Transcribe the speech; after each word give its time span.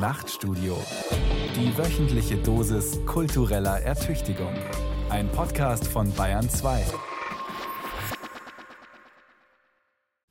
Nachtstudio. 0.00 0.82
Die 1.54 1.76
wöchentliche 1.76 2.38
Dosis 2.38 2.98
kultureller 3.04 3.82
Ertüchtigung. 3.82 4.54
Ein 5.10 5.30
Podcast 5.30 5.86
von 5.86 6.10
Bayern 6.14 6.48
2. 6.48 6.86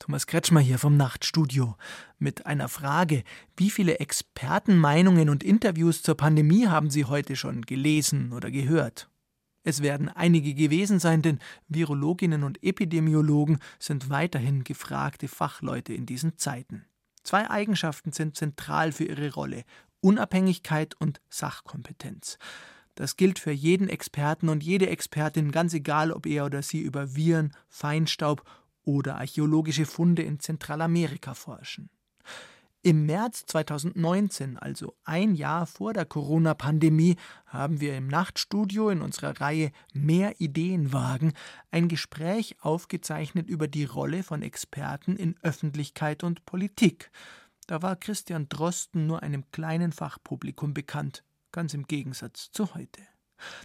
Thomas 0.00 0.26
Kretschmer 0.26 0.58
hier 0.58 0.80
vom 0.80 0.96
Nachtstudio 0.96 1.76
mit 2.18 2.46
einer 2.46 2.68
Frage. 2.68 3.22
Wie 3.56 3.70
viele 3.70 4.00
Expertenmeinungen 4.00 5.28
und 5.28 5.44
Interviews 5.44 6.02
zur 6.02 6.16
Pandemie 6.16 6.66
haben 6.66 6.90
Sie 6.90 7.04
heute 7.04 7.36
schon 7.36 7.62
gelesen 7.62 8.32
oder 8.32 8.50
gehört? 8.50 9.08
Es 9.62 9.82
werden 9.82 10.08
einige 10.08 10.54
gewesen 10.54 10.98
sein, 10.98 11.22
denn 11.22 11.38
Virologinnen 11.68 12.42
und 12.42 12.60
Epidemiologen 12.64 13.60
sind 13.78 14.10
weiterhin 14.10 14.64
gefragte 14.64 15.28
Fachleute 15.28 15.94
in 15.94 16.06
diesen 16.06 16.36
Zeiten. 16.38 16.86
Zwei 17.22 17.50
Eigenschaften 17.50 18.12
sind 18.12 18.36
zentral 18.36 18.92
für 18.92 19.04
ihre 19.04 19.32
Rolle 19.32 19.64
Unabhängigkeit 20.00 20.94
und 20.98 21.20
Sachkompetenz. 21.28 22.38
Das 22.94 23.16
gilt 23.16 23.38
für 23.38 23.52
jeden 23.52 23.88
Experten 23.88 24.48
und 24.48 24.62
jede 24.62 24.88
Expertin, 24.88 25.52
ganz 25.52 25.74
egal, 25.74 26.12
ob 26.12 26.26
er 26.26 26.44
oder 26.44 26.62
sie 26.62 26.80
über 26.80 27.14
Viren, 27.14 27.54
Feinstaub 27.68 28.44
oder 28.82 29.16
archäologische 29.16 29.86
Funde 29.86 30.22
in 30.22 30.40
Zentralamerika 30.40 31.34
forschen. 31.34 31.90
Im 32.82 33.04
März 33.04 33.44
2019, 33.44 34.56
also 34.56 34.94
ein 35.04 35.34
Jahr 35.34 35.66
vor 35.66 35.92
der 35.92 36.06
Corona-Pandemie, 36.06 37.16
haben 37.44 37.78
wir 37.82 37.94
im 37.94 38.08
Nachtstudio 38.08 38.88
in 38.88 39.02
unserer 39.02 39.38
Reihe 39.38 39.70
Mehr 39.92 40.40
Ideen 40.40 40.90
wagen 40.90 41.34
ein 41.70 41.88
Gespräch 41.88 42.56
aufgezeichnet 42.62 43.50
über 43.50 43.68
die 43.68 43.84
Rolle 43.84 44.22
von 44.22 44.40
Experten 44.40 45.16
in 45.16 45.36
Öffentlichkeit 45.42 46.24
und 46.24 46.46
Politik. 46.46 47.10
Da 47.66 47.82
war 47.82 47.96
Christian 47.96 48.48
Drosten 48.48 49.06
nur 49.06 49.22
einem 49.22 49.44
kleinen 49.50 49.92
Fachpublikum 49.92 50.72
bekannt, 50.72 51.22
ganz 51.52 51.74
im 51.74 51.86
Gegensatz 51.86 52.50
zu 52.50 52.74
heute. 52.74 53.02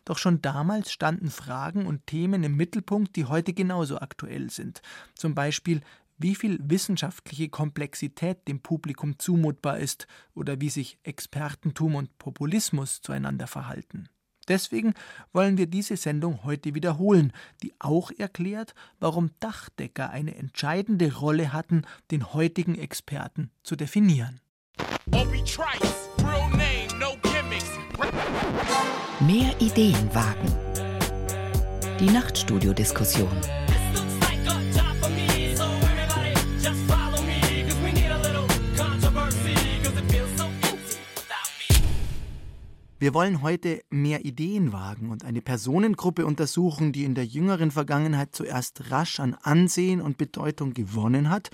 Doch 0.03 0.17
schon 0.17 0.41
damals 0.41 0.91
standen 0.91 1.29
Fragen 1.29 1.85
und 1.85 2.05
Themen 2.07 2.43
im 2.43 2.57
Mittelpunkt, 2.57 3.15
die 3.15 3.25
heute 3.25 3.53
genauso 3.53 3.99
aktuell 3.99 4.49
sind. 4.49 4.81
Zum 5.15 5.35
Beispiel, 5.35 5.81
wie 6.17 6.35
viel 6.35 6.59
wissenschaftliche 6.61 7.49
Komplexität 7.49 8.47
dem 8.47 8.59
Publikum 8.59 9.19
zumutbar 9.19 9.79
ist 9.79 10.07
oder 10.33 10.61
wie 10.61 10.69
sich 10.69 10.97
Expertentum 11.03 11.95
und 11.95 12.17
Populismus 12.17 13.01
zueinander 13.01 13.47
verhalten. 13.47 14.09
Deswegen 14.47 14.93
wollen 15.33 15.57
wir 15.57 15.65
diese 15.65 15.97
Sendung 15.97 16.43
heute 16.43 16.75
wiederholen, 16.75 17.33
die 17.63 17.73
auch 17.79 18.11
erklärt, 18.15 18.75
warum 18.99 19.31
Dachdecker 19.39 20.11
eine 20.11 20.35
entscheidende 20.35 21.15
Rolle 21.15 21.51
hatten, 21.51 21.83
den 22.11 22.33
heutigen 22.33 22.75
Experten 22.75 23.49
zu 23.63 23.75
definieren. 23.75 24.39
Mehr 29.21 29.55
Ideen 29.59 30.13
wagen. 30.13 30.53
Die 31.99 32.09
Nachtstudio-Diskussion. 32.09 33.64
Wir 43.05 43.13
wollen 43.13 43.43
heute 43.43 43.83
mehr 43.91 44.25
Ideen 44.25 44.73
wagen 44.73 45.11
und 45.11 45.25
eine 45.25 45.43
Personengruppe 45.43 46.25
untersuchen, 46.25 46.91
die 46.91 47.03
in 47.03 47.13
der 47.13 47.27
jüngeren 47.27 47.69
Vergangenheit 47.69 48.33
zuerst 48.33 48.89
rasch 48.89 49.19
an 49.19 49.35
Ansehen 49.43 50.01
und 50.01 50.17
Bedeutung 50.17 50.73
gewonnen 50.73 51.29
hat, 51.29 51.51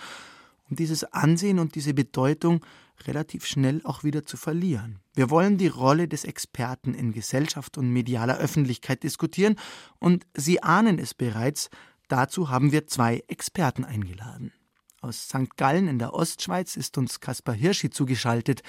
um 0.70 0.78
dieses 0.78 1.04
Ansehen 1.04 1.60
und 1.60 1.76
diese 1.76 1.94
Bedeutung 1.94 2.66
relativ 3.06 3.46
schnell 3.46 3.82
auch 3.84 4.06
wieder 4.06 4.26
zu 4.26 4.38
verlieren. 4.38 5.02
Wir 5.14 5.30
wollen 5.30 5.58
die 5.58 5.68
Rolle 5.68 6.08
des 6.08 6.24
Experten 6.24 6.94
in 6.94 7.12
Gesellschaft 7.12 7.78
und 7.78 7.92
medialer 7.92 8.38
Öffentlichkeit 8.38 9.04
diskutieren 9.04 9.58
und 10.00 10.26
Sie 10.34 10.64
ahnen 10.64 11.00
es 11.00 11.14
bereits, 11.14 11.70
dazu 12.08 12.50
haben 12.50 12.72
wir 12.72 12.88
zwei 12.88 13.26
Experten 13.28 13.84
eingeladen. 13.84 14.54
Aus 15.04 15.30
St. 15.30 15.58
Gallen 15.58 15.88
in 15.88 15.98
der 15.98 16.14
Ostschweiz 16.14 16.76
ist 16.76 16.96
uns 16.96 17.20
Kaspar 17.20 17.56
Hirschi 17.56 17.90
zugeschaltet, 17.90 18.62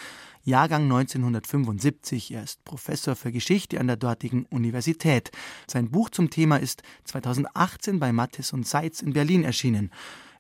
Jahrgang 0.43 0.85
1975. 0.85 2.31
Er 2.33 2.43
ist 2.43 2.65
Professor 2.65 3.17
für 3.17 3.31
Geschichte 3.33 3.79
an 3.79 3.87
der 3.87 3.99
dortigen 3.99 4.47
Universität. 4.47 5.31
Sein 5.71 5.91
Buch 5.91 6.09
zum 6.09 6.31
Thema 6.31 6.57
ist 6.57 6.83
2018 7.05 8.01
bei 8.01 8.15
Mattes 8.15 8.55
und 8.55 8.67
Seitz 8.67 9.03
in 9.03 9.13
Berlin 9.13 9.45
erschienen. 9.45 9.91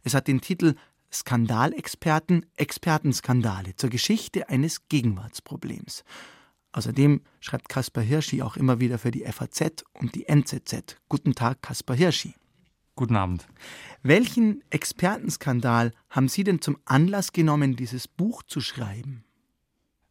Es 0.02 0.14
hat 0.14 0.28
den 0.28 0.40
Titel 0.40 0.76
Skandalexperten, 1.12 2.46
Expertenskandale 2.56 3.76
zur 3.76 3.90
Geschichte 3.90 4.48
eines 4.48 4.88
Gegenwartsproblems. 4.88 6.04
Außerdem 6.72 7.20
schreibt 7.40 7.68
Kaspar 7.68 8.02
Hirschi 8.02 8.40
auch 8.40 8.56
immer 8.56 8.80
wieder 8.80 8.96
für 8.96 9.10
die 9.10 9.26
FAZ 9.30 9.84
und 9.92 10.14
die 10.14 10.26
NZZ. 10.26 10.96
Guten 11.10 11.34
Tag, 11.34 11.60
Kaspar 11.60 11.96
Hirschi. 11.96 12.34
Guten 13.02 13.16
Abend. 13.16 13.48
Welchen 14.04 14.62
Expertenskandal 14.70 15.90
haben 16.08 16.28
Sie 16.28 16.44
denn 16.44 16.60
zum 16.60 16.78
Anlass 16.84 17.32
genommen, 17.32 17.74
dieses 17.74 18.06
Buch 18.06 18.44
zu 18.44 18.60
schreiben? 18.60 19.24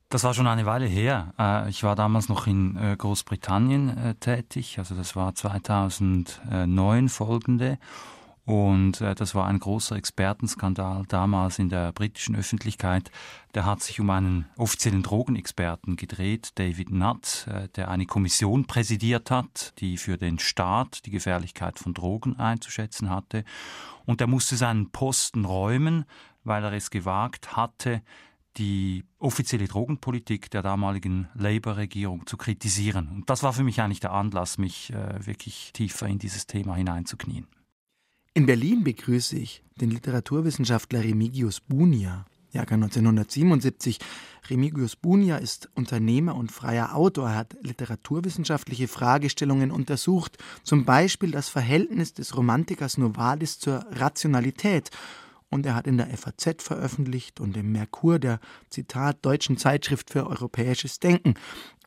Das 0.10 0.26
war 0.26 0.34
schon 0.34 0.46
eine 0.46 0.66
Weile 0.66 0.88
her. 0.88 1.34
Äh, 1.40 1.70
ich 1.70 1.84
war 1.84 1.96
damals 1.96 2.28
noch 2.28 2.48
in 2.48 2.76
äh, 2.76 2.98
Großbritannien 2.98 3.98
äh, 3.98 4.16
tätig, 4.16 4.78
also 4.78 4.94
das 4.94 5.16
war 5.16 5.34
2009 5.34 7.08
folgende. 7.08 7.80
Und 8.46 9.02
äh, 9.02 9.14
das 9.14 9.36
war 9.36 9.46
ein 9.46 9.60
großer 9.60 9.96
Expertenskandal 9.96 11.04
damals 11.08 11.60
in 11.60 11.70
der 11.70 11.92
britischen 11.92 12.36
Öffentlichkeit. 12.36 13.12
Der 13.54 13.66
hat 13.66 13.84
sich 13.84 14.00
um 14.00 14.10
einen 14.10 14.46
offiziellen 14.58 15.04
Drogenexperten 15.04 15.96
gedreht, 15.96 16.52
David 16.56 16.92
Nutt, 16.92 17.48
äh, 17.48 17.70
der 17.70 17.90
eine 17.90 18.08
Kommission 18.08 18.66
präsidiert 18.66 19.30
hat, 19.30 19.74
die 19.80 19.98
für 19.98 20.18
den 20.18 20.40
Staat 20.40 21.06
die 21.06 21.12
Gefährlichkeit 21.12 21.78
von 21.78 21.94
Drogen 21.94 22.38
einzuschätzen 22.38 23.10
hatte. 23.10 23.44
Und 24.06 24.20
der 24.20 24.28
musste 24.28 24.56
seinen 24.56 24.90
Posten 24.90 25.46
räumen, 25.46 26.06
weil 26.44 26.64
er 26.64 26.74
es 26.74 26.90
gewagt 26.90 27.56
hatte, 27.56 28.02
die 28.58 29.06
offizielle 29.20 29.68
Drogenpolitik 29.68 30.50
der 30.50 30.62
damaligen 30.62 31.30
Labour-Regierung 31.36 32.26
zu 32.26 32.38
kritisieren. 32.38 33.08
Und 33.08 33.30
das 33.30 33.44
war 33.44 33.54
für 33.54 33.64
mich 33.64 33.82
eigentlich 33.82 34.02
der 34.02 34.12
Anlass, 34.12 34.58
mich 34.58 34.92
äh, 34.92 35.26
wirklich 35.26 35.72
tiefer 35.74 36.08
in 36.08 36.20
dieses 36.20 36.48
Thema 36.48 36.76
hineinzuknien. 36.76 37.48
In 38.34 38.46
Berlin 38.46 38.86
begrüße 38.86 39.38
ich 39.38 39.62
den 39.76 39.92
Literaturwissenschaftler 39.92 41.04
Remigius 41.04 41.60
Bunia, 41.60 42.26
Jahrgang 42.54 42.82
1977. 42.84 44.00
Remigius 44.50 44.96
Bunia 44.96 45.36
ist 45.36 45.70
Unternehmer 45.76 46.36
und 46.36 46.50
freier 46.50 46.96
Autor. 46.96 47.32
Er 47.32 47.36
hat 47.36 47.58
literaturwissenschaftliche 47.62 48.88
Fragestellungen 48.88 49.70
untersucht, 49.70 50.38
zum 50.64 50.86
Beispiel 50.86 51.32
das 51.32 51.50
Verhältnis 51.50 52.14
des 52.14 52.38
Romantikers 52.38 52.98
Novalis 52.98 53.60
zur 53.60 53.86
Rationalität. 53.92 54.92
Und 55.50 55.66
er 55.66 55.76
hat 55.76 55.86
in 55.86 55.98
der 55.98 56.08
FAZ 56.16 56.64
veröffentlicht 56.64 57.42
und 57.42 57.58
im 57.58 57.74
Merkur, 57.74 58.18
der 58.18 58.40
Zitat 58.70 59.26
Deutschen 59.26 59.58
Zeitschrift 59.58 60.10
für 60.10 60.26
europäisches 60.26 61.02
Denken. 61.02 61.34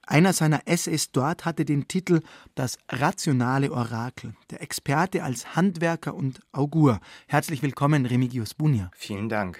Einer 0.06 0.32
seiner 0.32 0.66
Essays 0.66 1.12
dort 1.12 1.44
hatte 1.44 1.64
den 1.64 1.88
Titel 1.88 2.20
Das 2.54 2.78
rationale 2.90 3.72
Orakel, 3.72 4.34
der 4.50 4.62
Experte 4.62 5.22
als 5.22 5.56
Handwerker 5.56 6.14
und 6.14 6.40
Augur. 6.52 7.00
Herzlich 7.26 7.62
willkommen, 7.62 8.04
Remigius 8.04 8.54
Bunia. 8.54 8.90
Vielen 8.94 9.28
Dank. 9.28 9.58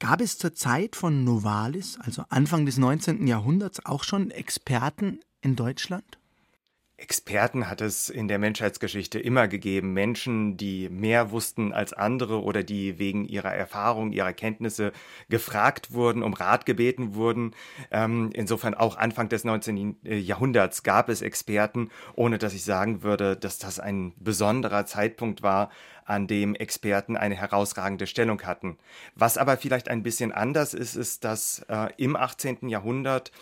Gab 0.00 0.20
es 0.20 0.36
zur 0.36 0.54
Zeit 0.54 0.96
von 0.96 1.24
Novalis, 1.24 1.98
also 2.00 2.24
Anfang 2.28 2.66
des 2.66 2.76
19. 2.76 3.26
Jahrhunderts, 3.26 3.84
auch 3.86 4.04
schon 4.04 4.30
Experten 4.30 5.20
in 5.40 5.56
Deutschland? 5.56 6.18
Experten 7.04 7.68
hat 7.68 7.82
es 7.82 8.08
in 8.08 8.28
der 8.28 8.38
Menschheitsgeschichte 8.38 9.18
immer 9.18 9.46
gegeben. 9.46 9.92
Menschen, 9.92 10.56
die 10.56 10.88
mehr 10.88 11.32
wussten 11.32 11.70
als 11.70 11.92
andere 11.92 12.42
oder 12.42 12.62
die 12.62 12.98
wegen 12.98 13.26
ihrer 13.26 13.54
Erfahrung, 13.54 14.10
ihrer 14.10 14.32
Kenntnisse 14.32 14.90
gefragt 15.28 15.92
wurden, 15.92 16.22
um 16.22 16.32
Rat 16.32 16.64
gebeten 16.64 17.14
wurden. 17.14 17.54
Ähm, 17.90 18.30
insofern 18.32 18.72
auch 18.72 18.96
Anfang 18.96 19.28
des 19.28 19.44
19. 19.44 19.98
Jahrhunderts 20.02 20.82
gab 20.82 21.10
es 21.10 21.20
Experten, 21.20 21.90
ohne 22.14 22.38
dass 22.38 22.54
ich 22.54 22.64
sagen 22.64 23.02
würde, 23.02 23.36
dass 23.36 23.58
das 23.58 23.78
ein 23.78 24.14
besonderer 24.16 24.86
Zeitpunkt 24.86 25.42
war, 25.42 25.68
an 26.04 26.26
dem 26.26 26.54
Experten 26.54 27.16
eine 27.16 27.34
herausragende 27.34 28.06
Stellung 28.06 28.42
hatten. 28.42 28.78
Was 29.14 29.38
aber 29.38 29.56
vielleicht 29.56 29.88
ein 29.88 30.02
bisschen 30.02 30.32
anders 30.32 30.74
ist, 30.74 30.96
ist, 30.96 31.24
dass 31.24 31.64
äh, 31.68 31.88
im 31.96 32.16
18. 32.16 32.68
Jahrhundert 32.68 33.32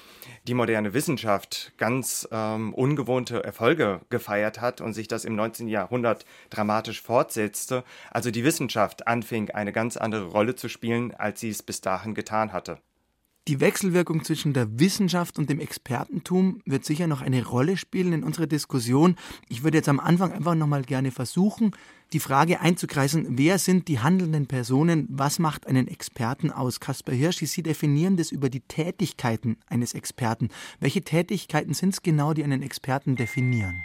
die 0.46 0.54
moderne 0.54 0.94
Wissenschaft 0.94 1.72
ganz 1.76 2.28
ähm, 2.30 2.74
ungewohnte 2.74 3.42
Erfolge 3.42 4.00
gefeiert 4.10 4.60
hat 4.60 4.80
und 4.80 4.92
sich 4.92 5.08
das 5.08 5.24
im 5.24 5.34
19. 5.34 5.68
Jahrhundert 5.68 6.24
dramatisch 6.50 7.02
fortsetzte. 7.02 7.84
Also 8.10 8.30
die 8.30 8.44
Wissenschaft 8.44 9.06
anfing, 9.06 9.50
eine 9.50 9.72
ganz 9.72 9.96
andere 9.96 10.26
Rolle 10.26 10.54
zu 10.54 10.68
spielen, 10.68 11.14
als 11.14 11.40
sie 11.40 11.50
es 11.50 11.62
bis 11.62 11.80
dahin 11.80 12.14
getan 12.14 12.52
hatte. 12.52 12.78
Die 13.48 13.58
Wechselwirkung 13.58 14.22
zwischen 14.22 14.52
der 14.52 14.78
Wissenschaft 14.78 15.36
und 15.36 15.50
dem 15.50 15.58
Expertentum 15.58 16.62
wird 16.64 16.84
sicher 16.84 17.08
noch 17.08 17.22
eine 17.22 17.44
Rolle 17.44 17.76
spielen 17.76 18.12
in 18.12 18.22
unserer 18.22 18.46
Diskussion. 18.46 19.16
Ich 19.48 19.64
würde 19.64 19.78
jetzt 19.78 19.88
am 19.88 19.98
Anfang 19.98 20.30
einfach 20.30 20.54
noch 20.54 20.68
mal 20.68 20.82
gerne 20.82 21.10
versuchen, 21.10 21.72
die 22.12 22.20
Frage 22.20 22.60
einzukreisen, 22.60 23.36
wer 23.36 23.58
sind 23.58 23.88
die 23.88 23.98
handelnden 23.98 24.46
Personen, 24.46 25.08
was 25.10 25.40
macht 25.40 25.66
einen 25.66 25.88
Experten 25.88 26.52
aus? 26.52 26.78
Kaspar 26.78 27.16
Hirsch, 27.16 27.38
Sie 27.38 27.64
definieren 27.64 28.16
das 28.16 28.30
über 28.30 28.48
die 28.48 28.60
Tätigkeiten 28.60 29.56
eines 29.66 29.94
Experten. 29.94 30.50
Welche 30.78 31.02
Tätigkeiten 31.02 31.74
sind 31.74 31.94
es 31.94 32.02
genau, 32.02 32.34
die 32.34 32.44
einen 32.44 32.62
Experten 32.62 33.16
definieren? 33.16 33.84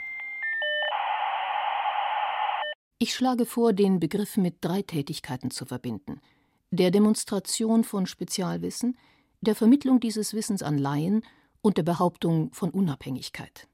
Ich 3.00 3.16
schlage 3.16 3.48
vor, 3.48 3.74
den 3.74 4.00
Begriff 4.00 4.38
mit 4.38 4.58
drei 4.62 4.84
Tätigkeiten 4.84 5.50
zu 5.50 5.66
verbinden. 5.66 6.22
Der 6.70 6.92
Demonstration 6.92 7.84
von 7.84 8.06
Spezialwissen, 8.06 8.98
der 9.48 9.56
Vermittlung 9.56 10.02
dieses 10.02 10.34
Wissens 10.34 10.62
an 10.62 10.78
Laien 10.78 11.24
und 11.62 11.78
der 11.78 11.84
Behauptung 11.84 12.54
von 12.54 12.70
Unabhängigkeit. 12.70 13.68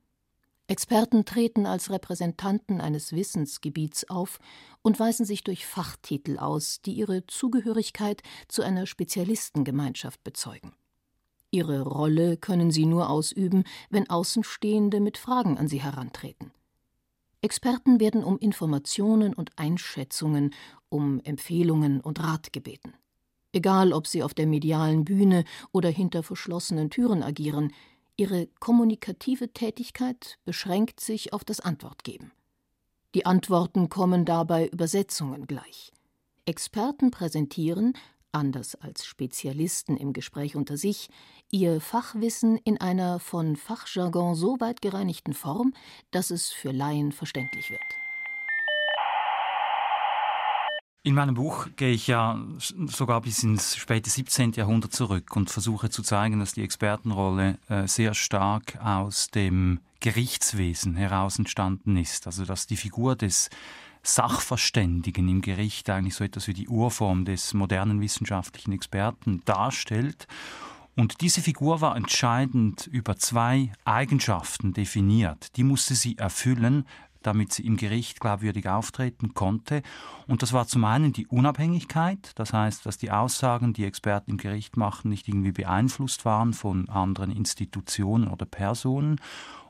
Experten 0.68 1.26
treten 1.26 1.66
als 1.66 1.90
Repräsentanten 1.90 2.80
eines 2.80 3.12
Wissensgebiets 3.12 4.10
auf 4.10 4.40
und 4.82 5.00
weisen 5.00 5.26
sich 5.26 5.44
durch 5.44 5.66
Fachtitel 5.66 6.38
aus, 6.38 6.82
die 6.82 6.94
ihre 6.94 7.26
Zugehörigkeit 7.26 8.22
zu 8.48 8.62
einer 8.62 8.86
Spezialistengemeinschaft 8.86 10.24
bezeugen. 10.24 10.74
Ihre 11.52 11.82
Rolle 11.82 12.38
können 12.38 12.72
sie 12.72 12.86
nur 12.86 13.10
ausüben, 13.10 13.64
wenn 13.90 14.10
Außenstehende 14.10 15.00
mit 15.02 15.18
Fragen 15.18 15.58
an 15.58 15.68
sie 15.68 15.82
herantreten. 15.82 16.52
Experten 17.42 18.00
werden 18.00 18.24
um 18.24 18.38
Informationen 18.38 19.34
und 19.34 19.58
Einschätzungen, 19.58 20.54
um 20.90 21.20
Empfehlungen 21.24 22.00
und 22.00 22.24
Rat 22.24 22.54
gebeten 22.54 22.94
egal 23.54 23.94
ob 23.94 24.08
sie 24.08 24.24
auf 24.24 24.34
der 24.34 24.48
medialen 24.48 25.06
Bühne 25.06 25.46
oder 25.72 25.90
hinter 25.90 26.24
verschlossenen 26.24 26.90
Türen 26.90 27.24
agieren, 27.24 27.72
ihre 28.18 28.48
kommunikative 28.60 29.54
Tätigkeit 29.54 30.38
beschränkt 30.44 31.00
sich 31.00 31.32
auf 31.34 31.44
das 31.46 31.60
Antwortgeben. 31.60 32.32
Die 33.16 33.26
Antworten 33.26 33.90
kommen 33.90 34.26
dabei 34.26 34.68
Übersetzungen 34.68 35.48
gleich. 35.48 35.94
Experten 36.46 37.12
präsentieren, 37.12 37.94
anders 38.32 38.76
als 38.76 39.06
Spezialisten 39.06 39.96
im 39.98 40.14
Gespräch 40.14 40.56
unter 40.56 40.78
sich, 40.78 41.10
ihr 41.52 41.80
Fachwissen 41.80 42.58
in 42.58 42.82
einer 42.82 43.20
von 43.20 43.56
Fachjargon 43.56 44.36
so 44.36 44.60
weit 44.60 44.82
gereinigten 44.82 45.34
Form, 45.34 45.74
dass 46.12 46.32
es 46.32 46.50
für 46.50 46.72
Laien 46.72 47.12
verständlich 47.12 47.70
wird. 47.70 48.03
In 51.06 51.16
meinem 51.16 51.36
Buch 51.36 51.68
gehe 51.76 51.92
ich 51.92 52.08
ja 52.08 52.40
sogar 52.60 53.20
bis 53.20 53.44
ins 53.44 53.76
späte 53.76 54.10
17. 54.10 54.54
Jahrhundert 54.54 54.94
zurück 54.94 55.36
und 55.36 55.50
versuche 55.50 55.90
zu 55.90 56.02
zeigen, 56.02 56.40
dass 56.40 56.54
die 56.54 56.64
Expertenrolle 56.64 57.58
äh, 57.68 57.88
sehr 57.90 58.14
stark 58.14 58.78
aus 58.82 59.28
dem 59.28 59.82
Gerichtswesen 60.00 60.96
heraus 60.96 61.38
entstanden 61.40 61.98
ist. 61.98 62.26
Also 62.26 62.46
dass 62.46 62.68
die 62.68 62.78
Figur 62.78 63.18
des 63.18 63.50
Sachverständigen 64.02 65.28
im 65.28 65.42
Gericht 65.42 65.90
eigentlich 65.90 66.16
so 66.16 66.24
etwas 66.24 66.48
wie 66.48 66.54
die 66.54 66.70
Urform 66.70 67.26
des 67.26 67.54
modernen 67.54 68.00
wissenschaftlichen 68.00 68.72
Experten 68.72 69.42
darstellt. 69.44 70.26
Und 70.96 71.20
diese 71.20 71.42
Figur 71.42 71.82
war 71.82 71.98
entscheidend 71.98 72.88
über 72.88 73.18
zwei 73.18 73.74
Eigenschaften 73.84 74.72
definiert. 74.72 75.58
Die 75.58 75.64
musste 75.64 75.96
sie 75.96 76.18
erfüllen, 76.18 76.86
damit 77.24 77.54
sie 77.54 77.66
im 77.66 77.78
Gericht 77.78 78.20
glaubwürdig 78.20 78.68
auftreten 78.68 79.34
konnte. 79.34 79.82
Und 80.28 80.42
das 80.42 80.54
war 80.54 80.68
zum 80.68 80.86
einen 80.86 81.14
die 81.14 81.28
Unabhängigkeit, 81.28 82.32
das 82.36 82.54
heißt, 82.54 82.86
dass 82.86 82.98
die 82.98 83.12
Aussagen, 83.12 83.74
die 83.74 83.86
Experten 83.86 84.32
im 84.32 84.38
Gericht 84.38 84.78
machen, 84.78 85.10
nicht 85.10 85.28
irgendwie 85.28 85.52
beeinflusst 85.52 86.26
waren 86.26 86.54
von 86.54 86.90
anderen 86.90 87.32
Institutionen 87.32 88.28
oder 88.28 88.46
Personen. 88.46 89.20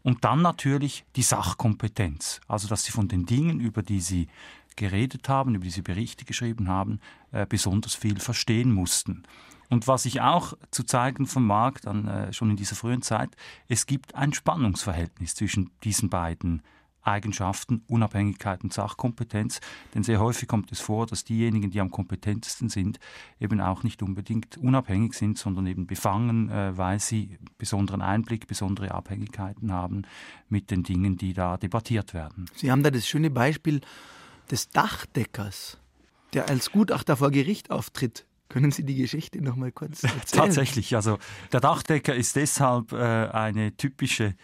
Und 0.01 0.25
dann 0.25 0.41
natürlich 0.41 1.05
die 1.15 1.21
Sachkompetenz, 1.21 2.41
also 2.47 2.67
dass 2.67 2.83
sie 2.83 2.91
von 2.91 3.07
den 3.07 3.25
Dingen, 3.25 3.61
über 3.61 3.81
die 3.81 4.01
sie 4.01 4.27
geredet 4.75 5.29
haben, 5.29 5.55
über 5.55 5.63
die 5.63 5.69
sie 5.69 5.81
Berichte 5.81 6.25
geschrieben 6.25 6.67
haben, 6.67 7.00
äh, 7.31 7.45
besonders 7.47 7.95
viel 7.95 8.19
verstehen 8.19 8.71
mussten. 8.71 9.23
Und 9.69 9.88
was 9.88 10.05
ich 10.05 10.21
auch 10.21 10.53
zu 10.71 10.83
zeigen 10.83 11.25
vermag, 11.25 11.79
dann 11.81 12.07
äh, 12.07 12.33
schon 12.33 12.51
in 12.51 12.57
dieser 12.57 12.75
frühen 12.75 13.01
Zeit, 13.01 13.35
es 13.67 13.85
gibt 13.85 14.13
ein 14.15 14.33
Spannungsverhältnis 14.33 15.35
zwischen 15.35 15.71
diesen 15.83 16.09
beiden 16.09 16.61
Eigenschaften, 17.03 17.83
Unabhängigkeit 17.88 18.63
und 18.63 18.73
Sachkompetenz. 18.73 19.59
Denn 19.94 20.03
sehr 20.03 20.19
häufig 20.19 20.47
kommt 20.47 20.71
es 20.71 20.79
vor, 20.79 21.05
dass 21.05 21.23
diejenigen, 21.23 21.71
die 21.71 21.79
am 21.79 21.91
kompetentesten 21.91 22.69
sind, 22.69 23.00
eben 23.39 23.61
auch 23.61 23.83
nicht 23.83 24.01
unbedingt 24.01 24.57
unabhängig 24.57 25.13
sind, 25.13 25.38
sondern 25.38 25.67
eben 25.67 25.88
befangen, 25.88 26.50
äh, 26.50 26.77
weil 26.77 27.00
sie 27.00 27.38
besonderen 27.57 28.01
Einblick, 28.01 28.47
besondere 28.47 28.91
Abhängigkeiten 28.91 29.71
haben 29.71 30.03
mit 30.50 30.71
den 30.71 30.83
Dingen, 30.83 31.17
die 31.17 31.33
da 31.33 31.57
debattiert 31.57 32.13
werden. 32.13 32.45
Sie 32.55 32.71
haben 32.71 32.83
da 32.83 32.91
das 32.91 33.07
schöne 33.07 33.29
Beispiel 33.29 33.81
des 34.50 34.69
Dachdeckers, 34.69 35.77
der 36.33 36.50
als 36.50 36.71
Gutachter 36.71 37.17
vor 37.17 37.31
Gericht 37.31 37.71
auftritt. 37.71 38.25
Können 38.50 38.71
Sie 38.71 38.83
die 38.83 38.95
Geschichte 38.95 39.41
noch 39.41 39.55
mal 39.55 39.71
kurz 39.71 40.03
erzählen? 40.03 40.44
Tatsächlich, 40.44 40.95
also 40.95 41.17
der 41.51 41.59
Dachdecker 41.59 42.13
ist 42.13 42.35
deshalb 42.35 42.91
äh, 42.91 42.97
eine 42.97 43.75
typische 43.75 44.35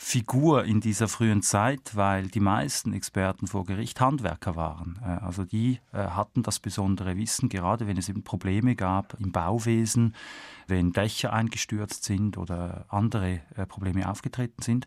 Figur 0.00 0.64
in 0.64 0.80
dieser 0.80 1.08
frühen 1.08 1.42
Zeit, 1.42 1.96
weil 1.96 2.28
die 2.28 2.38
meisten 2.38 2.92
Experten 2.92 3.48
vor 3.48 3.64
Gericht 3.66 4.00
Handwerker 4.00 4.54
waren. 4.54 5.00
Äh, 5.02 5.24
also 5.24 5.44
die 5.44 5.80
äh, 5.92 5.98
hatten 5.98 6.44
das 6.44 6.60
besondere 6.60 7.16
Wissen, 7.16 7.48
gerade 7.48 7.88
wenn 7.88 7.96
es 7.96 8.08
eben 8.08 8.22
Probleme 8.22 8.76
gab 8.76 9.16
im 9.18 9.32
Bauwesen, 9.32 10.14
wenn 10.68 10.92
Dächer 10.92 11.32
eingestürzt 11.32 12.04
sind 12.04 12.38
oder 12.38 12.86
andere 12.88 13.40
äh, 13.56 13.66
Probleme 13.66 14.08
aufgetreten 14.08 14.62
sind. 14.62 14.86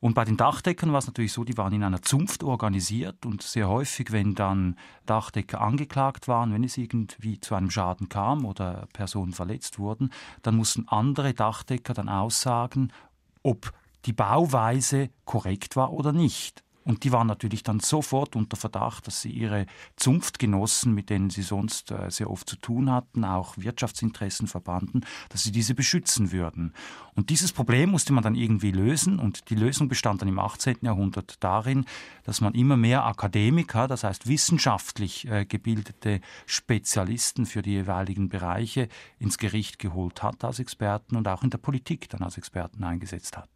Und 0.00 0.14
bei 0.14 0.24
den 0.24 0.36
Dachdeckern 0.36 0.92
war 0.92 0.98
es 0.98 1.06
natürlich 1.06 1.32
so, 1.32 1.44
die 1.44 1.56
waren 1.56 1.72
in 1.72 1.84
einer 1.84 2.02
Zunft 2.02 2.42
organisiert 2.42 3.26
und 3.26 3.42
sehr 3.42 3.68
häufig, 3.68 4.10
wenn 4.10 4.34
dann 4.34 4.76
Dachdecker 5.06 5.60
angeklagt 5.60 6.26
waren, 6.26 6.52
wenn 6.52 6.64
es 6.64 6.76
irgendwie 6.76 7.40
zu 7.40 7.54
einem 7.54 7.70
Schaden 7.70 8.08
kam 8.08 8.44
oder 8.44 8.88
Personen 8.92 9.32
verletzt 9.32 9.78
wurden, 9.78 10.10
dann 10.42 10.56
mussten 10.56 10.88
andere 10.88 11.32
Dachdecker 11.32 11.94
dann 11.94 12.08
aussagen, 12.08 12.92
ob 13.42 13.72
die 14.06 14.12
Bauweise 14.12 15.10
korrekt 15.24 15.76
war 15.76 15.92
oder 15.92 16.12
nicht. 16.12 16.62
Und 16.88 17.04
die 17.04 17.12
waren 17.12 17.26
natürlich 17.26 17.62
dann 17.62 17.80
sofort 17.80 18.34
unter 18.34 18.56
Verdacht, 18.56 19.06
dass 19.06 19.20
sie 19.20 19.30
ihre 19.30 19.66
Zunftgenossen, 19.96 20.94
mit 20.94 21.10
denen 21.10 21.28
sie 21.28 21.42
sonst 21.42 21.90
äh, 21.90 22.10
sehr 22.10 22.30
oft 22.30 22.48
zu 22.48 22.56
tun 22.56 22.90
hatten, 22.90 23.26
auch 23.26 23.58
Wirtschaftsinteressen 23.58 24.46
verbanden, 24.46 25.02
dass 25.28 25.42
sie 25.42 25.52
diese 25.52 25.74
beschützen 25.74 26.32
würden. 26.32 26.72
Und 27.14 27.28
dieses 27.28 27.52
Problem 27.52 27.90
musste 27.90 28.14
man 28.14 28.24
dann 28.24 28.34
irgendwie 28.34 28.70
lösen. 28.70 29.18
Und 29.18 29.50
die 29.50 29.54
Lösung 29.54 29.88
bestand 29.88 30.22
dann 30.22 30.30
im 30.30 30.38
18. 30.38 30.78
Jahrhundert 30.80 31.44
darin, 31.44 31.84
dass 32.24 32.40
man 32.40 32.54
immer 32.54 32.78
mehr 32.78 33.04
Akademiker, 33.04 33.86
das 33.86 34.02
heißt 34.02 34.26
wissenschaftlich 34.26 35.28
äh, 35.28 35.44
gebildete 35.44 36.22
Spezialisten 36.46 37.44
für 37.44 37.60
die 37.60 37.72
jeweiligen 37.72 38.30
Bereiche 38.30 38.88
ins 39.18 39.36
Gericht 39.36 39.78
geholt 39.78 40.22
hat 40.22 40.42
als 40.42 40.58
Experten 40.58 41.16
und 41.16 41.28
auch 41.28 41.42
in 41.42 41.50
der 41.50 41.58
Politik 41.58 42.08
dann 42.08 42.22
als 42.22 42.38
Experten 42.38 42.82
eingesetzt 42.82 43.36
hat. 43.36 43.50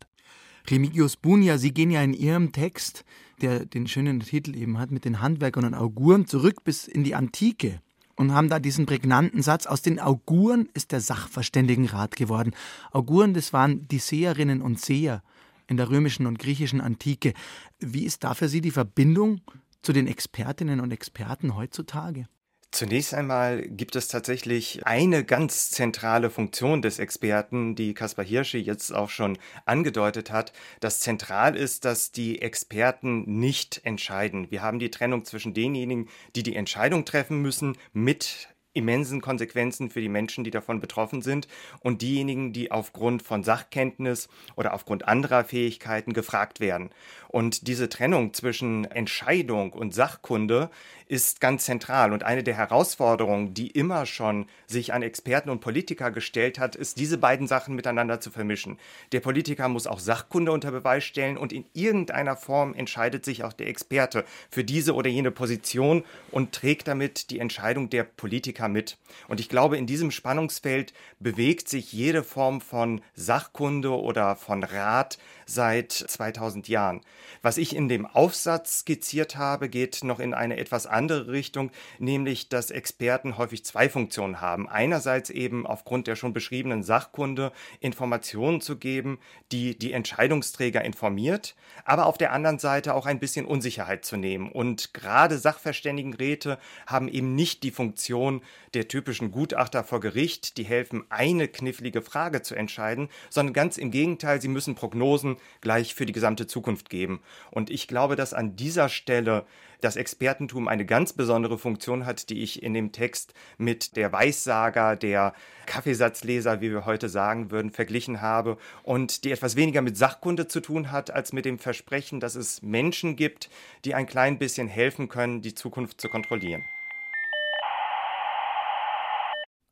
Remigius 0.71 1.17
Bunia, 1.17 1.59
Sie 1.59 1.73
gehen 1.73 1.91
ja 1.91 2.03
in 2.03 2.15
Ihrem 2.15 2.53
Text, 2.53 3.05
der 3.41 3.67
den 3.67 3.89
schönen 3.89 4.21
Titel 4.21 4.57
eben 4.57 4.79
hat, 4.79 4.91
mit 4.91 5.05
den 5.05 5.21
Handwerkern 5.21 5.65
und 5.65 5.75
Auguren 5.75 6.27
zurück 6.27 6.65
bis 6.65 6.87
in 6.87 7.05
die 7.05 7.15
Antike 7.15 7.81
und 8.17 8.33
haben 8.33 8.49
da 8.49 8.59
diesen 8.59 8.87
prägnanten 8.87 9.43
Satz, 9.43 9.67
aus 9.67 9.83
den 9.83 9.99
Auguren 9.99 10.69
ist 10.75 10.93
der 10.93 11.01
Sachverständigenrat 11.01 12.17
geworden. 12.17 12.53
Auguren, 12.93 13.35
das 13.35 13.53
waren 13.53 13.89
die 13.89 13.99
Seherinnen 13.99 14.63
und 14.63 14.81
Seher 14.81 15.23
in 15.67 15.77
der 15.77 15.91
römischen 15.91 16.27
und 16.27 16.39
griechischen 16.39 16.81
Antike. 16.81 17.35
Wie 17.81 18.05
ist 18.05 18.25
da 18.25 18.35
für 18.35 18.49
Sie 18.49 18.61
die 18.61 18.71
Verbindung 18.71 19.41
zu 19.83 19.93
den 19.93 20.07
Expertinnen 20.07 20.81
und 20.81 20.93
Experten 20.93 21.57
heutzutage? 21.57 22.27
Zunächst 22.73 23.13
einmal 23.13 23.61
gibt 23.69 23.97
es 23.97 24.09
tatsächlich 24.09 24.87
eine 24.87 25.25
ganz 25.25 25.71
zentrale 25.71 26.31
Funktion 26.31 26.81
des 26.81 26.99
Experten, 26.99 27.75
die 27.75 27.93
Kaspar 27.93 28.25
Hirsche 28.25 28.57
jetzt 28.57 28.95
auch 28.95 29.11
schon 29.11 29.37
angedeutet 29.67 30.31
hat. 30.31 30.55
Das 30.81 31.01
zentral 31.01 31.55
ist, 31.55 31.85
dass 31.85 32.13
die 32.13 32.41
Experten 32.41 33.25
nicht 33.39 33.83
entscheiden. 33.85 34.51
Wir 34.51 34.63
haben 34.63 34.79
die 34.79 34.91
Trennung 34.91 35.27
zwischen 35.27 35.53
denjenigen, 35.53 36.09
die 36.35 36.43
die 36.43 36.57
Entscheidung 36.57 37.05
treffen 37.05 37.43
müssen 37.43 37.77
mit 37.93 38.49
immensen 38.75 39.21
Konsequenzen 39.21 39.91
für 39.91 40.01
die 40.01 40.09
Menschen, 40.09 40.45
die 40.45 40.51
davon 40.51 40.81
betroffen 40.81 41.23
sind 41.23 41.49
und 41.81 42.03
diejenigen, 42.03 42.53
die 42.53 42.71
aufgrund 42.71 43.23
von 43.23 43.45
Sachkenntnis 43.45 44.29
oder 44.57 44.73
aufgrund 44.73 45.07
anderer 45.07 45.45
Fähigkeiten 45.45 46.13
gefragt 46.13 46.61
werden. 46.61 46.91
Und 47.33 47.67
diese 47.67 47.89
Trennung 47.89 48.35
zwischen 48.35 48.85
Entscheidung 48.85 49.73
und 49.73 49.95
Sachkunde 49.95 50.69
ist 51.09 51.41
ganz 51.41 51.65
zentral. 51.65 52.13
Und 52.13 52.25
eine 52.25 52.43
der 52.43 52.55
Herausforderungen, 52.55 53.55
die 53.55 53.69
immer 53.69 54.05
schon 54.05 54.47
sich 54.67 54.93
an 54.93 55.03
Experten 55.03 55.49
und 55.49 55.61
Politiker 55.61 56.11
gestellt 56.11 56.59
hat, 56.59 56.77
ist, 56.77 56.99
diese 56.99 57.17
beiden 57.17 57.47
Sachen 57.47 57.75
miteinander 57.75 58.21
zu 58.21 58.31
vermischen. 58.31 58.79
Der 59.13 59.21
Politiker 59.21 59.69
muss 59.69 59.87
auch 59.87 59.99
Sachkunde 59.99 60.53
unter 60.53 60.71
Beweis 60.71 61.05
stellen 61.05 61.39
und 61.39 61.55
in 61.55 61.65
irgendeiner 61.73 62.37
Form 62.37 62.75
entscheidet 62.75 63.25
sich 63.25 63.45
auch 63.45 63.55
der 63.55 63.69
Experte 63.69 64.27
für 64.51 64.63
diese 64.63 64.95
oder 64.95 65.09
jene 65.09 65.31
Position 65.31 66.05
und 66.31 66.53
trägt 66.53 66.87
damit 66.87 67.31
die 67.31 67.39
Entscheidung 67.39 67.89
der 67.89 68.05
Politiker 68.05 68.69
mit. 68.69 68.99
Und 69.29 69.41
ich 69.41 69.49
glaube, 69.49 69.79
in 69.79 69.87
diesem 69.87 70.11
Spannungsfeld 70.11 70.93
bewegt 71.19 71.69
sich 71.71 71.95
jede 71.95 72.23
Form 72.23 72.61
von 72.61 73.01
Sachkunde 73.15 73.91
oder 73.91 74.37
von 74.37 74.63
Rat 74.63 75.19
seit 75.53 75.93
2000 75.93 76.69
Jahren. 76.69 77.01
Was 77.43 77.59
ich 77.59 77.77
in 77.77 77.89
dem 77.89 78.07
Aufsatz 78.07 78.81
skizziert 78.81 79.37
habe, 79.37 79.69
geht 79.69 80.05
noch 80.05 80.21
in 80.21 80.35
eine 80.35 80.57
etwas 80.57 80.87
andere 80.87 81.29
Richtung, 81.29 81.71
nämlich 81.99 82.49
dass 82.49 82.71
Experten 82.71 83.37
häufig 83.37 83.65
zwei 83.65 83.89
Funktionen 83.89 84.41
haben. 84.41 84.69
Einerseits 84.69 85.31
eben 85.31 85.67
aufgrund 85.67 86.07
der 86.07 86.17
schon 86.17 86.33
beschriebenen 86.33 86.83
Sachkunde 86.83 87.53
Informationen 87.81 88.61
zu 88.61 88.77
geben, 88.77 89.19
die 89.51 89.79
die 89.79 89.93
Entscheidungsträger 89.93 90.85
informiert, 90.85 91.55
aber 91.85 92.07
auf 92.07 92.19
der 92.19 92.33
anderen 92.33 92.59
Seite 92.59 92.95
auch 92.95 93.07
ein 93.07 93.19
bisschen 93.19 93.47
Unsicherheit 93.47 94.05
zu 94.05 94.17
nehmen. 94.17 94.51
Und 94.51 94.95
gerade 94.95 95.39
Sachverständigenräte 95.39 96.59
haben 96.87 97.09
eben 97.09 97.35
nicht 97.35 97.63
die 97.63 97.71
Funktion 97.71 98.43
der 98.75 98.89
typischen 98.89 99.31
Gutachter 99.31 99.85
vor 99.85 100.01
Gericht, 100.01 100.57
die 100.57 100.65
helfen, 100.65 101.05
eine 101.11 101.49
knifflige 101.49 102.03
Frage 102.03 102.43
zu 102.43 102.55
entscheiden, 102.55 103.09
sondern 103.31 103.53
ganz 103.53 103.77
im 103.77 103.91
Gegenteil, 103.91 104.41
sie 104.41 104.49
müssen 104.49 104.75
Prognosen 104.75 105.37
gleich 105.61 105.95
für 105.95 106.07
die 106.07 106.13
gesamte 106.13 106.47
Zukunft 106.47 106.91
geben. 106.91 107.21
Und 107.51 107.71
ich 107.71 107.89
glaube, 107.89 108.17
dass 108.17 108.35
an 108.35 108.57
dieser 108.57 108.89
Stelle 108.89 109.45
das 109.83 109.97
Expertentum 109.97 110.69
eine 110.69 110.87
ganz 110.87 111.13
besondere 111.13 111.59
Funktion 111.59 112.07
hat, 112.07 112.31
die 112.31 112.43
ich 112.43 112.63
in 112.63 112.73
dem 112.73 112.93
Text 112.93 113.35
mit 113.59 113.97
der 113.97 114.13
Weissager, 114.13 114.97
der 114.97 115.35
Kaffeesatzleser, 115.67 116.61
wie 116.61 116.71
wir 116.71 116.87
heute 116.87 117.09
sagen 117.09 117.51
würden, 117.51 117.71
verglichen 117.71 118.21
habe 118.21 118.59
und 118.83 119.25
die 119.25 119.33
etwas 119.33 119.57
weniger 119.57 119.83
mit 119.83 119.97
Sachkunde 119.97 120.47
zu 120.47 120.61
tun 120.61 120.93
hat, 120.93 121.11
als 121.11 121.33
mit 121.33 121.45
dem 121.45 121.59
Versprechen, 121.59 122.21
dass 122.21 122.37
es 122.37 122.63
Menschen 122.63 123.17
gibt, 123.17 123.51
die 123.85 123.95
ein 123.95 124.07
klein 124.07 124.39
bisschen 124.39 124.69
helfen 124.69 125.09
können, 125.09 125.43
die 125.43 125.55
Zukunft 125.55 126.01
zu 126.01 126.09
kontrollieren. 126.09 126.65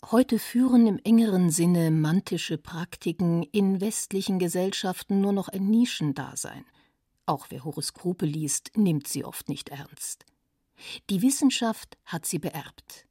Heute 0.06 0.38
führen 0.38 0.86
im 0.86 0.98
engeren 1.04 1.50
Sinne 1.50 1.90
mantische 1.90 2.56
Praktiken 2.56 3.42
in 3.42 3.80
westlichen 3.80 4.38
Gesellschaften 4.38 5.20
nur 5.20 5.32
noch 5.32 5.48
ein 5.48 5.68
Nischendasein. 5.68 6.64
Auch 7.26 7.46
wer 7.50 7.64
Horoskope 7.64 8.24
liest, 8.24 8.72
nimmt 8.76 9.06
sie 9.06 9.24
oft 9.24 9.48
nicht 9.48 9.68
ernst. 9.68 10.24
Die 11.10 11.20
Wissenschaft 11.22 11.98
hat 12.06 12.24
sie 12.24 12.38
beerbt. 12.38 13.06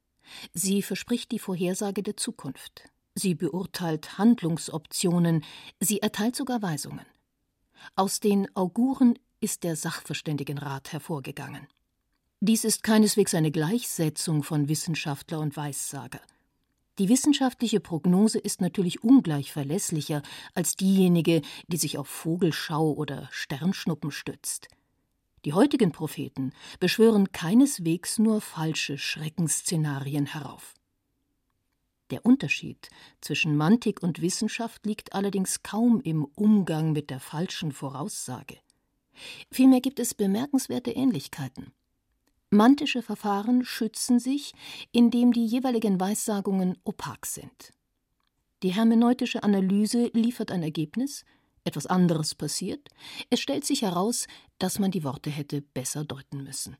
Sie 0.52 0.82
verspricht 0.82 1.30
die 1.30 1.38
Vorhersage 1.38 2.02
der 2.02 2.16
Zukunft. 2.16 2.90
Sie 3.14 3.34
beurteilt 3.34 4.18
Handlungsoptionen, 4.18 5.44
sie 5.78 6.02
erteilt 6.02 6.36
sogar 6.36 6.60
Weisungen. 6.60 7.06
Aus 7.94 8.20
den 8.20 8.54
Auguren 8.56 9.18
ist 9.40 9.62
der 9.62 9.76
Sachverständigenrat 9.76 10.92
hervorgegangen. 10.92 11.66
Dies 12.40 12.64
ist 12.64 12.82
keineswegs 12.82 13.34
eine 13.34 13.52
Gleichsetzung 13.52 14.42
von 14.42 14.68
Wissenschaftler 14.68 15.40
und 15.40 15.56
Weissager. 15.56 16.20
Die 17.00 17.08
wissenschaftliche 17.08 17.80
Prognose 17.80 18.38
ist 18.38 18.60
natürlich 18.60 19.02
ungleich 19.02 19.52
verlässlicher 19.52 20.20
als 20.52 20.76
diejenige, 20.76 21.40
die 21.66 21.78
sich 21.78 21.96
auf 21.96 22.06
Vogelschau 22.06 22.92
oder 22.92 23.26
Sternschnuppen 23.32 24.10
stützt. 24.10 24.68
Die 25.46 25.54
heutigen 25.54 25.92
Propheten 25.92 26.52
beschwören 26.78 27.32
keineswegs 27.32 28.18
nur 28.18 28.42
falsche 28.42 28.98
Schreckensszenarien 28.98 30.26
herauf. 30.26 30.74
Der 32.10 32.26
Unterschied 32.26 32.90
zwischen 33.22 33.56
Mantik 33.56 34.02
und 34.02 34.20
Wissenschaft 34.20 34.84
liegt 34.84 35.14
allerdings 35.14 35.62
kaum 35.62 36.02
im 36.02 36.26
Umgang 36.34 36.92
mit 36.92 37.08
der 37.08 37.20
falschen 37.20 37.72
Voraussage. 37.72 38.58
Vielmehr 39.50 39.80
gibt 39.80 40.00
es 40.00 40.12
bemerkenswerte 40.12 40.90
Ähnlichkeiten. 40.90 41.72
Mantische 42.52 43.00
Verfahren 43.00 43.64
schützen 43.64 44.18
sich, 44.18 44.54
indem 44.90 45.32
die 45.32 45.46
jeweiligen 45.46 46.00
Weissagungen 46.00 46.76
opak 46.82 47.24
sind. 47.24 47.72
Die 48.64 48.74
hermeneutische 48.74 49.44
Analyse 49.44 50.10
liefert 50.14 50.50
ein 50.50 50.64
Ergebnis, 50.64 51.24
etwas 51.62 51.86
anderes 51.86 52.34
passiert, 52.34 52.88
es 53.30 53.38
stellt 53.38 53.64
sich 53.64 53.82
heraus, 53.82 54.26
dass 54.58 54.80
man 54.80 54.90
die 54.90 55.04
Worte 55.04 55.30
hätte 55.30 55.62
besser 55.62 56.04
deuten 56.04 56.42
müssen. 56.42 56.76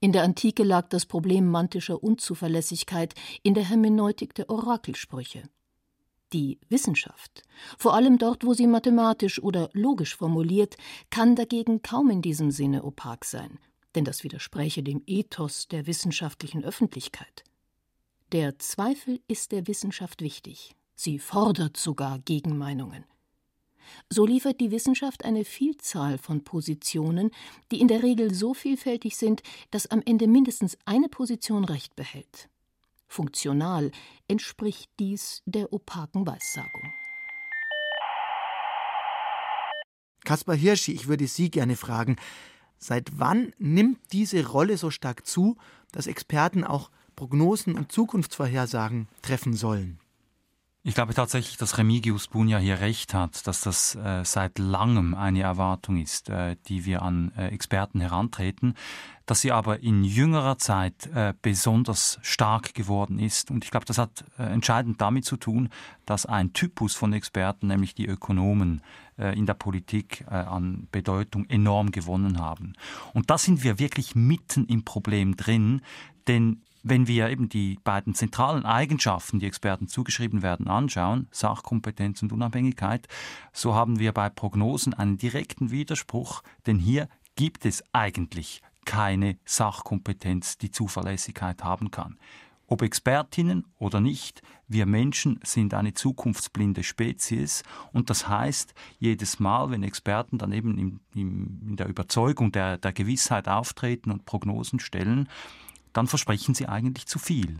In 0.00 0.12
der 0.12 0.22
Antike 0.22 0.62
lag 0.62 0.88
das 0.88 1.04
Problem 1.04 1.46
mantischer 1.46 2.02
Unzuverlässigkeit 2.02 3.14
in 3.42 3.52
der 3.52 3.68
Hermeneutik 3.68 4.34
der 4.34 4.48
Orakelsprüche. 4.48 5.42
Die 6.32 6.58
Wissenschaft, 6.70 7.42
vor 7.76 7.92
allem 7.92 8.16
dort, 8.16 8.46
wo 8.46 8.54
sie 8.54 8.66
mathematisch 8.66 9.42
oder 9.42 9.68
logisch 9.74 10.16
formuliert, 10.16 10.78
kann 11.10 11.36
dagegen 11.36 11.82
kaum 11.82 12.08
in 12.08 12.22
diesem 12.22 12.50
Sinne 12.50 12.82
opak 12.82 13.26
sein 13.26 13.58
denn 13.94 14.04
das 14.04 14.24
widerspräche 14.24 14.82
dem 14.82 15.02
Ethos 15.06 15.68
der 15.68 15.86
wissenschaftlichen 15.86 16.64
Öffentlichkeit. 16.64 17.44
Der 18.32 18.58
Zweifel 18.58 19.20
ist 19.26 19.52
der 19.52 19.66
Wissenschaft 19.66 20.22
wichtig, 20.22 20.76
sie 20.94 21.18
fordert 21.18 21.76
sogar 21.76 22.20
Gegenmeinungen. 22.20 23.04
So 24.08 24.24
liefert 24.24 24.60
die 24.60 24.70
Wissenschaft 24.70 25.24
eine 25.24 25.44
Vielzahl 25.44 26.18
von 26.18 26.44
Positionen, 26.44 27.30
die 27.70 27.80
in 27.80 27.88
der 27.88 28.02
Regel 28.02 28.32
so 28.32 28.54
vielfältig 28.54 29.16
sind, 29.16 29.42
dass 29.70 29.86
am 29.88 30.02
Ende 30.04 30.28
mindestens 30.28 30.78
eine 30.84 31.08
Position 31.08 31.64
Recht 31.64 31.96
behält. 31.96 32.48
Funktional 33.08 33.90
entspricht 34.28 34.88
dies 35.00 35.42
der 35.44 35.72
opaken 35.72 36.26
Weissagung. 36.26 36.92
Kaspar 40.24 40.54
Hirschi, 40.54 40.92
ich 40.92 41.08
würde 41.08 41.26
Sie 41.26 41.50
gerne 41.50 41.74
fragen, 41.74 42.16
Seit 42.82 43.18
wann 43.18 43.52
nimmt 43.58 43.98
diese 44.10 44.46
Rolle 44.46 44.78
so 44.78 44.90
stark 44.90 45.26
zu, 45.26 45.56
dass 45.92 46.06
Experten 46.06 46.64
auch 46.64 46.90
Prognosen 47.14 47.74
und 47.76 47.92
Zukunftsvorhersagen 47.92 49.06
treffen 49.20 49.52
sollen? 49.52 50.00
Ich 50.82 50.94
glaube 50.94 51.12
tatsächlich, 51.12 51.58
dass 51.58 51.76
Remigius 51.76 52.28
Bunja 52.28 52.56
hier 52.56 52.80
recht 52.80 53.12
hat, 53.12 53.46
dass 53.46 53.60
das 53.60 53.96
äh, 53.96 54.24
seit 54.24 54.58
langem 54.58 55.14
eine 55.14 55.42
Erwartung 55.42 55.98
ist, 55.98 56.30
äh, 56.30 56.56
die 56.68 56.86
wir 56.86 57.02
an 57.02 57.32
äh, 57.36 57.48
Experten 57.48 58.00
herantreten, 58.00 58.72
dass 59.26 59.42
sie 59.42 59.52
aber 59.52 59.80
in 59.80 60.04
jüngerer 60.04 60.56
Zeit 60.56 61.06
äh, 61.14 61.34
besonders 61.42 62.18
stark 62.22 62.72
geworden 62.72 63.18
ist. 63.18 63.50
Und 63.50 63.62
ich 63.64 63.70
glaube, 63.70 63.84
das 63.84 63.98
hat 63.98 64.24
äh, 64.38 64.44
entscheidend 64.44 65.02
damit 65.02 65.26
zu 65.26 65.36
tun, 65.36 65.68
dass 66.06 66.24
ein 66.24 66.54
Typus 66.54 66.94
von 66.94 67.12
Experten, 67.12 67.66
nämlich 67.66 67.94
die 67.94 68.06
Ökonomen, 68.06 68.80
in 69.34 69.46
der 69.46 69.54
Politik 69.54 70.24
an 70.28 70.88
Bedeutung 70.90 71.44
enorm 71.46 71.90
gewonnen 71.90 72.38
haben. 72.38 72.72
Und 73.12 73.30
da 73.30 73.38
sind 73.38 73.62
wir 73.62 73.78
wirklich 73.78 74.14
mitten 74.14 74.66
im 74.66 74.84
Problem 74.84 75.36
drin, 75.36 75.82
denn 76.26 76.62
wenn 76.82 77.06
wir 77.06 77.28
eben 77.28 77.50
die 77.50 77.78
beiden 77.84 78.14
zentralen 78.14 78.64
Eigenschaften, 78.64 79.38
die 79.38 79.46
Experten 79.46 79.86
zugeschrieben 79.86 80.40
werden, 80.40 80.68
anschauen, 80.68 81.28
Sachkompetenz 81.30 82.22
und 82.22 82.32
Unabhängigkeit, 82.32 83.06
so 83.52 83.74
haben 83.74 83.98
wir 83.98 84.12
bei 84.12 84.30
Prognosen 84.30 84.94
einen 84.94 85.18
direkten 85.18 85.70
Widerspruch, 85.70 86.42
denn 86.66 86.78
hier 86.78 87.08
gibt 87.36 87.66
es 87.66 87.84
eigentlich 87.92 88.62
keine 88.86 89.36
Sachkompetenz, 89.44 90.56
die 90.56 90.70
Zuverlässigkeit 90.70 91.62
haben 91.62 91.90
kann. 91.90 92.18
Ob 92.70 92.82
Expertinnen 92.82 93.66
oder 93.80 94.00
nicht, 94.00 94.42
wir 94.68 94.86
Menschen 94.86 95.40
sind 95.42 95.74
eine 95.74 95.92
zukunftsblinde 95.92 96.84
Spezies 96.84 97.64
und 97.92 98.10
das 98.10 98.28
heißt, 98.28 98.74
jedes 99.00 99.40
Mal, 99.40 99.72
wenn 99.72 99.82
Experten 99.82 100.38
dann 100.38 100.52
eben 100.52 100.78
in, 100.78 101.00
in 101.12 101.76
der 101.76 101.88
Überzeugung 101.88 102.52
der, 102.52 102.78
der 102.78 102.92
Gewissheit 102.92 103.48
auftreten 103.48 104.12
und 104.12 104.24
Prognosen 104.24 104.78
stellen, 104.78 105.28
dann 105.92 106.06
versprechen 106.06 106.54
sie 106.54 106.68
eigentlich 106.68 107.06
zu 107.06 107.18
viel. 107.18 107.58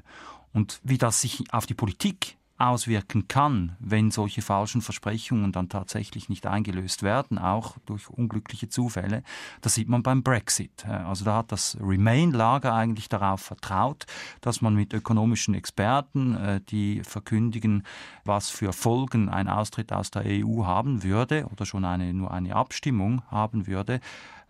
Und 0.52 0.80
wie 0.84 0.98
das 0.98 1.20
sich 1.20 1.42
auf 1.52 1.66
die 1.66 1.74
Politik 1.74 2.36
auswirken 2.60 3.26
kann, 3.26 3.76
wenn 3.78 4.10
solche 4.10 4.42
falschen 4.42 4.82
Versprechungen 4.82 5.52
dann 5.52 5.68
tatsächlich 5.68 6.28
nicht 6.28 6.46
eingelöst 6.46 7.02
werden, 7.02 7.38
auch 7.38 7.76
durch 7.86 8.08
unglückliche 8.10 8.68
Zufälle, 8.68 9.22
das 9.62 9.74
sieht 9.74 9.88
man 9.88 10.02
beim 10.02 10.22
Brexit. 10.22 10.86
Also 10.86 11.24
da 11.24 11.36
hat 11.38 11.52
das 11.52 11.78
Remain-Lager 11.80 12.74
eigentlich 12.74 13.08
darauf 13.08 13.40
vertraut, 13.40 14.06
dass 14.40 14.60
man 14.60 14.74
mit 14.74 14.92
ökonomischen 14.92 15.54
Experten, 15.54 16.36
äh, 16.36 16.60
die 16.60 17.02
verkündigen, 17.02 17.84
was 18.24 18.50
für 18.50 18.72
Folgen 18.72 19.28
ein 19.28 19.48
Austritt 19.48 19.92
aus 19.92 20.10
der 20.10 20.24
EU 20.26 20.64
haben 20.64 21.02
würde 21.02 21.46
oder 21.50 21.64
schon 21.64 21.84
eine, 21.84 22.12
nur 22.12 22.30
eine 22.30 22.54
Abstimmung 22.54 23.22
haben 23.30 23.66
würde, 23.66 24.00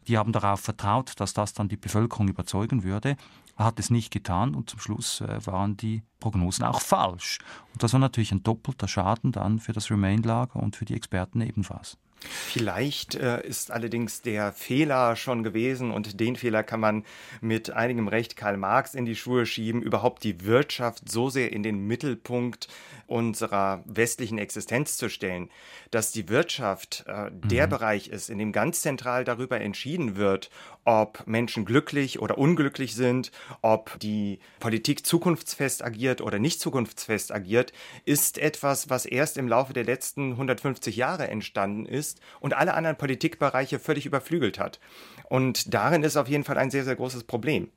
die 0.09 0.19
haben 0.19 0.33
darauf 0.33 0.61
vertraut, 0.61 1.13
dass 1.21 1.35
das 1.35 1.53
dann 1.53 1.69
die 1.69 1.77
Bevölkerung 1.77 2.29
überzeugen 2.29 2.83
würde 2.83 3.17
hat 3.65 3.79
es 3.79 3.91
nicht 3.91 4.11
getan 4.13 4.55
und 4.55 4.71
zum 4.71 4.81
Schluss 4.81 5.21
äh, 5.21 5.47
waren 5.47 5.77
die 5.77 6.03
Prognosen 6.19 6.65
auch 6.65 6.81
falsch. 6.81 7.39
Und 7.73 7.83
das 7.83 7.93
war 7.93 8.01
natürlich 8.01 8.33
ein 8.33 8.43
doppelter 8.43 8.89
Schaden 8.89 9.33
dann 9.33 9.59
für 9.59 9.73
das 9.73 9.91
Remain-Lager 9.91 10.57
und 10.57 10.77
für 10.77 10.85
die 10.85 10.95
Experten 10.95 11.41
ebenfalls. 11.41 11.99
Vielleicht 12.29 13.15
äh, 13.15 13.47
ist 13.47 13.71
allerdings 13.71 14.23
der 14.23 14.53
Fehler 14.53 15.17
schon 15.17 15.43
gewesen 15.43 15.91
und 15.91 16.21
den 16.21 16.37
Fehler 16.37 16.63
kann 16.63 16.81
man 16.81 17.05
mit 17.41 17.71
einigem 17.71 18.09
Recht 18.09 18.37
Karl 18.37 18.57
Marx 18.57 18.95
in 18.95 19.05
die 19.05 19.17
Schuhe 19.17 19.47
schieben, 19.47 19.83
überhaupt 19.83 20.25
die 20.25 20.45
Wirtschaft 20.45 21.09
so 21.09 21.31
sehr 21.31 21.53
in 21.53 21.63
den 21.63 21.87
Mittelpunkt 21.87 22.69
unserer 23.07 23.83
westlichen 23.87 24.39
Existenz 24.39 24.97
zu 24.97 25.09
stellen, 25.09 25.51
dass 25.91 26.13
die 26.13 26.29
Wirtschaft 26.29 27.05
äh, 27.07 27.31
der 27.33 27.67
mhm. 27.67 27.71
Bereich 27.71 28.09
ist, 28.09 28.31
in 28.31 28.39
dem 28.39 28.53
ganz 28.53 28.83
zentral 28.83 29.25
darüber 29.25 29.61
entschieden 29.61 30.17
wird, 30.17 30.51
ob 30.85 31.27
Menschen 31.27 31.65
glücklich 31.65 32.21
oder 32.21 32.39
unglücklich 32.39 32.95
sind, 32.95 33.33
ob 33.63 33.99
die 34.01 34.39
Politik 34.61 35.05
zukunftsfest 35.05 35.85
agiert 35.85 36.21
oder 36.21 36.39
nicht 36.39 36.61
zukunftsfest 36.61 37.33
agiert, 37.33 37.73
ist 38.05 38.39
etwas, 38.39 38.91
was 38.91 39.07
erst 39.07 39.37
im 39.37 39.49
Laufe 39.49 39.73
der 39.73 39.85
letzten 39.85 40.33
150 40.33 40.97
Jahre 40.97 41.29
entstanden 41.29 41.87
ist 41.87 42.10
und 42.41 42.55
alle 42.55 42.75
anderen 42.75 42.97
Politikbereiche 42.97 43.79
völlig 43.79 44.07
überflügelt 44.07 44.59
hat. 44.59 44.81
Und 45.29 45.75
darin 45.75 46.03
ist 46.03 46.17
auf 46.17 46.29
jeden 46.29 46.45
Fall 46.45 46.59
ein 46.59 46.71
sehr, 46.71 46.85
sehr 46.85 46.97
großes 46.97 47.25
Problem. 47.25 47.71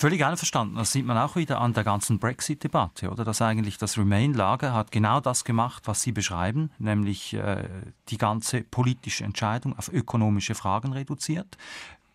Völlig 0.00 0.24
einverstanden. 0.24 0.76
Das 0.76 0.92
sieht 0.92 1.04
man 1.04 1.18
auch 1.18 1.34
wieder 1.34 1.60
an 1.60 1.72
der 1.72 1.82
ganzen 1.82 2.20
Brexit-Debatte, 2.20 3.10
oder? 3.10 3.24
Dass 3.24 3.42
eigentlich 3.42 3.78
das 3.78 3.98
Remain-Lager 3.98 4.72
hat 4.72 4.92
genau 4.92 5.18
das 5.18 5.42
gemacht, 5.42 5.88
was 5.88 6.02
Sie 6.02 6.12
beschreiben, 6.12 6.70
nämlich 6.78 7.34
äh, 7.34 7.64
die 8.08 8.16
ganze 8.16 8.62
politische 8.62 9.24
Entscheidung 9.24 9.76
auf 9.76 9.92
ökonomische 9.92 10.54
Fragen 10.54 10.92
reduziert 10.92 11.56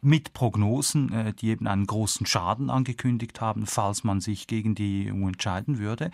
mit 0.04 0.34
Prognosen, 0.34 1.12
äh, 1.14 1.34
die 1.34 1.50
eben 1.50 1.68
einen 1.68 1.88
großen 1.88 2.26
Schaden 2.26 2.70
angekündigt 2.70 3.42
haben, 3.42 3.66
falls 3.66 4.04
man 4.04 4.22
sich 4.22 4.48
gegen 4.48 4.76
die 4.76 5.12
EU 5.12 5.28
entscheiden 5.28 5.80
würde. 5.80 6.12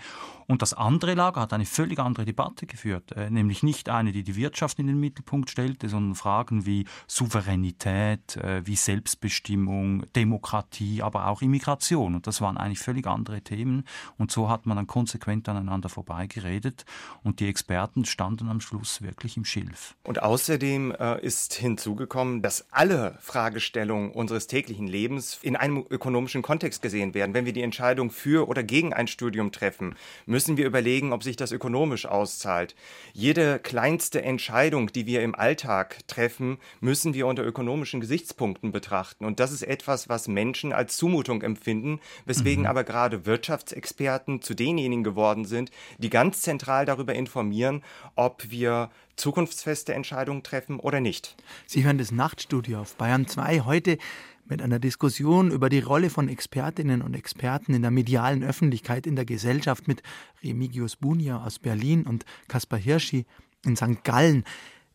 Und 0.47 0.61
das 0.61 0.73
andere 0.73 1.13
Lager 1.13 1.41
hat 1.41 1.53
eine 1.53 1.65
völlig 1.65 1.99
andere 1.99 2.25
Debatte 2.25 2.65
geführt, 2.65 3.11
äh, 3.11 3.29
nämlich 3.29 3.63
nicht 3.63 3.89
eine, 3.89 4.11
die 4.11 4.23
die 4.23 4.35
Wirtschaft 4.35 4.79
in 4.79 4.87
den 4.87 4.99
Mittelpunkt 4.99 5.49
stellte, 5.49 5.89
sondern 5.89 6.15
Fragen 6.15 6.65
wie 6.65 6.85
Souveränität, 7.07 8.37
äh, 8.37 8.65
wie 8.65 8.75
Selbstbestimmung, 8.75 10.05
Demokratie, 10.13 11.01
aber 11.01 11.27
auch 11.27 11.41
Immigration. 11.41 12.15
Und 12.15 12.27
das 12.27 12.41
waren 12.41 12.57
eigentlich 12.57 12.79
völlig 12.79 13.07
andere 13.07 13.41
Themen. 13.41 13.85
Und 14.17 14.31
so 14.31 14.49
hat 14.49 14.65
man 14.65 14.77
dann 14.77 14.87
konsequent 14.87 15.49
aneinander 15.49 15.89
vorbeigeredet 15.89 16.85
und 17.23 17.39
die 17.39 17.47
Experten 17.47 18.05
standen 18.05 18.49
am 18.49 18.61
Schluss 18.61 19.01
wirklich 19.01 19.37
im 19.37 19.45
Schilf. 19.45 19.95
Und 20.03 20.21
außerdem 20.21 20.91
ist 21.21 21.53
hinzugekommen, 21.53 22.41
dass 22.41 22.71
alle 22.71 23.17
Fragestellungen 23.21 23.78
Fragestellungen 23.79 24.11
unseres 24.11 24.47
täglichen 24.47 24.87
Lebens 24.87 25.39
in 25.41 25.55
einem 25.55 25.85
ökonomischen 25.89 26.41
Kontext 26.41 26.81
gesehen 26.81 27.13
werden. 27.13 27.33
Wenn 27.33 27.45
wir 27.45 27.53
die 27.53 27.61
Entscheidung 27.61 28.11
für 28.11 28.47
oder 28.47 28.61
gegen 28.61 28.93
ein 28.93 29.07
Studium 29.07 29.51
treffen, 29.51 29.95
müssen 30.25 30.57
wir 30.57 30.65
überlegen, 30.65 31.13
ob 31.13 31.23
sich 31.23 31.37
das 31.37 31.51
ökonomisch 31.51 32.05
auszahlt. 32.05 32.75
Jede 33.13 33.59
kleinste 33.59 34.21
Entscheidung, 34.21 34.91
die 34.91 35.05
wir 35.05 35.21
im 35.23 35.33
Alltag 35.33 35.99
treffen, 36.07 36.57
müssen 36.81 37.13
wir 37.13 37.27
unter 37.27 37.45
ökonomischen 37.45 38.01
Gesichtspunkten 38.01 38.71
betrachten. 38.71 39.25
Und 39.25 39.39
das 39.39 39.51
ist 39.51 39.63
etwas, 39.63 40.09
was 40.09 40.27
Menschen 40.27 40.73
als 40.73 40.97
Zumutung 40.97 41.41
empfinden, 41.41 41.99
weswegen 42.25 42.63
mhm. 42.63 42.69
aber 42.69 42.83
gerade 42.83 43.25
Wirtschaftsexperten 43.25 44.41
zu 44.41 44.55
denjenigen 44.55 45.03
geworden 45.03 45.45
sind, 45.45 45.71
die 45.99 46.09
ganz 46.09 46.41
zentral 46.41 46.85
darüber 46.85 47.15
informieren, 47.15 47.81
ob 48.15 48.49
wir 48.49 48.89
zukunftsfeste 49.19 49.93
Entscheidungen 49.93 50.43
treffen 50.43 50.79
oder 50.79 50.99
nicht. 50.99 51.35
Sie 51.67 51.83
hören 51.83 51.97
das 51.97 52.11
Nachtstudio 52.11 52.79
auf 52.79 52.95
Bayern 52.95 53.27
2 53.27 53.61
heute 53.61 53.97
mit 54.45 54.61
einer 54.61 54.79
Diskussion 54.79 55.51
über 55.51 55.69
die 55.69 55.79
Rolle 55.79 56.09
von 56.09 56.27
Expertinnen 56.27 57.01
und 57.01 57.13
Experten 57.13 57.73
in 57.73 57.83
der 57.83 57.91
medialen 57.91 58.43
Öffentlichkeit 58.43 59.05
in 59.05 59.15
der 59.15 59.25
Gesellschaft 59.25 59.87
mit 59.87 60.01
Remigius 60.43 60.95
Bunia 60.95 61.43
aus 61.43 61.59
Berlin 61.59 62.03
und 62.03 62.25
Kaspar 62.47 62.79
Hirschi 62.79 63.25
in 63.63 63.75
St. 63.75 64.03
Gallen. 64.03 64.43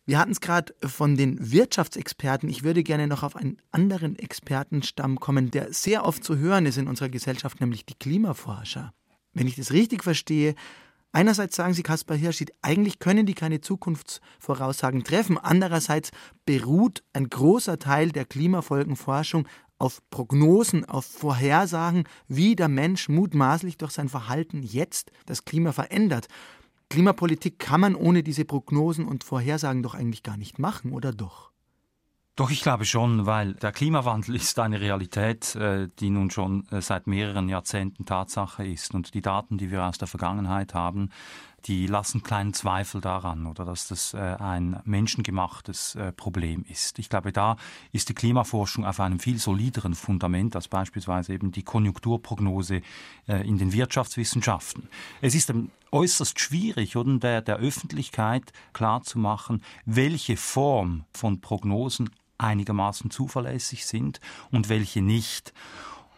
Wir 0.07 0.19
hatten 0.19 0.33
es 0.33 0.41
gerade 0.41 0.75
von 0.85 1.17
den 1.17 1.53
Wirtschaftsexperten. 1.53 2.49
Ich 2.49 2.63
würde 2.63 2.83
gerne 2.83 3.07
noch 3.07 3.23
auf 3.23 3.37
einen 3.37 3.57
anderen 3.71 4.19
Expertenstamm 4.19 5.19
kommen, 5.19 5.51
der 5.51 5.73
sehr 5.73 6.05
oft 6.05 6.23
zu 6.23 6.37
hören 6.37 6.67
ist 6.67 6.77
in 6.77 6.89
unserer 6.89 7.09
Gesellschaft, 7.09 7.61
nämlich 7.61 7.87
die 7.87 7.95
Klimaforscher. 7.95 8.93
Wenn 9.33 9.47
ich 9.47 9.57
das 9.57 9.73
richtig 9.73 10.05
verstehe, 10.05 10.55
Einerseits 11.15 11.55
sagen 11.55 11.75
Sie, 11.75 11.85
Kaspar 11.85 12.17
Hirschied, 12.17 12.53
eigentlich 12.61 12.99
können 12.99 13.25
die 13.25 13.35
keine 13.35 13.61
Zukunftsvoraussagen 13.61 15.05
treffen. 15.05 15.39
Andererseits 15.39 16.11
beruht 16.45 17.05
ein 17.13 17.31
großer 17.31 17.79
Teil 17.79 18.11
der 18.11 18.25
Klimafolgenforschung 18.25 19.47
auf 19.79 20.03
Prognosen, 20.11 20.85
auf 20.85 21.05
Vorhersagen, 21.05 22.03
wie 22.27 22.57
der 22.57 22.67
Mensch 22.67 23.09
mutmaßlich 23.09 23.79
durch 23.79 23.93
sein 23.93 24.09
Verhalten 24.09 24.65
jetzt 24.65 25.13
das 25.27 25.45
Klima 25.45 25.71
verändert. 25.71 26.27
Klimapolitik 26.91 27.61
kann 27.61 27.81
man 27.81 27.95
ohne 27.95 28.25
diese 28.25 28.45
Prognosen 28.45 29.07
und 29.07 29.23
Vorhersagen 29.23 29.85
doch 29.85 29.95
eigentlich 29.95 30.25
gar 30.25 30.37
nicht 30.37 30.59
machen, 30.59 30.91
oder 30.91 31.13
doch? 31.13 31.54
Doch, 32.37 32.51
ich 32.51 32.63
glaube 32.63 32.85
schon, 32.85 33.27
weil 33.27 33.55
der 33.55 33.71
Klimawandel 33.71 34.35
ist 34.35 34.59
eine 34.59 34.81
Realität, 34.81 35.55
äh, 35.55 35.89
die 36.01 36.11
nun 36.11 36.33
schon 36.33 36.67
äh, 36.73 36.83
seit 36.83 37.07
mehreren 37.07 37.49
Jahrzehnten 37.49 38.07
Tatsache 38.07 38.67
ist. 38.67 38.93
Und 38.93 39.15
die 39.15 39.21
Daten, 39.21 39.57
die 39.57 39.71
wir 39.71 39.85
aus 39.85 39.99
der 39.99 40.09
Vergangenheit 40.09 40.75
haben, 40.75 41.11
die 41.67 41.87
lassen 41.87 42.25
kleinen 42.25 42.53
Zweifel 42.53 43.01
daran 43.01 43.47
oder 43.47 43.65
dass 43.65 43.87
das 43.87 44.15
äh, 44.15 44.19
ein 44.19 44.81
menschengemachtes 44.85 45.97
Problem 46.17 46.65
ist. 46.69 46.99
Ich 46.99 47.09
glaube, 47.09 47.33
da 47.33 47.57
ist 47.93 48.09
die 48.09 48.15
Klimaforschung 48.15 48.85
auf 48.85 48.99
einem 48.99 49.21
viel 49.21 49.39
solideren 49.39 49.95
Fundament 49.95 50.57
als 50.57 50.67
beispielsweise 50.67 51.33
eben 51.33 51.53
die 51.53 51.63
Konjunkturprognose 51.63 52.83
in 53.27 53.57
den 53.57 53.73
Wirtschaftswissenschaften. 53.73 54.89
Es 55.23 55.35
ist 55.35 55.55
äußerst 55.91 56.39
schwierig, 56.39 56.97
oder 56.97 57.17
der, 57.19 57.41
der 57.41 57.57
Öffentlichkeit 57.57 58.53
klarzumachen, 58.73 59.63
welche 59.87 60.37
Form 60.37 61.05
von 61.13 61.41
Prognosen 61.41 62.11
einigermaßen 62.39 63.11
zuverlässig 63.11 63.87
sind 63.87 64.21
und 64.51 64.69
welche 64.69 65.03
nicht. 65.03 65.53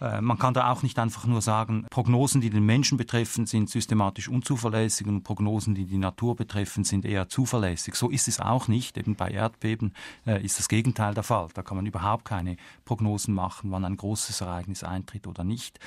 Äh, 0.01 0.21
man 0.21 0.39
kann 0.39 0.55
da 0.55 0.71
auch 0.71 0.83
nicht 0.83 0.99
einfach 0.99 1.27
nur 1.27 1.43
sagen, 1.43 1.87
Prognosen, 1.91 2.41
die 2.41 2.51
den 2.51 2.65
Menschen 2.65 2.99
betreffen, 2.99 3.47
sind 3.47 3.71
systematisch 3.71 4.29
unzuverlässig 4.29 5.07
und 5.07 5.23
Prognosen, 5.23 5.75
die 5.75 5.87
die 5.87 5.99
Natur 5.99 6.37
betreffen, 6.37 6.85
sind 6.85 7.05
eher 7.05 7.29
zuverlässig. 7.29 7.95
So 7.95 8.11
ist 8.11 8.29
es 8.29 8.41
auch 8.41 8.69
nicht. 8.69 8.97
Eben 8.99 9.17
bei 9.17 9.31
Erdbeben 9.31 9.95
äh, 10.27 10.45
ist 10.45 10.59
das 10.59 10.69
Gegenteil 10.69 11.15
der 11.15 11.23
Fall. 11.23 11.49
Da 11.55 11.63
kann 11.63 11.77
man 11.77 11.87
überhaupt 11.87 12.25
keine 12.25 12.57
Prognosen 12.85 13.35
machen, 13.35 13.71
wann 13.71 13.85
ein 13.85 13.97
großes 13.97 14.41
Ereignis 14.41 14.85
eintritt 14.85 15.27
oder 15.27 15.45
nicht. 15.45 15.79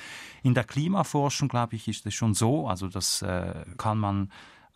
In 0.42 0.54
der 0.54 0.64
Klimaforschung, 0.64 1.48
glaube 1.48 1.76
ich, 1.76 1.88
ist 1.88 2.06
es 2.06 2.14
schon 2.14 2.34
so. 2.34 2.66
Also 2.68 2.88
das 2.88 3.22
äh, 3.22 3.64
kann 3.76 3.98
man 3.98 4.30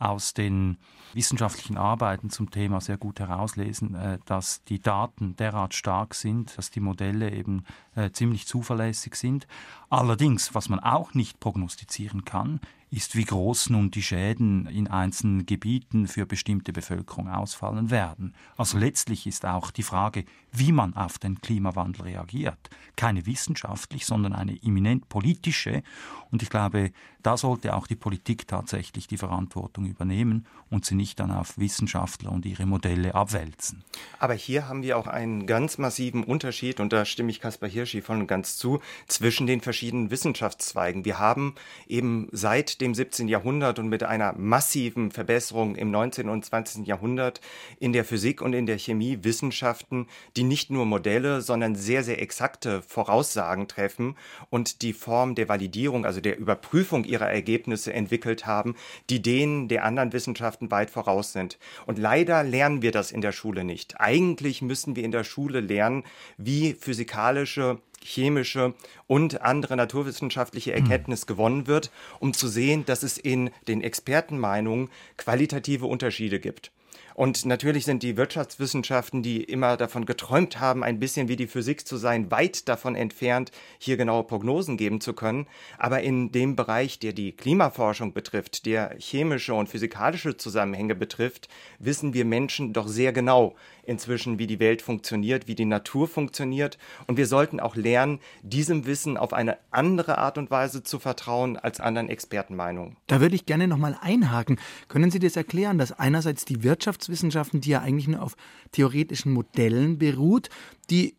aus 0.05 0.35
den 0.35 0.77
wissenschaftlichen 1.15 1.77
Arbeiten 1.77 2.29
zum 2.29 2.51
Thema 2.51 2.81
sehr 2.81 2.99
gut 2.99 3.21
herauslesen, 3.21 3.95
äh, 3.95 4.19
dass 4.27 4.65
die 4.65 4.81
Daten 4.81 5.37
derart 5.37 5.75
stark 5.75 6.15
sind, 6.15 6.57
dass 6.59 6.71
die 6.71 6.81
Modelle 6.81 7.33
eben 7.33 7.65
äh, 7.95 8.11
ziemlich 8.11 8.47
zuverlässig 8.47 9.15
sind. 9.15 9.47
Allerdings, 9.89 10.55
was 10.55 10.69
man 10.69 10.81
auch 10.81 11.15
nicht 11.15 11.41
prognostizieren 11.41 12.25
kann, 12.25 12.61
ist, 12.95 13.17
wie 13.17 13.25
groß 13.25 13.71
nun 13.71 13.91
die 13.91 14.03
Schäden 14.03 14.67
in 14.67 14.87
einzelnen 14.87 15.47
Gebieten 15.47 16.07
für 16.07 16.27
bestimmte 16.27 16.73
Bevölkerung 16.73 17.29
ausfallen 17.29 17.91
werden. 17.91 18.35
Also 18.57 18.79
letztlich 18.79 19.27
ist 19.27 19.45
auch 19.45 19.73
die 19.73 19.83
Frage, 19.83 20.25
wie 20.53 20.71
man 20.71 20.95
auf 20.95 21.19
den 21.19 21.41
Klimawandel 21.41 22.03
reagiert, 22.03 22.71
keine 22.97 23.27
wissenschaftlich, 23.27 24.07
sondern 24.07 24.33
eine 24.33 24.63
eminent 24.63 25.09
politische. 25.09 25.83
Und 26.31 26.43
ich 26.43 26.51
glaube, 26.51 26.93
da 27.25 27.37
sollte 27.37 27.75
auch 27.75 27.87
die 27.87 27.97
Politik 27.97 28.47
tatsächlich 28.47 29.07
die 29.07 29.17
Verantwortung 29.17 29.87
übernehmen 29.87 30.47
und 30.71 30.85
sie 30.85 30.95
nicht 30.95 31.19
dann 31.19 31.31
auf 31.31 31.59
Wissenschaftler 31.59 32.31
und 32.31 32.45
ihre 32.45 32.67
Modelle 32.67 33.15
abwälzen. 33.15 33.83
Aber 34.19 34.35
hier 34.35 34.69
haben 34.69 34.83
wir 34.83 34.99
auch 34.99 35.07
einen 35.07 35.47
ganz 35.47 35.79
massiven 35.79 36.23
Unterschied, 36.23 36.81
und 36.81 36.93
da 36.93 37.05
stimme 37.05 37.31
ich 37.31 37.41
Kaspar 37.41 37.69
Hirschi 37.69 38.03
voll 38.03 38.19
und 38.19 38.27
ganz 38.27 38.57
zu, 38.59 38.81
zwischen 39.09 39.47
den 39.47 39.63
verschiedenen 39.63 40.11
Wissenschaftszweigen. 40.11 41.05
Wir 41.05 41.19
haben 41.19 41.55
eben 41.89 42.29
seit 42.31 42.83
dem 42.83 42.84
17. 42.93 43.29
Jahrhundert 43.29 43.79
und 43.79 43.89
mit 43.89 44.03
einer 44.03 44.35
massiven 44.37 45.13
Verbesserung 45.13 45.77
im 45.77 45.91
19. 45.91 46.29
und 46.29 46.45
20. 46.45 46.87
Jahrhundert 46.87 47.41
in 47.79 47.93
der 47.93 48.05
Physik 48.05 48.43
und 48.43 48.53
in 48.53 48.67
der 48.67 48.79
Chemie 48.79 49.21
Wissenschaften, 49.23 50.09
die 50.37 50.43
nicht 50.43 50.71
nur 50.71 50.85
Modelle, 50.85 51.41
sondern 51.41 51.77
sehr, 51.77 52.03
sehr 52.03 52.21
exakte 52.21 52.83
Voraussagen 52.83 53.69
treffen 53.69 54.17
und 54.51 54.83
die 54.83 54.93
Form 54.93 55.37
der 55.37 55.49
Validierung, 55.49 56.05
also 56.05 56.21
der 56.21 56.37
Überprüfung 56.37 57.05
ihrer 57.05 57.31
Ergebnisse 57.31 57.93
entwickelt 57.93 58.45
haben, 58.45 58.75
die 59.09 59.23
denen 59.23 59.69
der 59.69 59.85
anderen 59.85 60.13
Wissenschaften 60.13 60.71
weit 60.73 60.91
voraus 60.91 61.33
sind. 61.33 61.59
Und 61.87 61.99
leider 61.99 62.43
lernen 62.43 62.83
wir 62.83 62.91
das 62.91 63.13
in 63.13 63.21
der 63.21 63.33
Schule 63.33 63.63
nicht. 63.63 64.01
Eigentlich 64.01 64.61
müssen 64.63 64.97
wir 64.97 65.05
in 65.05 65.13
der 65.13 65.25
Schule 65.25 65.61
lernen, 65.61 66.03
wie 66.37 66.75
physikalische 66.75 67.79
chemische 68.05 68.75
und 69.07 69.41
andere 69.41 69.77
naturwissenschaftliche 69.77 70.75
hm. 70.75 70.83
Erkenntnis 70.83 71.27
gewonnen 71.27 71.67
wird, 71.67 71.91
um 72.21 72.35
zu 72.35 72.49
sehen, 72.49 72.85
dass 72.85 73.03
es 73.03 73.19
in 73.19 73.51
den 73.67 73.81
Expertenmeinungen 73.81 74.91
qualitative 75.17 75.87
Unterschiede 75.87 76.39
gibt. 76.39 76.71
Und 77.15 77.47
natürlich 77.47 77.85
sind 77.85 78.03
die 78.03 78.17
Wirtschaftswissenschaften, 78.17 79.23
die 79.23 79.43
immer 79.43 79.77
davon 79.77 80.05
geträumt 80.05 80.59
haben, 80.61 80.83
ein 80.83 80.99
bisschen 80.99 81.29
wie 81.29 81.37
die 81.37 81.47
Physik 81.47 81.87
zu 81.87 81.97
sein, 81.97 82.31
weit 82.31 82.69
davon 82.69 82.97
entfernt, 82.97 83.53
hier 83.79 83.97
genaue 83.97 84.25
Prognosen 84.25 84.77
geben 84.77 85.01
zu 85.01 85.13
können. 85.13 85.47
Aber 85.79 86.03
in 86.03 86.33
dem 86.33 86.57
Bereich, 86.57 86.99
der 86.99 87.13
die 87.13 87.33
Klimaforschung 87.33 88.13
betrifft, 88.13 88.67
der 88.67 88.97
chemische 88.99 89.55
und 89.55 89.69
physikalische 89.69 90.37
Zusammenhänge 90.37 90.97
betrifft, 90.97 91.49
wissen 91.79 92.15
wir 92.15 92.25
Menschen 92.25 92.73
doch 92.73 92.89
sehr 92.89 93.13
genau 93.13 93.55
inzwischen, 93.87 94.39
wie 94.39 94.47
die 94.47 94.61
Welt 94.61 94.83
funktioniert, 94.83 95.47
wie 95.47 95.55
die 95.55 95.65
Natur 95.65 96.09
funktioniert. 96.09 96.79
Und 97.07 97.17
wir 97.17 97.27
sollten 97.27 97.61
auch 97.61 97.77
lernen, 97.77 98.19
diesem 98.43 98.87
Wissen 98.87 99.17
auf 99.17 99.33
eine 99.33 99.59
andere 99.71 100.19
Art 100.19 100.39
und 100.39 100.51
Weise 100.51 100.83
zu 100.83 100.99
vertrauen 100.99 101.57
als 101.57 101.81
anderen 101.81 102.09
Expertenmeinungen. 102.09 102.97
Da 103.07 103.21
würde 103.21 103.35
ich 103.35 103.47
gerne 103.47 103.69
nochmal 103.69 103.97
einhaken. 104.01 104.59
Können 104.89 105.11
Sie 105.11 105.19
das 105.19 105.37
erklären, 105.37 105.79
dass 105.79 105.93
einerseits 105.93 106.45
die 106.45 106.63
Wirtschaft 106.63 107.04
Wirtschaftswissenschaften, 107.09 107.61
die 107.61 107.71
ja 107.71 107.81
eigentlich 107.81 108.09
nur 108.09 108.23
auf 108.23 108.37
theoretischen 108.73 109.33
Modellen 109.33 109.99
beruht, 109.99 110.49
die, 110.91 111.15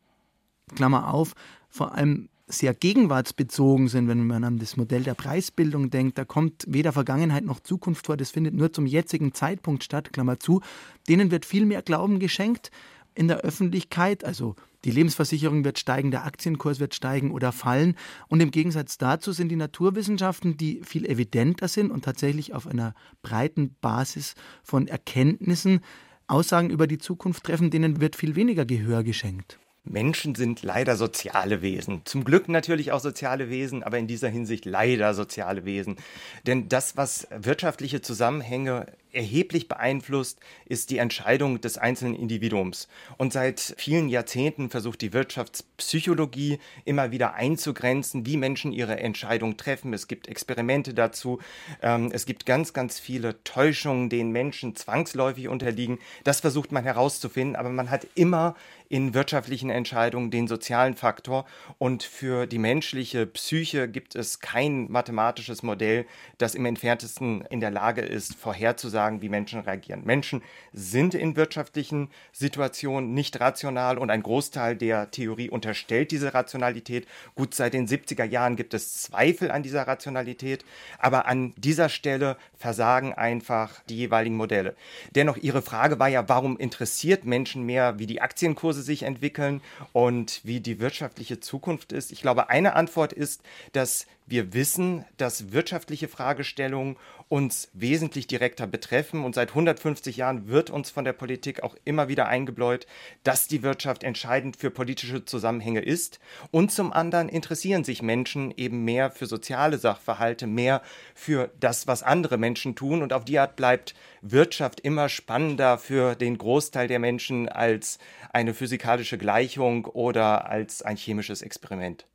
Klammer 0.76 1.13
auf, 1.13 1.34
vor 1.69 1.93
allem 1.93 2.30
sehr 2.48 2.74
gegenwartsbezogen 2.74 3.88
sind, 3.88 4.08
wenn 4.08 4.28
man 4.28 4.43
an 4.43 4.60
das 4.60 4.78
Modell 4.78 5.04
der 5.04 5.15
Preisbildung 5.15 5.89
denkt. 5.89 6.17
Da 6.17 6.26
kommt 6.26 6.65
weder 6.67 6.91
Vergangenheit 6.91 7.43
noch 7.43 7.60
Zukunft 7.60 8.06
vor, 8.06 8.17
das 8.17 8.32
findet 8.32 8.54
nur 8.54 8.71
zum 8.71 8.86
jetzigen 8.86 9.34
Zeitpunkt 9.34 9.84
statt, 9.84 10.13
Klammer 10.13 10.39
zu. 10.39 10.62
Denen 11.08 11.32
wird 11.32 11.45
viel 11.45 11.65
mehr 11.65 11.82
Glauben 11.82 12.19
geschenkt 12.19 12.71
in 13.15 13.28
der 13.28 13.39
Öffentlichkeit, 13.39 14.23
also 14.23 14.56
die 14.84 14.91
Lebensversicherung 14.91 15.63
wird 15.65 15.80
steigen, 15.80 16.12
der 16.12 16.25
Aktienkurs 16.25 16.80
wird 16.80 16.93
steigen 16.93 17.32
oder 17.32 17.51
fallen. 17.51 17.95
Und 18.28 18.41
im 18.41 18.51
Gegensatz 18.51 18.97
dazu 18.97 19.32
sind 19.32 19.49
die 19.49 19.56
Naturwissenschaften, 19.56 20.58
die 20.58 20.82
viel 20.84 21.06
evidenter 21.06 21.67
sind 21.67 21.89
und 21.89 22.06
tatsächlich 22.06 22.54
auf 22.54 22.67
einer 22.67 22.93
breiten 23.23 23.75
Basis 23.82 24.36
von 24.63 24.88
Erkenntnissen 24.88 25.82
Aussagen 26.28 26.69
über 26.69 26.88
die 26.88 26.97
Zukunft 26.97 27.43
treffen, 27.43 27.69
denen 27.69 28.01
wird 28.01 28.15
viel 28.15 28.36
weniger 28.36 28.65
Gehör 28.65 29.04
geschenkt. 29.04 29.60
Menschen 29.86 30.36
sind 30.36 30.63
leider 30.63 30.95
soziale 30.95 31.62
Wesen. 31.62 32.02
Zum 32.06 32.24
Glück 32.24 32.50
natürlich 32.50 32.91
auch 32.91 33.00
soziale 33.00 33.50
Wesen, 33.50 33.84
aber 33.84 33.98
in 33.98 34.08
dieser 34.08 34.30
Hinsicht 34.30 34.65
leider 34.65 35.13
soziale 35.13 35.63
Wesen. 35.65 35.98
Denn 36.45 36.67
das, 36.69 36.98
was 36.98 37.28
wirtschaftliche 37.32 38.02
Zusammenhänge 38.02 38.88
erheblich 39.15 39.67
beeinflusst, 39.67 40.39
ist 40.65 40.89
die 40.89 40.98
Entscheidung 40.98 41.62
des 41.62 41.78
einzelnen 41.78 42.15
Individuums. 42.15 42.88
Und 43.17 43.34
seit 43.34 43.76
vielen 43.78 44.10
Jahrzehnten 44.10 44.69
versucht 44.69 45.02
die 45.02 45.13
Wirtschaftspsychologie 45.13 46.60
immer 46.84 47.12
wieder 47.12 47.34
einzugrenzen, 47.34 48.26
wie 48.26 48.38
Menschen 48.38 48.74
ihre 48.74 49.00
Entscheidung 49.00 49.58
treffen. 49.58 49.93
Es 49.93 50.08
gibt 50.08 50.28
Experimente 50.28 50.93
dazu. 50.93 51.39
Ähm, 51.82 52.12
es 52.12 52.26
gibt 52.26 52.45
ganz, 52.45 52.74
ganz 52.74 53.00
viele 53.00 53.41
Täuschungen, 53.43 54.10
denen 54.10 54.32
Menschen 54.32 54.76
zwangsläufig 54.76 55.48
unterliegen. 55.48 56.00
Das 56.24 56.41
versucht 56.41 56.71
man 56.71 56.84
herauszufinden, 56.84 57.56
aber 57.56 57.69
man 57.69 57.89
hat 57.89 58.08
immer 58.15 58.56
in 58.89 59.13
wirtschaftlichen 59.13 59.69
Entscheidungen 59.69 60.30
den 60.30 60.48
sozialen 60.48 60.95
Faktor. 60.95 61.45
Und 61.78 62.04
für 62.04 62.45
die 62.48 62.60
menschliche 62.60 63.26
Psyche 63.26 63.88
gibt 63.88 64.15
es 64.15 64.39
kein 64.39 64.91
mathematisches 64.91 65.63
Modell, 65.63 66.06
das 66.38 66.54
im 66.54 66.65
entferntesten 66.65 67.41
in 67.50 67.60
der 67.60 67.71
Lage 67.71 68.02
ist, 68.02 68.36
vorherzusagen, 68.36 69.15
sagen, 69.15 69.21
wie 69.21 69.30
Menschen 69.30 69.60
reagieren. 69.62 70.04
Menschen 70.04 70.41
sind 70.74 71.13
in 71.13 71.36
wirtschaftlichen 71.36 72.10
Situationen 72.32 73.13
nicht 73.13 73.39
rational 73.39 73.98
und 73.98 74.10
ein 74.10 74.24
Großteil 74.24 74.76
der 74.76 75.12
Theorie 75.12 75.50
unterstellt 75.50 76.12
diese 76.12 76.34
Rationalität. 76.34 77.08
Gut, 77.36 77.54
seit 77.54 77.74
den 77.74 77.88
70er 77.88 78.24
Jahren 78.24 78.56
gibt 78.56 78.74
es 78.74 79.02
Zweifel 79.02 79.52
an 79.52 79.63
dieser 79.63 79.88
Rationalität, 79.88 80.65
aber 80.98 81.28
an 81.28 81.54
dieser 81.58 81.89
Stelle 81.89 82.38
versagen 82.58 83.13
einfach 83.13 83.82
die 83.89 83.98
jeweiligen 83.98 84.38
Modelle. 84.38 84.76
Dennoch, 85.13 85.38
Ihre 85.38 85.62
Frage 85.62 86.00
war 86.00 86.08
ja, 86.08 86.28
warum 86.28 86.58
interessiert 86.58 87.26
Menschen 87.26 87.63
mehr, 87.63 88.00
wie 88.00 88.08
die 88.08 88.21
Aktienkurse 88.21 88.74
sich 88.81 89.03
entwickeln 89.03 89.61
und 89.93 90.41
wie 90.43 90.59
die 90.59 90.79
wirtschaftliche 90.79 91.39
Zukunft 91.39 91.91
ist? 91.91 92.11
Ich 92.11 92.21
glaube, 92.21 92.49
eine 92.49 92.75
Antwort 92.75 93.13
ist, 93.13 93.41
dass 93.73 94.07
wir 94.27 94.53
wissen, 94.53 95.05
dass 95.17 95.51
wirtschaftliche 95.51 96.07
Fragestellungen 96.07 96.97
uns 97.27 97.69
wesentlich 97.73 98.27
direkter 98.27 98.65
betreffen. 98.65 99.23
Und 99.23 99.35
seit 99.35 99.49
150 99.49 100.17
Jahren 100.17 100.47
wird 100.47 100.69
uns 100.69 100.89
von 100.89 101.05
der 101.05 101.13
Politik 101.13 101.61
auch 101.63 101.75
immer 101.85 102.07
wieder 102.07 102.27
eingebläut, 102.27 102.88
dass 103.23 103.47
die 103.47 103.61
Wirtschaft 103.61 104.03
entscheidend 104.03 104.57
für 104.57 104.71
politische 104.71 105.25
Zusammenhänge 105.25 105.81
ist. 105.81 106.19
Und 106.51 106.71
zum 106.71 106.91
anderen 106.91 107.29
interessieren 107.29 107.83
sich 107.83 108.01
Menschen 108.01 108.51
eben 108.57 108.83
mehr 108.83 109.11
für 109.11 109.27
soziale 109.27 109.77
Sachverhalte, 109.77 110.47
mehr 110.47 110.81
für 111.13 111.51
das, 111.59 111.88
was 111.88 112.03
andere 112.03 112.38
Menschen 112.38 112.75
tun. 112.75 113.03
Und 113.03 113.13
auf 113.13 113.25
die 113.25 113.39
Art 113.39 113.55
bleibt 113.55 113.93
Wirtschaft 114.21 114.79
immer 114.79 115.07
spannender 115.07 115.77
für 115.77 116.15
den 116.15 116.38
Großteil 116.38 116.88
der 116.88 116.99
Menschen 116.99 117.47
als 117.47 117.99
eine 118.33 118.53
physikalische 118.53 119.17
Gleichung 119.17 119.85
oder 119.85 120.49
als 120.49 120.81
ein 120.81 120.97
chemisches 120.97 121.41
Experiment. 121.41 122.05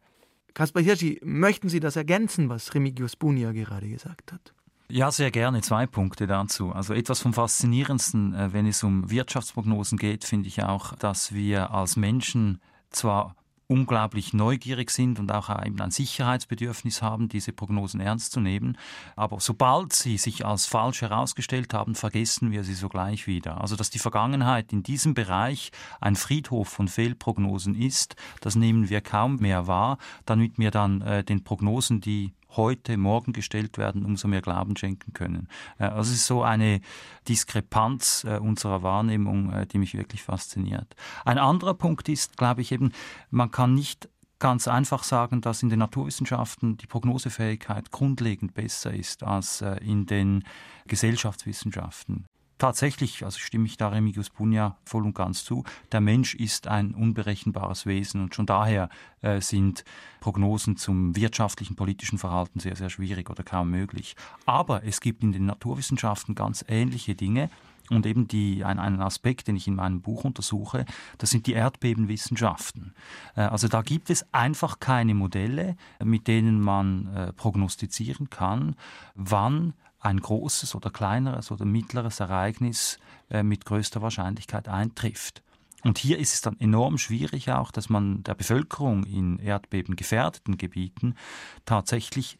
Kaspar 0.54 0.82
Hirschi, 0.82 1.20
möchten 1.22 1.68
Sie 1.68 1.80
das 1.80 1.96
ergänzen, 1.96 2.48
was 2.48 2.74
Remigius 2.74 3.16
Bunia 3.16 3.52
gerade 3.52 3.88
gesagt 3.88 4.32
hat? 4.32 4.52
Ja, 4.88 5.12
sehr 5.12 5.30
gerne. 5.30 5.60
Zwei 5.60 5.86
Punkte 5.86 6.26
dazu. 6.26 6.72
Also 6.72 6.94
etwas 6.94 7.20
vom 7.20 7.32
Faszinierendsten, 7.32 8.34
äh, 8.34 8.52
wenn 8.52 8.66
es 8.66 8.82
um 8.82 9.08
Wirtschaftsprognosen 9.10 9.98
geht, 9.98 10.24
finde 10.24 10.48
ich 10.48 10.62
auch, 10.64 10.96
dass 10.96 11.32
wir 11.32 11.70
als 11.70 11.96
Menschen 11.96 12.60
zwar 12.90 13.36
unglaublich 13.70 14.32
neugierig 14.32 14.90
sind 14.90 15.20
und 15.20 15.30
auch 15.30 15.48
eben 15.64 15.80
ein 15.80 15.92
Sicherheitsbedürfnis 15.92 17.02
haben, 17.02 17.28
diese 17.28 17.52
Prognosen 17.52 18.00
ernst 18.00 18.32
zu 18.32 18.40
nehmen. 18.40 18.76
Aber 19.14 19.38
sobald 19.38 19.92
sie 19.92 20.18
sich 20.18 20.44
als 20.44 20.66
falsch 20.66 21.02
herausgestellt 21.02 21.72
haben, 21.72 21.94
vergessen 21.94 22.50
wir 22.50 22.64
sie 22.64 22.74
sogleich 22.74 23.28
wieder. 23.28 23.60
Also 23.60 23.76
dass 23.76 23.88
die 23.88 24.00
Vergangenheit 24.00 24.72
in 24.72 24.82
diesem 24.82 25.14
Bereich 25.14 25.70
ein 26.00 26.16
Friedhof 26.16 26.68
von 26.68 26.88
Fehlprognosen 26.88 27.76
ist, 27.76 28.16
das 28.40 28.56
nehmen 28.56 28.90
wir 28.90 29.00
kaum 29.00 29.36
mehr 29.36 29.68
wahr, 29.68 29.98
damit 30.26 30.58
wir 30.58 30.72
dann 30.72 31.00
äh, 31.02 31.22
den 31.22 31.44
Prognosen, 31.44 32.00
die 32.00 32.32
heute, 32.56 32.96
morgen 32.96 33.32
gestellt 33.32 33.78
werden, 33.78 34.04
umso 34.04 34.28
mehr 34.28 34.42
Glauben 34.42 34.76
schenken 34.76 35.12
können. 35.12 35.48
Äh, 35.78 35.84
also 35.84 36.10
es 36.10 36.18
ist 36.18 36.26
so 36.26 36.42
eine 36.42 36.80
Diskrepanz 37.28 38.24
äh, 38.24 38.38
unserer 38.38 38.82
Wahrnehmung, 38.82 39.52
äh, 39.52 39.66
die 39.66 39.78
mich 39.78 39.94
wirklich 39.94 40.22
fasziniert. 40.22 40.94
Ein 41.24 41.38
anderer 41.38 41.74
Punkt 41.74 42.08
ist, 42.08 42.36
glaube 42.36 42.60
ich, 42.60 42.72
eben, 42.72 42.92
man 43.30 43.50
kann 43.50 43.74
nicht 43.74 44.08
ganz 44.38 44.68
einfach 44.68 45.02
sagen, 45.02 45.42
dass 45.42 45.62
in 45.62 45.68
den 45.68 45.80
Naturwissenschaften 45.80 46.78
die 46.78 46.86
Prognosefähigkeit 46.86 47.90
grundlegend 47.90 48.54
besser 48.54 48.90
ist 48.94 49.22
als 49.22 49.62
in 49.82 50.06
den 50.06 50.44
Gesellschaftswissenschaften 50.86 52.24
tatsächlich, 52.60 53.24
also 53.24 53.38
stimme 53.38 53.66
ich 53.66 53.76
da 53.76 53.88
Remigius 53.88 54.30
Bunja 54.30 54.76
voll 54.84 55.04
und 55.04 55.14
ganz 55.14 55.44
zu, 55.44 55.64
der 55.90 56.00
Mensch 56.00 56.34
ist 56.34 56.68
ein 56.68 56.94
unberechenbares 56.94 57.86
Wesen 57.86 58.22
und 58.22 58.34
schon 58.34 58.46
daher 58.46 58.88
äh, 59.22 59.40
sind 59.40 59.84
Prognosen 60.20 60.76
zum 60.76 61.16
wirtschaftlichen, 61.16 61.74
politischen 61.74 62.18
Verhalten 62.18 62.60
sehr, 62.60 62.76
sehr 62.76 62.90
schwierig 62.90 63.30
oder 63.30 63.42
kaum 63.42 63.70
möglich. 63.70 64.14
Aber 64.46 64.84
es 64.84 65.00
gibt 65.00 65.22
in 65.22 65.32
den 65.32 65.46
Naturwissenschaften 65.46 66.34
ganz 66.34 66.64
ähnliche 66.68 67.14
Dinge, 67.14 67.50
und 67.90 68.06
eben 68.06 68.28
die, 68.28 68.64
ein, 68.64 68.78
einen 68.78 69.00
Aspekt, 69.00 69.48
den 69.48 69.56
ich 69.56 69.66
in 69.66 69.74
meinem 69.74 70.00
Buch 70.00 70.22
untersuche, 70.24 70.86
das 71.18 71.30
sind 71.30 71.46
die 71.46 71.54
Erdbebenwissenschaften. 71.54 72.94
Äh, 73.34 73.40
also 73.42 73.68
da 73.68 73.82
gibt 73.82 74.10
es 74.10 74.24
einfach 74.32 74.78
keine 74.78 75.14
Modelle, 75.14 75.76
mit 76.02 76.28
denen 76.28 76.60
man 76.60 77.12
äh, 77.14 77.32
prognostizieren 77.32 78.30
kann, 78.30 78.76
wann 79.16 79.74
ein 80.00 80.20
großes 80.20 80.74
oder 80.74 80.90
kleineres 80.90 81.50
oder 81.50 81.64
mittleres 81.64 82.20
Ereignis 82.20 82.98
äh, 83.30 83.42
mit 83.42 83.64
größter 83.64 84.02
Wahrscheinlichkeit 84.02 84.68
eintrifft. 84.68 85.42
Und 85.82 85.98
hier 85.98 86.18
ist 86.18 86.34
es 86.34 86.40
dann 86.40 86.58
enorm 86.60 86.98
schwierig 86.98 87.50
auch, 87.50 87.70
dass 87.70 87.88
man 87.88 88.22
der 88.22 88.34
Bevölkerung 88.34 89.04
in 89.04 89.38
erdbebengefährdeten 89.38 90.58
Gebieten 90.58 91.14
tatsächlich 91.64 92.38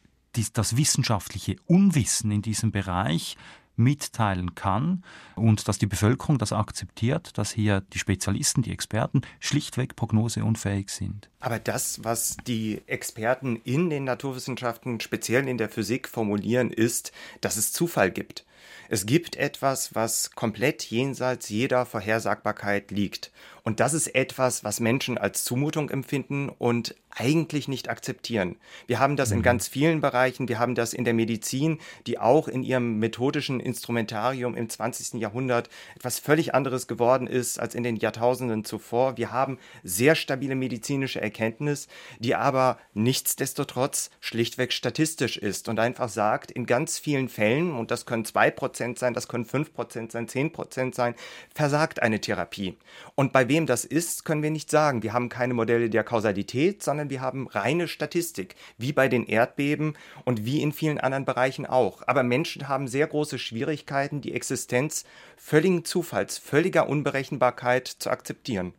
das 0.52 0.76
wissenschaftliche 0.76 1.56
Unwissen 1.66 2.30
in 2.30 2.42
diesem 2.42 2.70
Bereich 2.70 3.36
mitteilen 3.80 4.54
kann 4.54 5.02
und 5.34 5.66
dass 5.66 5.78
die 5.78 5.86
Bevölkerung 5.86 6.38
das 6.38 6.52
akzeptiert, 6.52 7.36
dass 7.38 7.50
hier 7.50 7.80
die 7.92 7.98
Spezialisten, 7.98 8.62
die 8.62 8.72
Experten 8.72 9.22
schlichtweg 9.40 9.96
prognoseunfähig 9.96 10.90
sind. 10.90 11.28
Aber 11.40 11.58
das, 11.58 12.04
was 12.04 12.36
die 12.46 12.82
Experten 12.86 13.56
in 13.64 13.90
den 13.90 14.04
Naturwissenschaften, 14.04 15.00
speziell 15.00 15.48
in 15.48 15.58
der 15.58 15.68
Physik 15.68 16.08
formulieren, 16.08 16.70
ist, 16.70 17.12
dass 17.40 17.56
es 17.56 17.72
Zufall 17.72 18.10
gibt. 18.10 18.44
Es 18.88 19.06
gibt 19.06 19.36
etwas, 19.36 19.94
was 19.94 20.32
komplett 20.32 20.84
jenseits 20.84 21.48
jeder 21.48 21.86
Vorhersagbarkeit 21.86 22.90
liegt. 22.90 23.30
Und 23.62 23.80
das 23.80 23.94
ist 23.94 24.14
etwas, 24.14 24.64
was 24.64 24.80
Menschen 24.80 25.18
als 25.18 25.44
Zumutung 25.44 25.90
empfinden 25.90 26.48
und 26.48 26.94
eigentlich 27.10 27.66
nicht 27.66 27.88
akzeptieren. 27.88 28.56
Wir 28.86 29.00
haben 29.00 29.16
das 29.16 29.32
in 29.32 29.38
mhm. 29.38 29.42
ganz 29.42 29.68
vielen 29.68 30.00
Bereichen. 30.00 30.48
Wir 30.48 30.58
haben 30.58 30.74
das 30.74 30.92
in 30.92 31.04
der 31.04 31.12
Medizin, 31.14 31.78
die 32.06 32.18
auch 32.18 32.46
in 32.46 32.62
ihrem 32.62 32.98
methodischen 32.98 33.58
Instrumentarium 33.60 34.56
im 34.56 34.68
20. 34.68 35.20
Jahrhundert 35.20 35.68
etwas 35.96 36.18
völlig 36.18 36.54
anderes 36.54 36.86
geworden 36.86 37.26
ist 37.26 37.58
als 37.58 37.74
in 37.74 37.82
den 37.82 37.96
Jahrtausenden 37.96 38.64
zuvor. 38.64 39.16
Wir 39.16 39.32
haben 39.32 39.58
sehr 39.82 40.14
stabile 40.14 40.54
medizinische 40.54 41.20
Erkenntnis, 41.20 41.88
die 42.20 42.36
aber 42.36 42.78
nichtsdestotrotz 42.94 44.10
schlichtweg 44.20 44.72
statistisch 44.72 45.36
ist 45.36 45.68
und 45.68 45.80
einfach 45.80 46.08
sagt, 46.08 46.50
in 46.52 46.64
ganz 46.64 46.98
vielen 46.98 47.28
Fällen, 47.28 47.72
und 47.72 47.90
das 47.90 48.06
können 48.06 48.24
zwei 48.24 48.49
Prozent 48.50 48.98
sein, 48.98 49.14
das 49.14 49.28
können 49.28 49.44
fünf 49.44 49.72
Prozent 49.72 50.12
sein, 50.12 50.28
zehn 50.28 50.52
Prozent 50.52 50.94
sein, 50.94 51.14
versagt 51.54 52.02
eine 52.02 52.20
Therapie. 52.20 52.76
Und 53.14 53.32
bei 53.32 53.48
wem 53.48 53.66
das 53.66 53.84
ist, 53.84 54.24
können 54.24 54.42
wir 54.42 54.50
nicht 54.50 54.70
sagen. 54.70 55.02
Wir 55.02 55.12
haben 55.12 55.28
keine 55.28 55.54
Modelle 55.54 55.90
der 55.90 56.04
Kausalität, 56.04 56.82
sondern 56.82 57.10
wir 57.10 57.20
haben 57.20 57.48
reine 57.48 57.88
Statistik, 57.88 58.56
wie 58.78 58.92
bei 58.92 59.08
den 59.08 59.26
Erdbeben 59.26 59.94
und 60.24 60.44
wie 60.44 60.62
in 60.62 60.72
vielen 60.72 60.98
anderen 60.98 61.24
Bereichen 61.24 61.66
auch. 61.66 62.02
Aber 62.06 62.22
Menschen 62.22 62.68
haben 62.68 62.88
sehr 62.88 63.06
große 63.06 63.38
Schwierigkeiten, 63.38 64.20
die 64.20 64.34
Existenz 64.34 65.04
völligen 65.36 65.84
Zufalls, 65.84 66.38
völliger 66.38 66.88
Unberechenbarkeit 66.88 67.88
zu 67.88 68.10
akzeptieren. 68.10 68.74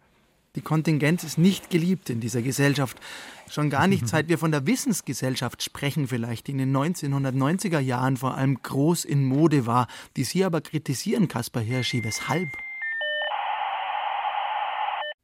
Die 0.58 0.62
Kontingenz 0.62 1.24
ist 1.24 1.38
nicht 1.38 1.70
geliebt 1.70 2.10
in 2.10 2.20
dieser 2.20 2.42
Gesellschaft. 2.42 3.00
Schon 3.50 3.70
gar 3.70 3.88
nicht, 3.88 4.06
seit 4.06 4.28
wir 4.28 4.38
von 4.38 4.52
der 4.52 4.68
Wissensgesellschaft 4.68 5.64
sprechen, 5.64 6.10
vielleicht, 6.10 6.48
die 6.48 6.52
in 6.52 6.58
den 6.58 6.76
1990er 6.76 7.80
Jahren 7.80 8.18
vor 8.18 8.36
allem 8.36 8.62
groß 8.62 9.06
in 9.06 9.26
Mode 9.26 9.66
war, 9.66 9.88
die 10.18 10.26
Sie 10.26 10.44
aber 10.44 10.60
kritisieren, 10.60 11.30
Kaspar 11.30 11.64
Hirschi. 11.64 12.04
Weshalb? 12.04 12.50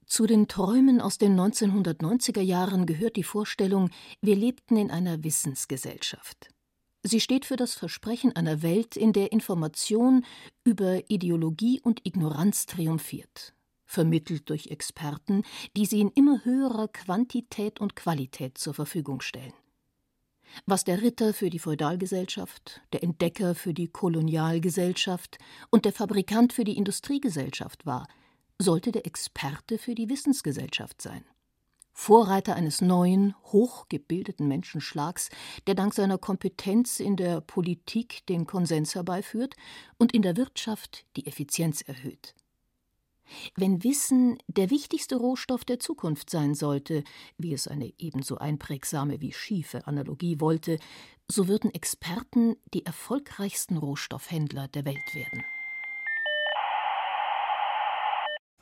Zu 0.05 0.27
den 0.27 0.47
Träumen 0.47 1.01
aus 1.01 1.17
den 1.17 1.37
1990er 1.37 2.41
Jahren 2.41 2.85
gehört 2.85 3.17
die 3.17 3.23
Vorstellung, 3.23 3.89
wir 4.21 4.37
lebten 4.37 4.77
in 4.77 4.89
einer 4.89 5.25
Wissensgesellschaft. 5.25 6.47
Sie 7.03 7.19
steht 7.19 7.43
für 7.43 7.57
das 7.57 7.73
Versprechen 7.73 8.33
einer 8.33 8.61
Welt, 8.61 8.95
in 8.95 9.11
der 9.11 9.33
Information 9.33 10.25
über 10.63 11.01
Ideologie 11.09 11.81
und 11.81 12.05
Ignoranz 12.05 12.65
triumphiert 12.65 13.56
vermittelt 13.87 14.49
durch 14.49 14.67
Experten, 14.67 15.43
die 15.75 15.85
sie 15.85 16.01
in 16.01 16.09
immer 16.09 16.45
höherer 16.45 16.87
Quantität 16.87 17.79
und 17.79 17.95
Qualität 17.95 18.57
zur 18.57 18.73
Verfügung 18.73 19.21
stellen. 19.21 19.53
Was 20.65 20.83
der 20.83 21.01
Ritter 21.01 21.33
für 21.33 21.49
die 21.49 21.59
Feudalgesellschaft, 21.59 22.81
der 22.93 23.03
Entdecker 23.03 23.55
für 23.55 23.73
die 23.73 23.87
Kolonialgesellschaft 23.87 25.37
und 25.69 25.85
der 25.85 25.93
Fabrikant 25.93 26.53
für 26.53 26.63
die 26.63 26.77
Industriegesellschaft 26.77 27.85
war, 27.85 28.07
sollte 28.59 28.91
der 28.91 29.05
Experte 29.05 29.77
für 29.77 29.95
die 29.95 30.09
Wissensgesellschaft 30.09 31.01
sein. 31.01 31.23
Vorreiter 31.93 32.55
eines 32.55 32.81
neuen, 32.81 33.33
hochgebildeten 33.45 34.47
Menschenschlags, 34.47 35.29
der 35.65 35.73
dank 35.73 35.95
seiner 35.95 36.19
Kompetenz 36.19 36.99
in 36.99 37.17
der 37.17 37.41
Politik 37.41 38.25
den 38.27 38.45
Konsens 38.45 38.93
herbeiführt 38.93 39.55
und 39.97 40.13
in 40.13 40.21
der 40.21 40.37
Wirtschaft 40.37 41.05
die 41.15 41.25
Effizienz 41.25 41.81
erhöht. 41.81 42.35
Wenn 43.55 43.83
Wissen 43.83 44.37
der 44.47 44.69
wichtigste 44.69 45.15
Rohstoff 45.15 45.65
der 45.65 45.79
Zukunft 45.79 46.29
sein 46.29 46.53
sollte, 46.53 47.03
wie 47.37 47.53
es 47.53 47.67
eine 47.67 47.93
ebenso 47.97 48.37
einprägsame 48.37 49.21
wie 49.21 49.33
schiefe 49.33 49.87
Analogie 49.87 50.39
wollte, 50.39 50.79
so 51.27 51.47
würden 51.47 51.73
Experten 51.73 52.55
die 52.73 52.85
erfolgreichsten 52.85 53.77
Rohstoffhändler 53.77 54.67
der 54.67 54.85
Welt 54.85 55.13
werden. 55.13 55.43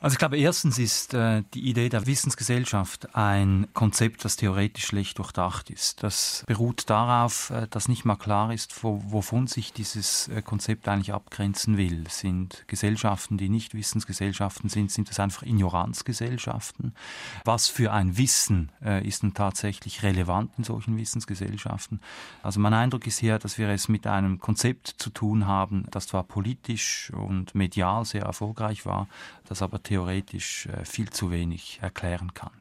Also 0.05 0.13
ich 0.13 0.19
glaube, 0.19 0.37
erstens 0.37 0.77
ist 0.77 1.15
äh, 1.15 1.41
die 1.55 1.67
Idee 1.67 1.89
der 1.89 2.05
Wissensgesellschaft 2.05 3.15
ein 3.15 3.65
Konzept, 3.73 4.23
das 4.23 4.35
theoretisch 4.35 4.85
schlecht 4.85 5.17
durchdacht 5.17 5.71
ist. 5.71 6.03
Das 6.03 6.43
beruht 6.45 6.91
darauf, 6.91 7.49
äh, 7.49 7.65
dass 7.71 7.87
nicht 7.87 8.05
mal 8.05 8.15
klar 8.15 8.53
ist, 8.53 8.83
wo, 8.83 9.01
wovon 9.07 9.47
sich 9.47 9.73
dieses 9.73 10.27
äh, 10.27 10.43
Konzept 10.43 10.87
eigentlich 10.87 11.11
abgrenzen 11.11 11.77
will. 11.77 12.03
Sind 12.07 12.65
Gesellschaften, 12.67 13.39
die 13.39 13.49
nicht 13.49 13.73
Wissensgesellschaften 13.73 14.69
sind, 14.69 14.91
sind 14.91 15.09
das 15.09 15.19
einfach 15.19 15.41
Ignoranzgesellschaften? 15.41 16.93
Was 17.43 17.67
für 17.67 17.91
ein 17.91 18.15
Wissen 18.15 18.71
äh, 18.83 19.03
ist 19.03 19.23
denn 19.23 19.33
tatsächlich 19.33 20.03
relevant 20.03 20.51
in 20.59 20.65
solchen 20.65 20.97
Wissensgesellschaften? 20.97 21.99
Also 22.43 22.59
mein 22.59 22.75
Eindruck 22.75 23.07
ist 23.07 23.17
hier, 23.17 23.39
dass 23.39 23.57
wir 23.57 23.69
es 23.69 23.89
mit 23.89 24.05
einem 24.05 24.37
Konzept 24.37 24.87
zu 24.99 25.09
tun 25.09 25.47
haben, 25.47 25.87
das 25.89 26.05
zwar 26.05 26.21
politisch 26.25 27.11
und 27.11 27.55
medial 27.55 28.05
sehr 28.05 28.21
erfolgreich 28.21 28.85
war, 28.85 29.07
das 29.45 29.63
aber 29.63 29.81
theoretisch 29.81 29.94
äh, 30.03 30.85
viel 30.85 31.09
zu 31.09 31.31
wenig 31.31 31.79
erklären 31.81 32.33
kann. 32.33 32.51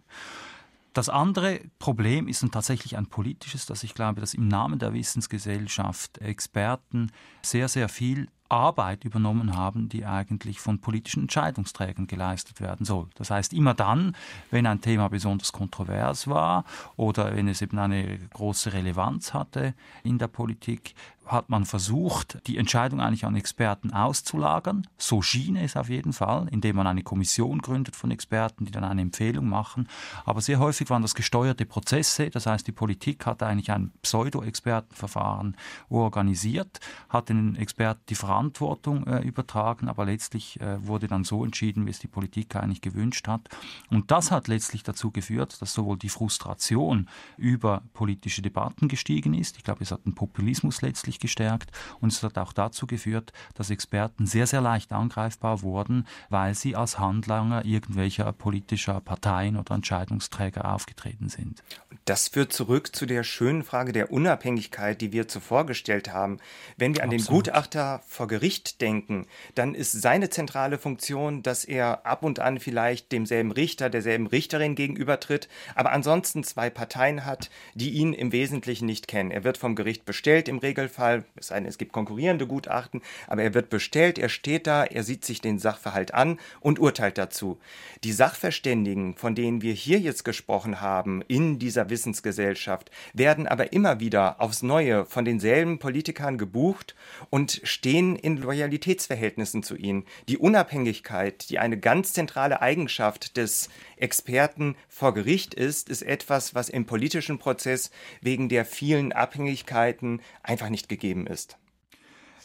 Das 0.94 1.08
andere 1.08 1.60
Problem 1.80 2.28
ist 2.28 2.46
tatsächlich 2.52 2.96
ein 2.96 3.06
politisches, 3.06 3.66
dass 3.66 3.82
ich 3.82 3.94
glaube, 3.94 4.20
dass 4.20 4.32
im 4.32 4.46
Namen 4.46 4.78
der 4.78 4.94
Wissensgesellschaft 4.94 6.18
Experten 6.18 7.10
sehr, 7.42 7.68
sehr 7.68 7.88
viel 7.88 8.28
Arbeit 8.48 9.04
übernommen 9.04 9.56
haben, 9.56 9.88
die 9.88 10.06
eigentlich 10.06 10.60
von 10.60 10.80
politischen 10.80 11.22
Entscheidungsträgern 11.22 12.06
geleistet 12.06 12.60
werden 12.60 12.86
soll. 12.86 13.08
Das 13.16 13.30
heißt, 13.30 13.52
immer 13.52 13.74
dann, 13.74 14.14
wenn 14.52 14.66
ein 14.66 14.80
Thema 14.80 15.08
besonders 15.08 15.50
kontrovers 15.50 16.28
war 16.28 16.64
oder 16.96 17.34
wenn 17.34 17.48
es 17.48 17.60
eben 17.60 17.78
eine 17.78 18.18
große 18.32 18.72
Relevanz 18.72 19.34
hatte 19.34 19.74
in 20.04 20.18
der 20.18 20.28
Politik, 20.28 20.94
hat 21.26 21.48
man 21.48 21.64
versucht, 21.64 22.38
die 22.46 22.58
Entscheidung 22.58 23.00
eigentlich 23.00 23.24
an 23.24 23.36
Experten 23.36 23.92
auszulagern. 23.92 24.86
So 24.98 25.22
schien 25.22 25.56
es 25.56 25.76
auf 25.76 25.88
jeden 25.88 26.12
Fall, 26.12 26.48
indem 26.50 26.76
man 26.76 26.86
eine 26.86 27.02
Kommission 27.02 27.60
gründet 27.60 27.96
von 27.96 28.10
Experten, 28.10 28.64
die 28.64 28.72
dann 28.72 28.84
eine 28.84 29.02
Empfehlung 29.02 29.48
machen. 29.48 29.88
Aber 30.24 30.40
sehr 30.40 30.58
häufig 30.58 30.90
waren 30.90 31.02
das 31.02 31.14
gesteuerte 31.14 31.66
Prozesse. 31.66 32.30
Das 32.30 32.46
heißt, 32.46 32.66
die 32.66 32.72
Politik 32.72 33.26
hat 33.26 33.42
eigentlich 33.42 33.70
ein 33.70 33.92
Pseudo-Expertenverfahren 34.02 35.56
organisiert, 35.88 36.80
hat 37.08 37.28
den 37.28 37.56
Experten 37.56 38.02
die 38.08 38.14
Verantwortung 38.14 39.06
äh, 39.06 39.20
übertragen, 39.20 39.88
aber 39.88 40.04
letztlich 40.04 40.60
äh, 40.60 40.86
wurde 40.86 41.08
dann 41.08 41.24
so 41.24 41.44
entschieden, 41.44 41.86
wie 41.86 41.90
es 41.90 41.98
die 41.98 42.08
Politik 42.08 42.56
eigentlich 42.56 42.80
gewünscht 42.80 43.28
hat. 43.28 43.48
Und 43.90 44.10
das 44.10 44.30
hat 44.30 44.48
letztlich 44.48 44.82
dazu 44.82 45.10
geführt, 45.10 45.60
dass 45.60 45.72
sowohl 45.72 45.98
die 45.98 46.08
Frustration 46.08 47.08
über 47.36 47.82
politische 47.92 48.42
Debatten 48.42 48.88
gestiegen 48.88 49.34
ist. 49.34 49.56
Ich 49.56 49.64
glaube, 49.64 49.82
es 49.82 49.90
hat 49.90 50.04
den 50.04 50.14
Populismus 50.14 50.82
letztlich 50.82 51.13
deutlich 51.14 51.20
gestärkt 51.20 51.70
und 52.00 52.12
es 52.12 52.22
hat 52.22 52.38
auch 52.38 52.52
dazu 52.52 52.86
geführt, 52.86 53.32
dass 53.54 53.70
Experten 53.70 54.26
sehr, 54.26 54.46
sehr 54.46 54.60
leicht 54.60 54.92
angreifbar 54.92 55.62
wurden, 55.62 56.06
weil 56.28 56.54
sie 56.54 56.76
als 56.76 56.98
Handlanger 56.98 57.64
irgendwelcher 57.64 58.32
politischer 58.32 59.00
Parteien 59.00 59.56
oder 59.56 59.74
Entscheidungsträger 59.74 60.72
aufgetreten 60.72 61.28
sind. 61.28 61.62
Das 62.04 62.28
führt 62.28 62.52
zurück 62.52 62.94
zu 62.94 63.06
der 63.06 63.24
schönen 63.24 63.62
Frage 63.62 63.92
der 63.92 64.12
Unabhängigkeit, 64.12 65.00
die 65.00 65.12
wir 65.12 65.26
zuvor 65.28 65.64
gestellt 65.66 66.12
haben. 66.12 66.38
Wenn 66.76 66.94
wir 66.94 67.02
an 67.02 67.10
Absolut. 67.12 67.46
den 67.46 67.52
Gutachter 67.52 68.02
vor 68.06 68.26
Gericht 68.26 68.80
denken, 68.80 69.26
dann 69.54 69.74
ist 69.74 69.92
seine 69.92 70.28
zentrale 70.28 70.78
Funktion, 70.78 71.42
dass 71.42 71.64
er 71.64 72.04
ab 72.04 72.22
und 72.22 72.40
an 72.40 72.60
vielleicht 72.60 73.12
demselben 73.12 73.52
Richter, 73.52 73.88
derselben 73.88 74.26
Richterin 74.26 74.74
gegenübertritt, 74.74 75.48
aber 75.74 75.92
ansonsten 75.92 76.44
zwei 76.44 76.70
Parteien 76.70 77.24
hat, 77.24 77.50
die 77.74 77.90
ihn 77.90 78.12
im 78.12 78.32
Wesentlichen 78.32 78.86
nicht 78.86 79.08
kennen. 79.08 79.30
Er 79.30 79.44
wird 79.44 79.56
vom 79.56 79.74
Gericht 79.74 80.04
bestellt 80.04 80.48
im 80.48 80.58
Regelfall 80.58 81.03
Fall, 81.04 81.24
es 81.36 81.48
sei 81.48 81.56
denn, 81.56 81.68
es 81.68 81.76
gibt 81.76 81.92
konkurrierende 81.92 82.46
Gutachten, 82.46 83.02
aber 83.26 83.42
er 83.42 83.52
wird 83.52 83.68
bestellt, 83.68 84.18
er 84.18 84.30
steht 84.30 84.66
da, 84.66 84.84
er 84.84 85.02
sieht 85.02 85.22
sich 85.22 85.42
den 85.42 85.58
Sachverhalt 85.58 86.14
an 86.14 86.38
und 86.60 86.78
urteilt 86.78 87.18
dazu. 87.18 87.58
Die 88.04 88.12
Sachverständigen, 88.12 89.14
von 89.14 89.34
denen 89.34 89.60
wir 89.60 89.74
hier 89.74 89.98
jetzt 89.98 90.24
gesprochen 90.24 90.80
haben, 90.80 91.20
in 91.28 91.58
dieser 91.58 91.90
Wissensgesellschaft, 91.90 92.90
werden 93.12 93.46
aber 93.46 93.74
immer 93.74 94.00
wieder 94.00 94.40
aufs 94.40 94.62
Neue 94.62 95.04
von 95.04 95.26
denselben 95.26 95.78
Politikern 95.78 96.38
gebucht 96.38 96.94
und 97.28 97.60
stehen 97.64 98.16
in 98.16 98.38
Loyalitätsverhältnissen 98.38 99.62
zu 99.62 99.76
ihnen. 99.76 100.06
Die 100.28 100.38
Unabhängigkeit, 100.38 101.50
die 101.50 101.58
eine 101.58 101.78
ganz 101.78 102.14
zentrale 102.14 102.62
Eigenschaft 102.62 103.36
des 103.36 103.68
Experten 103.98 104.74
vor 104.88 105.12
Gericht 105.12 105.52
ist, 105.52 105.90
ist 105.90 106.02
etwas, 106.02 106.54
was 106.54 106.70
im 106.70 106.86
politischen 106.86 107.38
Prozess 107.38 107.90
wegen 108.22 108.48
der 108.48 108.64
vielen 108.64 109.12
Abhängigkeiten 109.12 110.22
einfach 110.42 110.70
nicht 110.70 110.88
gegeben 110.96 111.26
ist. 111.26 111.58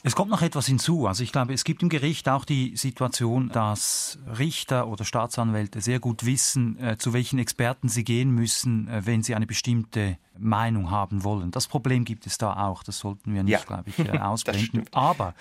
Es 0.01 0.15
kommt 0.15 0.31
noch 0.31 0.41
etwas 0.41 0.65
hinzu. 0.65 1.07
Also 1.07 1.23
ich 1.23 1.33
glaube, 1.33 1.53
es 1.53 1.65
gibt 1.65 1.83
im 1.83 1.89
Gericht 1.89 2.29
auch 2.29 2.45
die 2.45 2.77
Situation, 2.77 3.49
dass 3.49 4.17
Richter 4.37 4.87
oder 4.87 5.03
Staatsanwälte 5.03 5.81
sehr 5.81 5.99
gut 5.99 6.25
wissen, 6.25 6.79
äh, 6.79 6.97
zu 6.97 7.11
welchen 7.11 7.37
Experten 7.37 7.89
sie 7.89 8.05
gehen 8.05 8.31
müssen, 8.31 8.87
äh, 8.87 9.05
wenn 9.05 9.23
sie 9.23 9.35
eine 9.35 9.45
bestimmte 9.45 10.17
Meinung 10.37 10.89
haben 10.89 11.25
wollen. 11.25 11.51
Das 11.51 11.67
Problem 11.67 12.05
gibt 12.05 12.25
es 12.27 12.37
da 12.37 12.65
auch. 12.65 12.83
Das 12.83 12.99
sollten 12.99 13.33
wir 13.33 13.43
nicht, 13.43 13.51
ja. 13.51 13.59
glaube 13.59 13.89
ich, 13.89 13.99
äh, 13.99 14.19
ausblenden. 14.19 14.85
Aber 14.93 15.35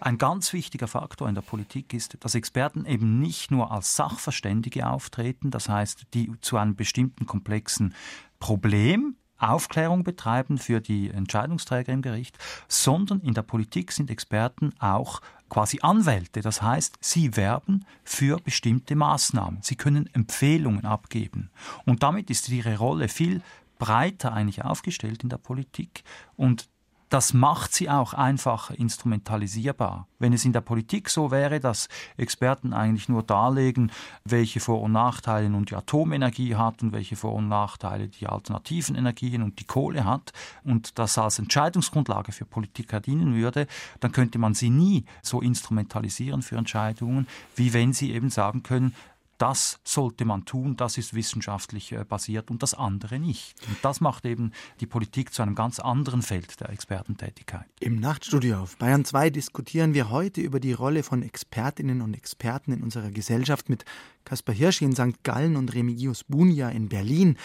ein 0.00 0.16
ganz 0.16 0.54
wichtiger 0.54 0.88
Faktor 0.88 1.28
in 1.28 1.34
der 1.34 1.42
Politik 1.42 1.92
ist, 1.92 2.16
dass 2.20 2.34
Experten 2.34 2.86
eben 2.86 3.18
nicht 3.20 3.50
nur 3.50 3.70
als 3.70 3.94
Sachverständige 3.94 4.88
auftreten, 4.88 5.50
das 5.50 5.68
heißt, 5.68 6.06
die 6.14 6.32
zu 6.40 6.56
einem 6.56 6.76
bestimmten 6.76 7.26
komplexen 7.26 7.94
Problem 8.40 9.16
Aufklärung 9.38 10.04
betreiben 10.04 10.58
für 10.58 10.80
die 10.80 11.10
Entscheidungsträger 11.10 11.92
im 11.92 12.02
Gericht, 12.02 12.38
sondern 12.68 13.20
in 13.20 13.34
der 13.34 13.42
Politik 13.42 13.92
sind 13.92 14.10
Experten 14.10 14.72
auch 14.78 15.20
quasi 15.48 15.78
Anwälte. 15.80 16.40
Das 16.40 16.62
heißt, 16.62 16.98
sie 17.00 17.36
werben 17.36 17.84
für 18.04 18.38
bestimmte 18.38 18.96
Maßnahmen. 18.96 19.60
Sie 19.62 19.76
können 19.76 20.08
Empfehlungen 20.12 20.84
abgeben. 20.84 21.50
Und 21.86 22.02
damit 22.02 22.30
ist 22.30 22.48
ihre 22.48 22.78
Rolle 22.78 23.08
viel 23.08 23.42
breiter 23.78 24.32
eigentlich 24.32 24.64
aufgestellt 24.64 25.22
in 25.22 25.28
der 25.28 25.38
Politik. 25.38 26.02
Und 26.36 26.68
das 27.08 27.32
macht 27.32 27.72
sie 27.72 27.88
auch 27.88 28.12
einfach 28.12 28.70
instrumentalisierbar. 28.70 30.06
Wenn 30.18 30.32
es 30.32 30.44
in 30.44 30.52
der 30.52 30.60
Politik 30.60 31.08
so 31.08 31.30
wäre, 31.30 31.60
dass 31.60 31.88
Experten 32.16 32.72
eigentlich 32.72 33.08
nur 33.08 33.22
darlegen, 33.22 33.90
welche 34.24 34.60
Vor- 34.60 34.82
und 34.82 34.92
Nachteile 34.92 35.48
nun 35.48 35.64
die 35.64 35.74
Atomenergie 35.74 36.56
hat 36.56 36.82
und 36.82 36.92
welche 36.92 37.16
Vor- 37.16 37.34
und 37.34 37.48
Nachteile 37.48 38.08
die 38.08 38.26
alternativen 38.26 38.96
Energien 38.96 39.42
und 39.42 39.58
die 39.60 39.64
Kohle 39.64 40.04
hat 40.04 40.32
und 40.64 40.98
das 40.98 41.16
als 41.18 41.38
Entscheidungsgrundlage 41.38 42.32
für 42.32 42.44
Politiker 42.44 43.00
dienen 43.00 43.34
würde, 43.34 43.66
dann 44.00 44.12
könnte 44.12 44.38
man 44.38 44.54
sie 44.54 44.70
nie 44.70 45.04
so 45.22 45.40
instrumentalisieren 45.40 46.42
für 46.42 46.56
Entscheidungen, 46.56 47.26
wie 47.56 47.72
wenn 47.72 47.92
sie 47.92 48.12
eben 48.12 48.30
sagen 48.30 48.62
können, 48.62 48.94
das 49.38 49.78
sollte 49.84 50.24
man 50.24 50.44
tun, 50.44 50.76
das 50.76 50.98
ist 50.98 51.14
wissenschaftlich 51.14 51.92
äh, 51.92 52.04
basiert 52.04 52.50
und 52.50 52.62
das 52.62 52.74
andere 52.74 53.18
nicht. 53.18 53.54
Und 53.68 53.76
das 53.82 54.00
macht 54.00 54.24
eben 54.24 54.52
die 54.80 54.86
Politik 54.86 55.32
zu 55.32 55.42
einem 55.42 55.54
ganz 55.54 55.78
anderen 55.78 56.22
Feld 56.22 56.60
der 56.60 56.70
Expertentätigkeit. 56.70 57.66
Im 57.80 58.00
Nachtstudio 58.00 58.58
auf 58.58 58.76
Bayern 58.76 59.04
2 59.04 59.30
diskutieren 59.30 59.94
wir 59.94 60.10
heute 60.10 60.40
über 60.40 60.60
die 60.60 60.72
Rolle 60.72 61.02
von 61.04 61.22
Expertinnen 61.22 62.02
und 62.02 62.14
Experten 62.14 62.72
in 62.72 62.82
unserer 62.82 63.10
Gesellschaft 63.10 63.68
mit 63.68 63.84
Kaspar 64.24 64.54
Hirsch 64.54 64.82
in 64.82 64.92
St. 64.92 65.22
Gallen 65.22 65.56
und 65.56 65.72
Remigius 65.72 66.24
Bunja 66.24 66.68
in 66.68 66.88
Berlin. 66.88 67.38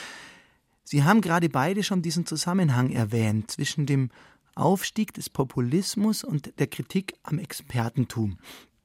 Sie 0.83 1.03
haben 1.03 1.21
gerade 1.21 1.47
beide 1.47 1.83
schon 1.83 2.01
diesen 2.01 2.25
Zusammenhang 2.25 2.89
erwähnt 2.91 3.51
zwischen 3.51 3.85
dem 3.85 4.09
Aufstieg 4.55 5.13
des 5.13 5.29
Populismus 5.29 6.23
und 6.23 6.59
der 6.59 6.67
Kritik 6.67 7.13
am 7.23 7.39
Expertentum 7.39 8.37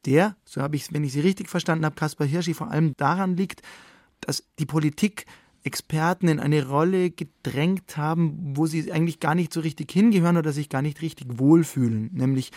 der, 0.06 0.36
so 0.44 0.60
habe 0.60 0.76
ich 0.76 0.82
es, 0.82 0.92
wenn 0.92 1.04
ich 1.04 1.12
Sie 1.12 1.20
richtig 1.20 1.48
verstanden 1.48 1.84
habe, 1.84 1.96
Kaspar 1.96 2.26
Hirschi, 2.26 2.54
vor 2.54 2.70
allem 2.70 2.94
daran 2.96 3.36
liegt, 3.36 3.62
dass 4.20 4.44
die 4.58 4.66
Politik 4.66 5.26
Experten 5.64 6.28
in 6.28 6.40
eine 6.40 6.66
Rolle 6.66 7.10
gedrängt 7.10 7.96
haben, 7.96 8.56
wo 8.56 8.66
sie 8.66 8.90
eigentlich 8.92 9.20
gar 9.20 9.34
nicht 9.34 9.52
so 9.52 9.60
richtig 9.60 9.90
hingehören 9.90 10.36
oder 10.36 10.52
sich 10.52 10.68
gar 10.68 10.82
nicht 10.82 11.02
richtig 11.02 11.38
wohlfühlen, 11.38 12.10
nämlich 12.12 12.52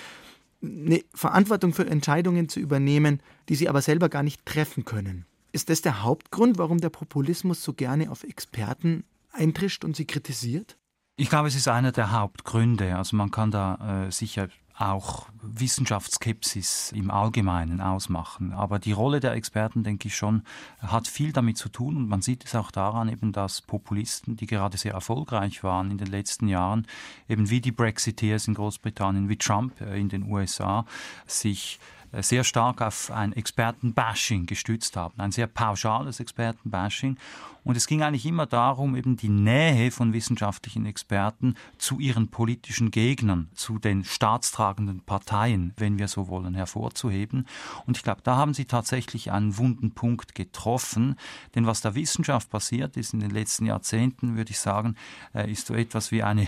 eine 0.64 1.02
Verantwortung 1.14 1.74
für 1.74 1.86
Entscheidungen 1.88 2.48
zu 2.48 2.60
übernehmen, 2.60 3.22
die 3.50 3.56
sie 3.56 3.68
aber 3.68 3.82
selber 3.82 4.10
gar 4.10 4.24
nicht 4.24 4.46
treffen 4.46 4.86
können. 4.86 5.26
Ist 5.52 5.70
das 5.70 5.82
der 5.82 6.04
Hauptgrund, 6.04 6.58
warum 6.58 6.78
der 6.78 6.90
Populismus 6.90 7.64
so 7.64 7.74
gerne 7.74 8.12
auf 8.12 8.24
Experten 8.24 9.04
eintrischt 9.32 9.84
und 9.84 9.96
sie 9.96 10.06
kritisiert? 10.06 10.78
Ich 11.18 11.30
glaube, 11.30 11.48
es 11.48 11.56
ist 11.56 11.68
einer 11.68 11.92
der 11.92 12.12
Hauptgründe. 12.12 12.96
Also 12.96 13.18
man 13.18 13.32
kann 13.32 13.52
da 13.52 14.06
äh, 14.06 14.12
sicher 14.12 14.48
auch 14.82 15.28
Wissenschaftsskepsis 15.44 16.92
im 16.92 17.12
Allgemeinen 17.12 17.82
ausmachen. 17.82 18.52
Aber 18.52 18.80
die 18.80 18.92
Rolle 18.92 19.20
der 19.20 19.34
Experten, 19.34 19.84
denke 19.84 20.08
ich 20.08 20.16
schon, 20.16 20.44
hat 20.80 21.08
viel 21.08 21.32
damit 21.32 21.58
zu 21.58 21.70
tun. 21.70 21.98
Und 21.98 22.08
man 22.08 22.22
sieht 22.22 22.46
es 22.46 22.56
auch 22.56 22.72
daran, 22.72 23.10
eben, 23.10 23.32
dass 23.32 23.62
Populisten, 23.62 24.36
die 24.36 24.48
gerade 24.48 24.78
sehr 24.78 24.94
erfolgreich 24.94 25.64
waren 25.64 25.92
in 25.92 25.98
den 25.98 26.08
letzten 26.08 26.48
Jahren, 26.48 26.88
eben 27.30 27.50
wie 27.50 27.62
die 27.62 27.72
Brexiteers 27.72 28.48
in 28.48 28.56
Großbritannien, 28.56 29.30
wie 29.30 29.38
Trump 29.38 29.80
äh, 29.82 30.00
in 30.00 30.10
den 30.10 30.24
USA, 30.24 30.86
sich 31.28 31.80
sehr 32.20 32.44
stark 32.44 32.82
auf 32.82 33.12
ein 33.12 33.34
Expertenbashing 33.34 34.46
gestützt 34.46 34.98
haben, 34.98 35.20
ein 35.20 35.32
sehr 35.32 35.48
pauschales 35.48 36.20
Expertenbashing. 36.20 37.18
Und 37.64 37.78
es 37.78 37.86
ging 37.86 38.02
eigentlich 38.02 38.26
immer 38.26 38.48
darum, 38.48 38.96
eben 38.96 39.18
die 39.18 39.30
Nähe 39.30 39.92
von 39.92 40.14
wissenschaftlichen 40.14 40.88
Experten 40.88 41.56
zu 41.78 42.00
ihren 42.00 42.30
politischen 42.30 42.90
Gegnern, 42.90 43.50
zu 43.54 43.78
den 43.78 44.04
staatstragenden 44.04 45.02
Parteien, 45.02 45.74
wenn 45.78 46.00
wir 46.00 46.08
so 46.08 46.28
wollen, 46.28 46.56
hervorzuheben. 46.56 47.46
Und 47.86 47.98
ich 47.98 48.04
glaube, 48.04 48.22
da 48.24 48.36
haben 48.36 48.56
sie 48.56 48.66
tatsächlich 48.66 49.32
einen 49.32 49.58
wunden 49.58 49.92
Punkt 49.92 50.34
getroffen. 50.34 51.16
Denn 51.54 51.68
was 51.68 51.82
der 51.82 51.94
Wissenschaft 51.94 52.50
passiert 52.50 52.98
ist 52.98 53.14
in 53.14 53.20
den 53.20 53.32
letzten 53.32 53.68
Jahrzehnten, 53.68 54.36
würde 54.36 54.52
ich 54.52 54.60
sagen, 54.60 54.96
äh, 55.36 55.52
ist 55.52 55.68
so 55.68 55.76
etwas 55.76 56.12
wie 56.12 56.24
eine 56.24 56.48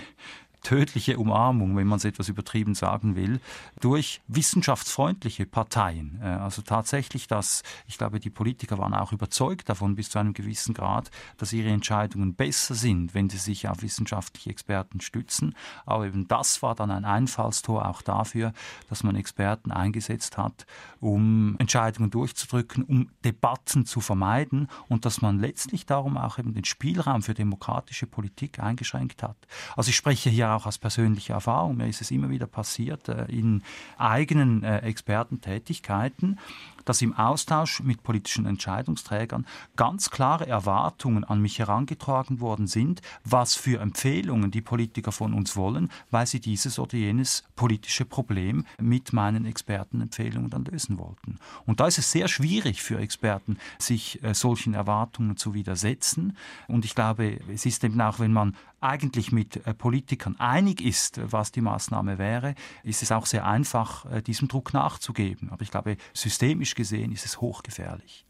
tödliche 0.64 1.20
Umarmung, 1.20 1.76
wenn 1.76 1.88
man 1.88 1.98
es 1.98 2.06
etwas 2.06 2.30
übertrieben 2.30 2.74
sagen 2.74 3.16
will, 3.16 3.40
durch 3.80 4.22
wissenschaftsfreundliche 4.28 5.46
Parteien. 5.46 6.20
Äh, 6.22 6.28
also 6.28 6.62
tatsächlich, 6.62 7.28
dass 7.28 7.64
ich 7.88 7.98
glaube, 7.98 8.20
die 8.20 8.30
Politiker 8.30 8.78
waren 8.78 8.94
auch 8.94 9.12
überzeugt 9.12 9.70
davon 9.70 9.96
bis 9.96 10.10
zu 10.10 10.20
einem 10.20 10.34
gewissen 10.34 10.74
Grad, 10.74 11.12
dass 11.38 11.54
ihre 11.54 11.70
Entscheidungen 11.70 12.34
besser 12.34 12.76
sind, 12.76 13.14
wenn 13.14 13.30
sie 13.30 13.38
sich 13.38 13.68
auf 13.68 13.82
wissenschaftliche 13.82 14.50
Experten 14.50 15.02
stützen. 15.02 15.56
Aber 15.86 16.08
eben 16.08 16.28
das 16.28 16.62
war 16.62 16.76
dann 16.76 16.92
ein 16.92 17.06
Einfallstor 17.06 17.88
auch 17.88 18.02
dafür, 18.02 18.54
dass 18.90 19.04
man 19.04 19.16
Experten 19.16 19.72
eingesetzt 19.72 20.38
hat, 20.38 20.66
um 21.00 21.56
Entscheidungen 21.60 22.10
durchzudrücken, 22.10 22.84
um 22.84 23.10
Debatten 23.26 23.86
zu 23.86 24.00
vermeiden 24.00 24.70
und 24.88 25.06
dass 25.06 25.22
man 25.22 25.40
letztlich 25.40 25.86
darum 25.86 26.18
auch 26.18 26.40
eben 26.40 26.54
den 26.54 26.66
Spielraum 26.66 27.22
für 27.22 27.34
demokratische 27.34 28.08
Politik 28.08 28.60
eingeschränkt 28.60 29.24
hat. 29.24 29.36
Also 29.76 29.90
ich 29.90 29.96
spreche 29.96 30.30
hier 30.30 30.53
auch 30.56 30.66
aus 30.66 30.78
persönlicher 30.78 31.36
Erfahrung. 31.36 31.78
Mir 31.78 31.88
ist 31.88 32.02
es 32.02 32.12
immer 32.12 32.30
wieder 32.30 32.48
passiert 32.48 33.10
äh, 33.10 33.26
in 33.26 33.64
eigenen 33.98 34.64
äh, 34.64 34.80
Expertentätigkeiten, 34.80 36.40
dass 36.86 37.02
im 37.02 37.14
Austausch 37.14 37.82
mit 37.82 38.04
politischen 38.04 38.46
Entscheidungsträgern 38.46 39.46
ganz 39.76 40.10
klare 40.10 40.48
Erwartungen 40.48 41.24
an 41.24 41.42
mich 41.42 41.60
herangetragen 41.60 42.40
worden 42.40 42.68
sind, 42.68 43.02
was 43.24 43.56
für 43.56 43.80
Empfehlungen 43.80 44.52
die 44.52 44.62
Politiker 44.62 45.12
von 45.12 45.34
uns 45.34 45.56
wollen, 45.56 45.90
weil 46.12 46.28
sie 46.28 46.40
dieses 46.40 46.80
oder 46.80 46.98
jenes 46.98 47.44
politische 47.56 48.06
Problem 48.06 48.66
mit 48.80 49.14
meinen 49.14 49.46
Expertenempfehlungen 49.46 50.50
dann 50.50 50.66
lösen 50.66 50.98
wollten. 50.98 51.38
Und 51.66 51.80
da 51.80 51.88
ist 51.88 51.98
es 51.98 52.12
sehr 52.12 52.28
schwierig 52.28 52.82
für 52.82 53.00
Experten, 53.00 53.58
sich 53.80 54.24
äh, 54.24 54.34
solchen 54.34 54.74
Erwartungen 54.74 55.38
zu 55.38 55.54
widersetzen. 55.54 56.38
Und 56.68 56.86
ich 56.86 56.96
glaube, 56.96 57.40
es 57.52 57.66
ist 57.66 57.84
eben 57.84 58.00
auch, 58.02 58.20
wenn 58.20 58.34
man 58.34 58.56
eigentlich 58.84 59.32
mit 59.32 59.66
äh, 59.66 59.74
Politikern 59.74 60.36
einig 60.40 60.82
ist, 60.82 61.20
was 61.32 61.52
die 61.52 61.62
Maßnahme 61.62 62.18
wäre, 62.18 62.54
ist 62.84 63.02
es 63.02 63.12
auch 63.12 63.26
sehr 63.26 63.48
einfach, 63.48 64.06
äh, 64.12 64.22
diesem 64.22 64.50
Druck 64.50 64.74
nachzugeben. 64.74 65.50
Aber 65.50 65.62
ich 65.62 65.72
glaube, 65.72 65.98
systemisch 66.14 66.73
gesehen 66.76 67.12
ist 67.12 67.26
es 67.26 67.42
hochgefährlich. 67.42 68.26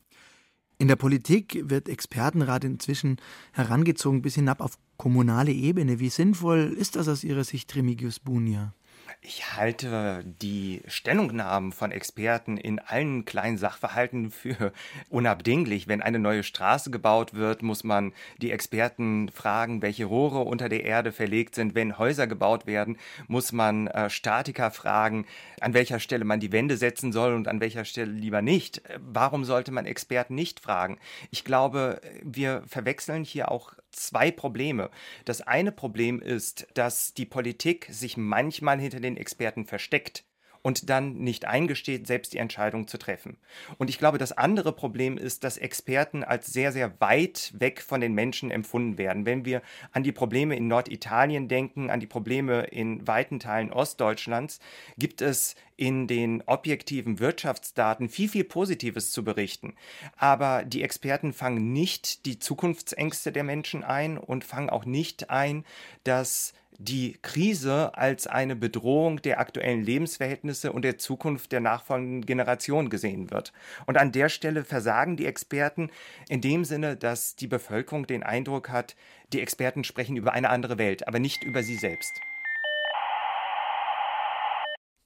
In 0.78 0.88
der 0.88 0.96
Politik 0.96 1.62
wird 1.64 1.88
Expertenrat 1.88 2.64
inzwischen 2.64 3.18
herangezogen 3.54 4.22
bis 4.22 4.36
hinab 4.36 4.60
auf 4.60 4.78
kommunale 4.98 5.52
Ebene. 5.52 6.00
Wie 6.00 6.10
sinnvoll 6.10 6.76
ist 6.78 6.96
das 6.96 7.08
aus 7.08 7.24
Ihrer 7.24 7.44
Sicht, 7.44 7.76
Remigius 7.76 8.20
Bunia? 8.20 8.74
Ich 9.22 9.56
halte 9.56 10.24
die 10.26 10.82
Stellungnahmen 10.88 11.72
von 11.72 11.92
Experten 11.92 12.58
in 12.58 12.80
allen 12.80 13.26
kleinen 13.26 13.58
Sachverhalten 13.58 14.32
für 14.32 14.74
unabdinglich. 15.10 15.88
Wenn 15.88 16.02
eine 16.02 16.20
neue 16.20 16.44
Straße 16.44 16.92
gebaut 16.92 17.34
wird, 17.34 17.62
muss 17.62 17.84
man 17.84 18.14
die 18.42 18.52
Experten 18.52 19.30
fragen, 19.30 19.82
welche 19.82 20.06
Rohre 20.06 20.40
unter 20.40 20.70
der 20.70 20.84
Erde 20.84 21.12
verlegt 21.12 21.56
sind. 21.56 21.76
Wenn 21.76 21.98
Häuser 21.98 22.28
gebaut 22.28 22.66
werden, 22.66 22.98
muss 23.28 23.52
man 23.52 23.88
äh, 23.88 24.10
Statiker 24.10 24.72
fragen, 24.72 25.26
an 25.62 25.74
welcher 25.74 26.00
Stelle 26.00 26.26
man 26.26 26.40
die 26.40 26.52
Wände 26.52 26.78
setzen 26.78 27.12
soll 27.12 27.34
und 27.34 27.48
an 27.48 27.62
welcher 27.62 27.86
Stelle 27.86 28.12
lieber 28.12 28.42
nicht. 28.42 28.82
Warum 29.00 29.46
sollte 29.46 29.72
man 29.72 29.86
Experten 29.86 30.36
nicht 30.36 30.60
fragen? 30.60 30.98
Ich 31.32 31.44
glaube, 31.44 32.02
wir 32.22 32.64
verwechseln 32.68 33.24
hier 33.24 33.52
auch 33.52 33.74
zwei 33.94 34.32
Probleme. 34.32 34.90
Das 35.26 35.42
eine 35.42 35.72
Problem 35.72 36.22
ist, 36.22 36.68
dass 36.74 37.14
die 37.14 37.26
Politik 37.26 37.88
sich 37.90 38.18
manchmal 38.18 38.80
hinter 38.80 39.00
den 39.00 39.18
Experten 39.18 39.66
versteckt 39.66 40.26
und 40.64 40.90
dann 40.90 41.16
nicht 41.16 41.46
eingesteht, 41.46 42.08
selbst 42.08 42.34
die 42.34 42.40
Entscheidung 42.40 42.88
zu 42.88 42.98
treffen. 42.98 43.38
Und 43.78 43.90
ich 43.90 44.00
glaube, 44.00 44.18
das 44.18 44.32
andere 44.32 44.72
Problem 44.72 45.18
ist, 45.18 45.44
dass 45.44 45.58
Experten 45.58 46.24
als 46.24 46.48
sehr, 46.48 46.72
sehr 46.72 47.00
weit 47.00 47.54
weg 47.56 47.82
von 47.82 48.02
den 48.02 48.14
Menschen 48.14 48.50
empfunden 48.50 48.98
werden. 48.98 49.26
Wenn 49.26 49.46
wir 49.46 49.62
an 49.92 50.04
die 50.04 50.14
Probleme 50.14 50.56
in 50.56 50.68
Norditalien 50.68 51.50
denken, 51.50 51.90
an 51.90 52.00
die 52.00 52.08
Probleme 52.08 52.64
in 52.64 53.06
weiten 53.06 53.40
Teilen 53.40 53.72
Ostdeutschlands, 53.72 54.60
gibt 54.98 55.22
es 55.22 55.56
in 55.76 56.08
den 56.08 56.44
objektiven 56.46 57.20
Wirtschaftsdaten 57.20 58.08
viel, 58.08 58.30
viel 58.30 58.44
Positives 58.46 59.12
zu 59.12 59.24
berichten. 59.24 59.76
Aber 60.16 60.64
die 60.64 60.82
Experten 60.82 61.34
fangen 61.34 61.74
nicht 61.74 62.26
die 62.26 62.40
Zukunftsängste 62.40 63.32
der 63.32 63.44
Menschen 63.44 63.84
ein 63.84 64.18
und 64.18 64.46
fangen 64.46 64.70
auch 64.70 64.86
nicht 64.86 65.30
ein, 65.30 65.66
dass 66.06 66.54
die 66.78 67.18
Krise 67.22 67.98
als 67.98 68.28
eine 68.28 68.56
Bedrohung 68.56 69.22
der 69.22 69.40
aktuellen 69.40 69.84
Lebensverhältnisse 69.84 70.72
und 70.72 70.84
der 70.84 70.98
Zukunft 70.98 71.52
der 71.52 71.60
nachfolgenden 71.60 72.26
Generation 72.26 72.90
gesehen 72.90 73.32
wird. 73.32 73.54
Und 73.86 73.98
an 73.98 74.12
der 74.12 74.30
Stelle 74.30 74.64
versagen 74.64 75.18
die 75.18 75.26
Experten 75.26 75.90
in 76.30 76.42
dem 76.42 76.66
Sinne, 76.66 76.96
dass 76.96 77.36
die 77.36 77.48
Bevölkerung 77.48 78.08
den 78.08 78.24
Eindruck 78.24 78.70
hat, 78.70 78.96
die 79.32 79.42
Experten 79.42 79.84
sprechen 79.84 80.18
über 80.18 80.34
eine 80.34 80.50
andere 80.50 80.78
Welt, 80.78 81.08
aber 81.08 81.20
nicht 81.20 81.44
über 81.44 81.64
sie 81.64 81.76
selbst. 81.76 82.20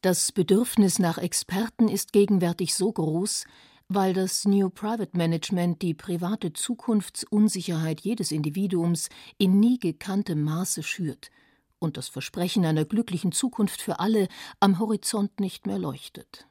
Das 0.02 0.32
Bedürfnis 0.32 1.00
nach 1.00 1.18
Experten 1.18 1.90
ist 1.90 2.14
gegenwärtig 2.14 2.76
so 2.76 2.92
groß, 2.92 3.46
weil 3.90 4.14
das 4.14 4.46
New 4.46 4.70
Private 4.70 5.18
Management 5.18 5.82
die 5.82 5.94
private 5.94 6.54
Zukunftsunsicherheit 6.54 8.02
jedes 8.02 8.32
Individuums 8.32 9.10
in 9.38 9.60
nie 9.60 9.80
gekanntem 9.80 10.44
Maße 10.44 10.84
schürt 10.84 11.32
und 11.80 11.98
das 11.98 12.08
Versprechen 12.08 12.66
einer 12.66 12.86
glücklichen 12.86 13.32
Zukunft 13.32 13.82
für 13.82 14.00
alle 14.00 14.28
am 14.60 14.80
Horizont 14.80 15.40
nicht 15.40 15.68
mehr 15.68 15.80
leuchtet. 15.80 16.48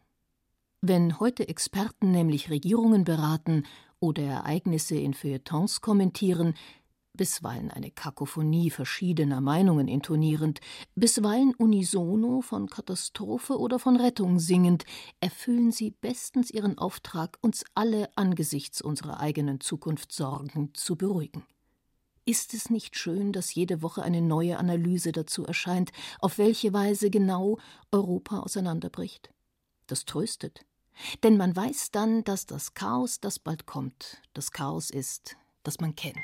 Wenn 0.80 1.18
heute 1.18 1.48
Experten 1.48 2.10
nämlich 2.10 2.50
Regierungen 2.50 3.04
beraten 3.04 3.64
oder 3.98 4.22
Ereignisse 4.22 4.96
in 4.96 5.14
Feuilletons 5.14 5.80
kommentieren, 5.80 6.54
bisweilen 7.16 7.70
eine 7.70 7.90
Kakophonie 7.90 8.70
verschiedener 8.70 9.40
Meinungen 9.40 9.88
intonierend, 9.88 10.60
bisweilen 10.94 11.54
unisono 11.54 12.42
von 12.42 12.68
Katastrophe 12.68 13.58
oder 13.58 13.78
von 13.78 13.96
Rettung 13.96 14.38
singend, 14.38 14.84
erfüllen 15.20 15.72
sie 15.72 15.90
bestens 15.90 16.50
ihren 16.50 16.78
Auftrag, 16.78 17.38
uns 17.40 17.64
alle 17.74 18.10
angesichts 18.16 18.82
unserer 18.82 19.18
eigenen 19.20 19.60
Zukunft 19.60 20.12
sorgend 20.12 20.76
zu 20.76 20.96
beruhigen. 20.96 21.42
Ist 22.28 22.54
es 22.54 22.70
nicht 22.70 22.98
schön, 22.98 23.32
dass 23.32 23.54
jede 23.54 23.82
Woche 23.82 24.02
eine 24.02 24.20
neue 24.20 24.58
Analyse 24.58 25.12
dazu 25.12 25.46
erscheint, 25.46 25.92
auf 26.18 26.38
welche 26.38 26.72
Weise 26.72 27.08
genau 27.08 27.58
Europa 27.92 28.40
auseinanderbricht? 28.40 29.30
Das 29.86 30.06
tröstet. 30.06 30.66
Denn 31.22 31.36
man 31.36 31.54
weiß 31.54 31.92
dann, 31.92 32.24
dass 32.24 32.44
das 32.44 32.74
Chaos, 32.74 33.20
das 33.20 33.38
bald 33.38 33.66
kommt, 33.66 34.22
das 34.34 34.50
Chaos 34.50 34.90
ist, 34.90 35.36
das 35.62 35.78
man 35.78 35.94
kennt. 35.94 36.16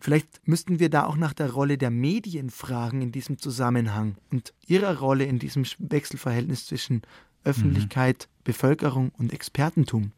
Vielleicht 0.00 0.48
müssten 0.48 0.80
wir 0.80 0.90
da 0.90 1.06
auch 1.06 1.14
nach 1.14 1.34
der 1.34 1.52
Rolle 1.52 1.78
der 1.78 1.90
Medien 1.90 2.50
fragen 2.50 3.02
in 3.02 3.12
diesem 3.12 3.38
Zusammenhang 3.38 4.16
und 4.32 4.52
ihrer 4.66 4.98
Rolle 4.98 5.26
in 5.26 5.38
diesem 5.38 5.64
Wechselverhältnis 5.78 6.66
zwischen 6.66 7.02
Öffentlichkeit, 7.44 8.26
mhm. 8.28 8.42
Bevölkerung 8.42 9.12
und 9.16 9.32
Expertentum. 9.32 10.10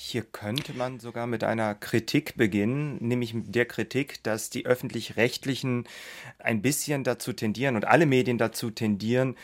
Hier 0.00 0.22
könnte 0.22 0.74
man 0.74 1.00
sogar 1.00 1.26
mit 1.26 1.42
einer 1.42 1.74
Kritik 1.74 2.36
beginnen, 2.36 2.98
nämlich 3.00 3.34
der 3.34 3.64
Kritik, 3.64 4.22
dass 4.22 4.48
die 4.48 4.64
öffentlich-rechtlichen 4.64 5.88
ein 6.38 6.62
bisschen 6.62 7.02
dazu 7.02 7.32
tendieren 7.32 7.74
und 7.74 7.84
alle 7.84 8.06
Medien 8.06 8.38
dazu 8.38 8.70
tendieren, 8.70 9.34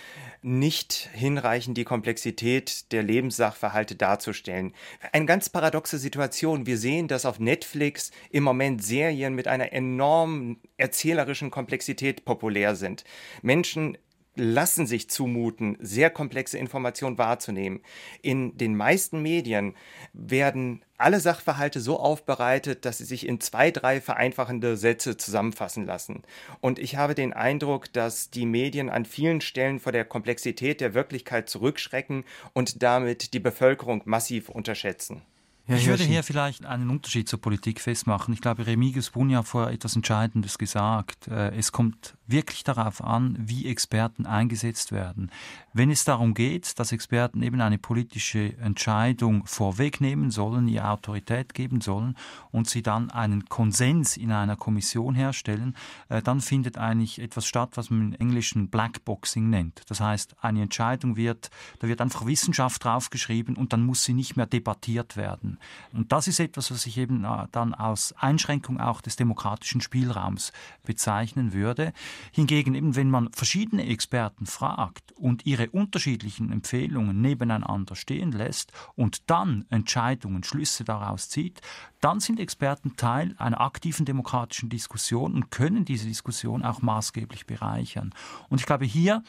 nicht 0.42 1.11
hinreichend 1.12 1.76
die 1.76 1.82
Komplexität 1.82 2.92
der 2.92 3.02
Lebenssachverhalte 3.02 3.96
darzustellen. 3.96 4.74
Eine 5.11 5.26
ganz 5.26 5.48
paradoxe 5.48 5.98
Situation. 5.98 6.66
Wir 6.66 6.78
sehen, 6.78 7.09
dass 7.09 7.26
auf 7.26 7.40
Netflix 7.40 8.12
im 8.30 8.44
Moment 8.44 8.80
Serien 8.80 9.34
mit 9.34 9.48
einer 9.48 9.72
enormen 9.72 10.61
erzählerischen 10.76 11.50
Komplexität 11.50 12.24
populär 12.24 12.76
sind. 12.76 13.02
Menschen 13.42 13.98
lassen 14.37 14.87
sich 14.87 15.09
zumuten, 15.11 15.76
sehr 15.80 16.11
komplexe 16.11 16.59
Informationen 16.59 17.18
wahrzunehmen. 17.18 17.80
In 18.22 18.57
den 18.57 18.76
meisten 18.76 19.22
Medien 19.22 19.74
werden 20.12 20.82
alle 20.99 21.20
Sachverhalte 21.20 21.80
so 21.80 21.99
aufbereitet, 21.99 22.85
dass 22.85 22.99
sie 22.99 23.05
sich 23.05 23.26
in 23.26 23.41
zwei, 23.41 23.70
drei 23.70 24.01
vereinfachende 24.01 24.76
Sätze 24.76 25.16
zusammenfassen 25.16 25.87
lassen. 25.87 26.22
Und 26.61 26.78
ich 26.78 26.97
habe 26.97 27.14
den 27.14 27.32
Eindruck, 27.32 27.93
dass 27.93 28.30
die 28.30 28.47
Medien 28.47 28.91
an 28.91 29.05
vielen 29.05 29.41
Stellen 29.41 29.80
vor 29.80 29.93
der 29.93 30.05
Komplexität 30.05 30.80
der 30.80 30.95
Wirklichkeit 30.95 31.49
zurückschrecken 31.49 32.24
und 32.53 32.82
damit 32.82 33.35
die 33.35 33.41
Bevölkerung 33.41 34.03
massiv 34.05 34.49
unterschätzen. 34.49 35.22
Ja, 35.66 35.76
ich 35.76 35.87
würde 35.87 36.05
hier 36.05 36.22
vielleicht 36.22 36.66
einen 36.66 36.91
Unterschied 36.91 37.26
zur 37.26 37.41
Politik 37.41 37.80
festmachen. 37.80 38.35
Ich 38.35 38.43
glaube, 38.43 38.66
Remigius 38.66 39.11
Bunja 39.11 39.39
hat 39.39 39.49
vorher 39.49 39.72
etwas 39.72 39.97
Entscheidendes 39.97 40.59
gesagt. 40.59 41.26
Äh, 41.28 41.57
es 41.57 41.72
kommt 41.72 42.16
wirklich 42.27 42.64
darauf 42.64 43.03
an, 43.03 43.37
wie 43.39 43.66
Experten 43.66 44.27
eingesetzt 44.27 44.93
werden. 44.93 45.31
Wenn 45.72 45.91
es 45.91 46.05
darum 46.05 46.35
geht, 46.35 46.79
dass 46.79 46.93
Experten 46.93 47.43
eben 47.43 47.61
eine 47.61 47.79
politische 47.79 48.57
Entscheidung 48.59 49.47
vorwegnehmen 49.47 50.31
sollen, 50.31 50.68
ihr 50.68 50.89
Autorität 50.89 51.53
geben 51.53 51.81
sollen 51.81 52.16
und 52.51 52.68
sie 52.68 52.83
dann 52.83 53.11
einen 53.11 53.47
Konsens 53.47 54.16
in 54.16 54.33
einer 54.33 54.57
Kommission 54.57 55.14
herstellen, 55.14 55.77
äh, 56.09 56.22
dann 56.22 56.41
findet 56.41 56.79
eigentlich 56.79 57.20
etwas 57.20 57.47
statt, 57.47 57.70
was 57.75 57.91
man 57.91 58.12
im 58.12 58.20
Englischen 58.20 58.68
Blackboxing 58.68 59.51
nennt. 59.51 59.83
Das 59.89 60.01
heißt, 60.01 60.37
eine 60.41 60.62
Entscheidung 60.62 61.16
wird, 61.16 61.51
da 61.81 61.89
wird 61.89 62.01
einfach 62.01 62.27
Wissenschaft 62.27 62.85
draufgeschrieben 62.85 63.57
und 63.57 63.72
dann 63.72 63.85
muss 63.85 64.05
sie 64.05 64.14
nicht 64.14 64.37
mehr 64.37 64.47
debattiert 64.47 65.16
werden. 65.16 65.59
Und 65.93 66.12
das 66.12 66.29
ist 66.29 66.41
etwas, 66.41 66.70
was 66.70 66.87
ich 66.87 66.97
eben 66.99 67.25
äh, 67.25 67.47
dann 67.53 67.75
als 67.75 68.14
Einschränkung 68.18 68.81
auch 68.81 69.01
des 69.01 69.16
demokratischen 69.16 69.81
Spielraums 69.81 70.53
bezeichnen 70.85 71.53
würde. 71.53 71.93
Hingegen 72.33 72.75
eben, 72.75 72.97
wenn 72.97 73.11
man 73.11 73.33
verschiedene 73.33 73.87
Experten 73.87 74.47
fragt 74.47 75.12
und 75.12 75.47
ihre 75.47 75.71
unterschiedlichen 75.71 76.53
Empfehlungen 76.53 77.21
nebeneinander 77.21 77.97
stehen 77.97 78.33
lässt 78.33 78.73
und 78.95 79.31
dann 79.31 79.65
Entscheidungen, 79.71 80.45
Schlüsse 80.45 80.85
daraus 80.85 81.29
zieht, 81.29 81.61
dann 82.01 82.21
sind 82.21 82.41
Experten 82.41 82.97
Teil 82.97 83.35
einer 83.39 83.61
aktiven 83.61 84.05
demokratischen 84.05 84.69
Diskussion 84.69 85.35
und 85.35 85.51
können 85.51 85.85
diese 85.85 86.07
Diskussion 86.07 86.62
auch 86.62 86.83
maßgeblich 86.83 87.47
bereichern. 87.47 88.15
Und 88.49 88.61
ich 88.61 88.67
glaube, 88.67 88.85
hier 88.85 89.23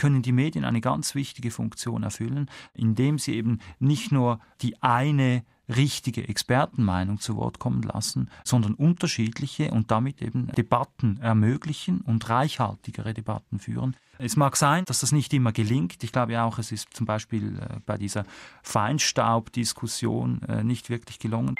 können 0.00 0.22
die 0.22 0.32
Medien 0.32 0.64
eine 0.64 0.80
ganz 0.80 1.14
wichtige 1.14 1.50
Funktion 1.50 2.04
erfüllen, 2.04 2.48
indem 2.72 3.18
sie 3.18 3.34
eben 3.34 3.58
nicht 3.80 4.12
nur 4.12 4.40
die 4.62 4.82
eine 4.82 5.44
richtige 5.68 6.26
Expertenmeinung 6.26 7.20
zu 7.20 7.36
Wort 7.36 7.58
kommen 7.58 7.82
lassen, 7.82 8.30
sondern 8.42 8.72
unterschiedliche 8.72 9.70
und 9.70 9.90
damit 9.90 10.22
eben 10.22 10.46
Debatten 10.52 11.18
ermöglichen 11.20 12.00
und 12.00 12.30
reichhaltigere 12.30 13.12
Debatten 13.12 13.58
führen. 13.58 13.94
Es 14.16 14.36
mag 14.36 14.56
sein, 14.56 14.86
dass 14.86 15.00
das 15.00 15.12
nicht 15.12 15.34
immer 15.34 15.52
gelingt. 15.52 16.02
Ich 16.02 16.12
glaube 16.12 16.40
auch, 16.40 16.58
es 16.58 16.72
ist 16.72 16.94
zum 16.94 17.04
Beispiel 17.04 17.58
äh, 17.58 17.80
bei 17.84 17.98
dieser 17.98 18.24
Feinstaubdiskussion 18.62 20.40
äh, 20.48 20.64
nicht 20.64 20.88
wirklich 20.88 21.18
gelungen. 21.18 21.56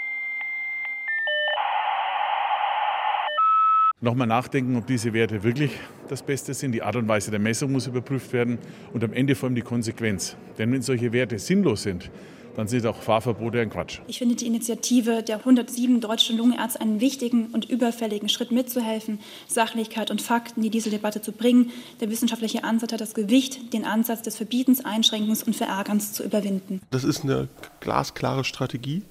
Nochmal 4.02 4.26
nachdenken, 4.26 4.76
ob 4.76 4.86
diese 4.86 5.12
Werte 5.12 5.42
wirklich 5.42 5.72
das 6.08 6.22
Beste 6.22 6.54
sind. 6.54 6.72
Die 6.72 6.80
Art 6.80 6.96
und 6.96 7.06
Weise 7.06 7.30
der 7.30 7.38
Messung 7.38 7.72
muss 7.72 7.86
überprüft 7.86 8.32
werden 8.32 8.56
und 8.94 9.04
am 9.04 9.12
Ende 9.12 9.34
vor 9.34 9.48
allem 9.48 9.54
die 9.54 9.60
Konsequenz. 9.60 10.36
Denn 10.56 10.72
wenn 10.72 10.80
solche 10.80 11.12
Werte 11.12 11.38
sinnlos 11.38 11.82
sind, 11.82 12.10
dann 12.56 12.66
sind 12.66 12.86
auch 12.86 12.96
Fahrverbote 12.96 13.60
ein 13.60 13.68
Quatsch. 13.68 14.00
Ich 14.06 14.18
finde 14.18 14.36
die 14.36 14.46
Initiative 14.46 15.22
der 15.22 15.40
107 15.40 16.00
deutschen 16.00 16.38
Lungenärzte 16.38 16.80
einen 16.80 17.02
wichtigen 17.02 17.48
und 17.52 17.68
überfälligen 17.68 18.30
Schritt 18.30 18.52
mitzuhelfen, 18.52 19.20
Sachlichkeit 19.48 20.10
und 20.10 20.22
Fakten 20.22 20.64
in 20.64 20.70
diese 20.70 20.88
Debatte 20.88 21.20
zu 21.20 21.32
bringen. 21.32 21.70
Der 22.00 22.08
wissenschaftliche 22.08 22.64
Ansatz 22.64 22.94
hat 22.94 23.02
das 23.02 23.12
Gewicht, 23.12 23.74
den 23.74 23.84
Ansatz 23.84 24.22
des 24.22 24.36
Verbietens, 24.36 24.82
Einschränkens 24.82 25.42
und 25.42 25.54
Verärgerns 25.54 26.14
zu 26.14 26.24
überwinden. 26.24 26.80
Das 26.90 27.04
ist 27.04 27.22
eine 27.22 27.48
glasklare 27.80 28.44
Strategie 28.44 29.02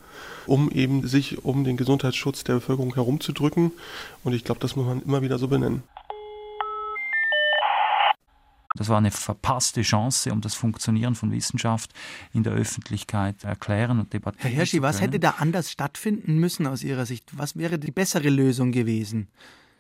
um 0.49 0.71
eben 0.71 1.07
sich 1.07 1.45
um 1.45 1.63
den 1.63 1.77
Gesundheitsschutz 1.77 2.43
der 2.43 2.55
Bevölkerung 2.55 2.93
herumzudrücken. 2.95 3.71
Und 4.23 4.33
ich 4.33 4.43
glaube, 4.43 4.59
das 4.59 4.75
muss 4.75 4.85
man 4.85 5.01
immer 5.01 5.21
wieder 5.21 5.37
so 5.37 5.47
benennen. 5.47 5.83
Das 8.75 8.87
war 8.87 8.97
eine 8.97 9.11
verpasste 9.11 9.81
Chance, 9.81 10.31
um 10.31 10.41
das 10.41 10.53
Funktionieren 10.53 11.15
von 11.15 11.31
Wissenschaft 11.31 11.91
in 12.33 12.43
der 12.43 12.53
Öffentlichkeit 12.53 13.43
erklären 13.43 13.99
und 13.99 14.13
debattieren. 14.13 14.47
Herr 14.47 14.57
Hirschi, 14.57 14.81
was 14.81 15.01
hätte 15.01 15.19
da 15.19 15.35
anders 15.39 15.71
stattfinden 15.71 16.37
müssen 16.37 16.67
aus 16.67 16.83
Ihrer 16.83 17.05
Sicht? 17.05 17.37
Was 17.37 17.57
wäre 17.57 17.79
die 17.79 17.91
bessere 17.91 18.29
Lösung 18.29 18.71
gewesen? 18.71 19.27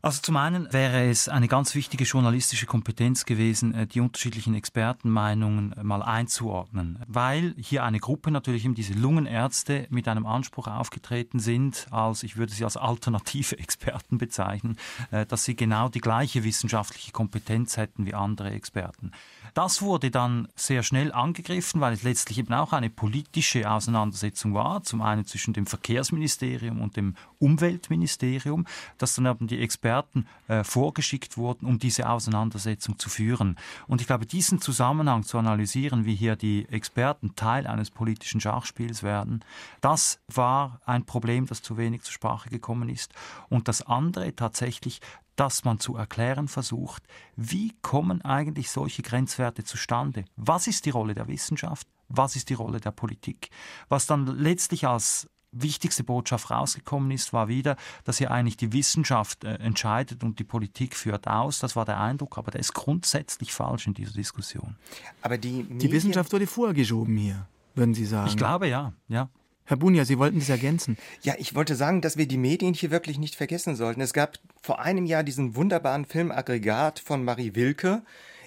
Also 0.01 0.21
zum 0.21 0.37
einen 0.37 0.71
wäre 0.71 1.09
es 1.09 1.27
eine 1.27 1.49
ganz 1.49 1.75
wichtige 1.75 2.05
journalistische 2.05 2.65
Kompetenz 2.65 3.25
gewesen, 3.25 3.73
äh, 3.73 3.85
die 3.85 3.99
unterschiedlichen 3.99 4.55
Expertenmeinungen 4.55 5.73
äh, 5.73 5.83
mal 5.83 6.01
einzuordnen, 6.01 6.99
weil 7.05 7.53
hier 7.57 7.83
eine 7.83 7.99
Gruppe 7.99 8.31
natürlich 8.31 8.63
eben 8.63 8.75
diese 8.75 8.93
Lungenärzte 8.93 9.87
mit 9.89 10.07
einem 10.07 10.25
Anspruch 10.25 10.67
aufgetreten 10.67 11.39
sind, 11.39 11.87
als 11.91 12.23
ich 12.23 12.37
würde 12.37 12.53
sie 12.53 12.63
als 12.63 12.77
alternative 12.77 13.59
Experten 13.59 14.17
bezeichnen, 14.17 14.77
äh, 15.11 15.25
dass 15.25 15.43
sie 15.43 15.57
genau 15.57 15.89
die 15.89 15.99
gleiche 15.99 16.45
wissenschaftliche 16.45 17.11
Kompetenz 17.11 17.75
hätten 17.75 18.05
wie 18.05 18.13
andere 18.13 18.51
Experten. 18.51 19.11
Das 19.53 19.81
wurde 19.81 20.11
dann 20.11 20.47
sehr 20.55 20.83
schnell 20.83 21.11
angegriffen, 21.11 21.81
weil 21.81 21.93
es 21.93 22.03
letztlich 22.03 22.37
eben 22.39 22.53
auch 22.53 22.73
eine 22.73 22.89
politische 22.89 23.69
Auseinandersetzung 23.69 24.53
war, 24.53 24.83
zum 24.83 25.01
einen 25.01 25.25
zwischen 25.25 25.53
dem 25.53 25.65
Verkehrsministerium 25.65 26.81
und 26.81 26.97
dem 26.97 27.15
Umweltministerium, 27.39 28.65
dass 28.97 29.15
dann 29.15 29.25
eben 29.25 29.47
die 29.47 29.59
Experten 29.59 30.27
äh, 30.47 30.63
vorgeschickt 30.63 31.37
wurden, 31.37 31.65
um 31.65 31.79
diese 31.79 32.09
Auseinandersetzung 32.09 32.99
zu 32.99 33.09
führen. 33.09 33.57
Und 33.87 34.01
ich 34.01 34.07
glaube, 34.07 34.25
diesen 34.25 34.61
Zusammenhang 34.61 35.23
zu 35.23 35.37
analysieren, 35.37 36.05
wie 36.05 36.15
hier 36.15 36.35
die 36.35 36.67
Experten 36.69 37.35
Teil 37.35 37.67
eines 37.67 37.91
politischen 37.91 38.41
Schachspiels 38.41 39.03
werden, 39.03 39.43
das 39.81 40.19
war 40.27 40.81
ein 40.85 41.05
Problem, 41.05 41.45
das 41.45 41.61
zu 41.61 41.77
wenig 41.77 42.03
zur 42.03 42.13
Sprache 42.13 42.49
gekommen 42.49 42.89
ist. 42.89 43.13
Und 43.49 43.67
das 43.67 43.81
andere 43.81 44.35
tatsächlich, 44.35 45.01
dass 45.39 45.63
man 45.63 45.79
zu 45.79 45.95
erklären 45.95 46.49
versucht, 46.49 47.03
wie 47.37 47.73
kommen 47.81 48.21
eigentlich 48.23 48.69
solche 48.69 49.03
Grenzwerte 49.03 49.63
zustande? 49.63 50.25
Was 50.35 50.67
ist 50.67 50.85
die 50.85 50.89
Rolle 50.89 51.13
der 51.13 51.29
Wissenschaft? 51.29 51.87
Was 52.09 52.35
ist 52.35 52.49
die 52.49 52.55
Rolle 52.55 52.81
der 52.81 52.91
Politik? 52.91 53.49
Was 53.87 54.05
dann 54.05 54.27
letztlich 54.27 54.85
als 54.85 55.29
wichtigste 55.51 56.03
Botschaft 56.03 56.51
rausgekommen 56.51 57.11
ist, 57.11 57.31
war 57.31 57.47
wieder, 57.47 57.77
dass 58.03 58.17
hier 58.17 58.31
eigentlich 58.31 58.57
die 58.57 58.73
Wissenschaft 58.73 59.45
äh, 59.45 59.55
entscheidet 59.55 60.23
und 60.23 60.39
die 60.39 60.43
Politik 60.43 60.93
führt 60.93 61.27
aus. 61.27 61.59
Das 61.59 61.75
war 61.75 61.85
der 61.85 61.99
Eindruck, 61.99 62.37
aber 62.37 62.51
der 62.51 62.59
ist 62.59 62.73
grundsätzlich 62.73 63.53
falsch 63.53 63.87
in 63.87 63.93
dieser 63.93 64.13
Diskussion. 64.13 64.75
Aber 65.21 65.37
die, 65.37 65.63
die 65.63 65.91
Wissenschaft 65.91 66.33
wurde 66.33 66.47
vorgeschoben 66.47 67.15
hier, 67.15 67.47
würden 67.75 67.93
Sie 67.93 68.05
sagen? 68.05 68.27
Ich 68.27 68.37
glaube 68.37 68.67
ja, 68.67 68.93
ja. 69.07 69.29
Herr 69.69 69.77
Bunja, 69.77 70.03
Sie 70.03 70.17
wollten 70.17 70.39
das 70.39 70.49
ergänzen. 70.49 70.97
Ja, 71.21 71.35
ich 71.37 71.53
wollte 71.53 71.75
sagen, 71.75 72.01
dass 72.01 72.17
wir 72.17 72.27
die 72.27 72.39
Medien 72.39 72.73
hier 72.73 72.89
wirklich 72.89 73.19
nicht 73.19 73.35
vergessen 73.35 73.75
sollten. 73.75 74.01
Es 74.01 74.13
gab 74.13 74.39
vor 74.63 74.79
einem 74.79 75.05
Jahr 75.05 75.21
diesen 75.21 75.55
wunderbaren 75.55 76.05
Film 76.05 76.31
Aggregat 76.31 76.97
von 76.97 77.23
Marie 77.23 77.53
Wilke, 77.53 78.01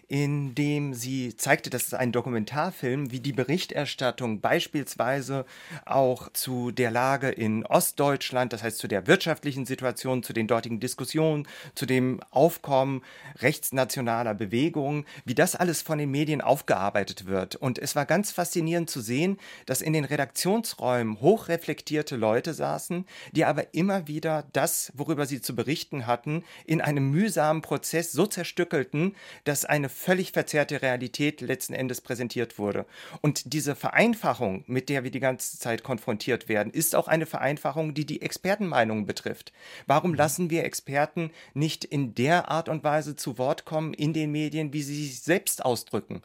in 0.08 0.54
dem 0.54 0.94
sie 0.94 1.36
zeigte, 1.36 1.70
das 1.70 1.84
ist 1.84 1.94
ein 1.94 2.12
Dokumentarfilm, 2.12 3.10
wie 3.10 3.20
die 3.20 3.32
Berichterstattung 3.32 4.40
beispielsweise 4.40 5.46
auch 5.84 6.30
zu 6.32 6.70
der 6.70 6.90
Lage 6.90 7.30
in 7.30 7.64
Ostdeutschland, 7.64 8.52
das 8.52 8.62
heißt 8.62 8.78
zu 8.78 8.88
der 8.88 9.06
wirtschaftlichen 9.06 9.66
Situation, 9.66 10.22
zu 10.22 10.32
den 10.32 10.46
dortigen 10.46 10.80
Diskussionen, 10.80 11.46
zu 11.74 11.86
dem 11.86 12.20
Aufkommen 12.30 13.02
rechtsnationaler 13.40 14.34
Bewegungen, 14.34 15.06
wie 15.24 15.34
das 15.34 15.56
alles 15.56 15.82
von 15.82 15.98
den 15.98 16.10
Medien 16.10 16.40
aufgearbeitet 16.40 17.26
wird. 17.26 17.56
Und 17.56 17.78
es 17.78 17.96
war 17.96 18.04
ganz 18.04 18.32
faszinierend 18.32 18.90
zu 18.90 19.00
sehen, 19.00 19.38
dass 19.66 19.82
in 19.82 19.92
den 19.92 20.04
Redaktionsräumen 20.04 21.20
hochreflektierte 21.20 22.16
Leute 22.16 22.54
saßen, 22.54 23.06
die 23.32 23.44
aber 23.44 23.74
immer 23.74 24.08
wieder 24.08 24.44
das, 24.52 24.92
worüber 24.94 25.26
sie 25.26 25.40
zu 25.40 25.54
berichten 25.54 26.06
hatten, 26.06 26.44
in 26.64 26.80
einem 26.80 27.10
mühsamen 27.10 27.62
Prozess 27.62 28.12
so 28.12 28.26
zerstückelten, 28.26 29.14
dass 29.44 29.64
eine 29.64 29.88
völlig 29.92 30.32
verzerrte 30.32 30.82
Realität 30.82 31.40
letzten 31.40 31.74
Endes 31.74 32.00
präsentiert 32.00 32.58
wurde. 32.58 32.86
Und 33.20 33.52
diese 33.52 33.76
Vereinfachung, 33.76 34.64
mit 34.66 34.88
der 34.88 35.04
wir 35.04 35.10
die 35.10 35.20
ganze 35.20 35.58
Zeit 35.58 35.84
konfrontiert 35.84 36.48
werden, 36.48 36.72
ist 36.72 36.96
auch 36.96 37.08
eine 37.08 37.26
Vereinfachung, 37.26 37.94
die 37.94 38.06
die 38.06 38.22
Expertenmeinungen 38.22 39.06
betrifft. 39.06 39.52
Warum 39.86 40.14
lassen 40.14 40.50
wir 40.50 40.64
Experten 40.64 41.30
nicht 41.54 41.84
in 41.84 42.14
der 42.14 42.50
Art 42.50 42.68
und 42.68 42.82
Weise 42.82 43.14
zu 43.14 43.38
Wort 43.38 43.64
kommen 43.64 43.94
in 43.94 44.12
den 44.12 44.32
Medien, 44.32 44.72
wie 44.72 44.82
sie 44.82 45.06
sich 45.06 45.20
selbst 45.20 45.64
ausdrücken? 45.64 46.22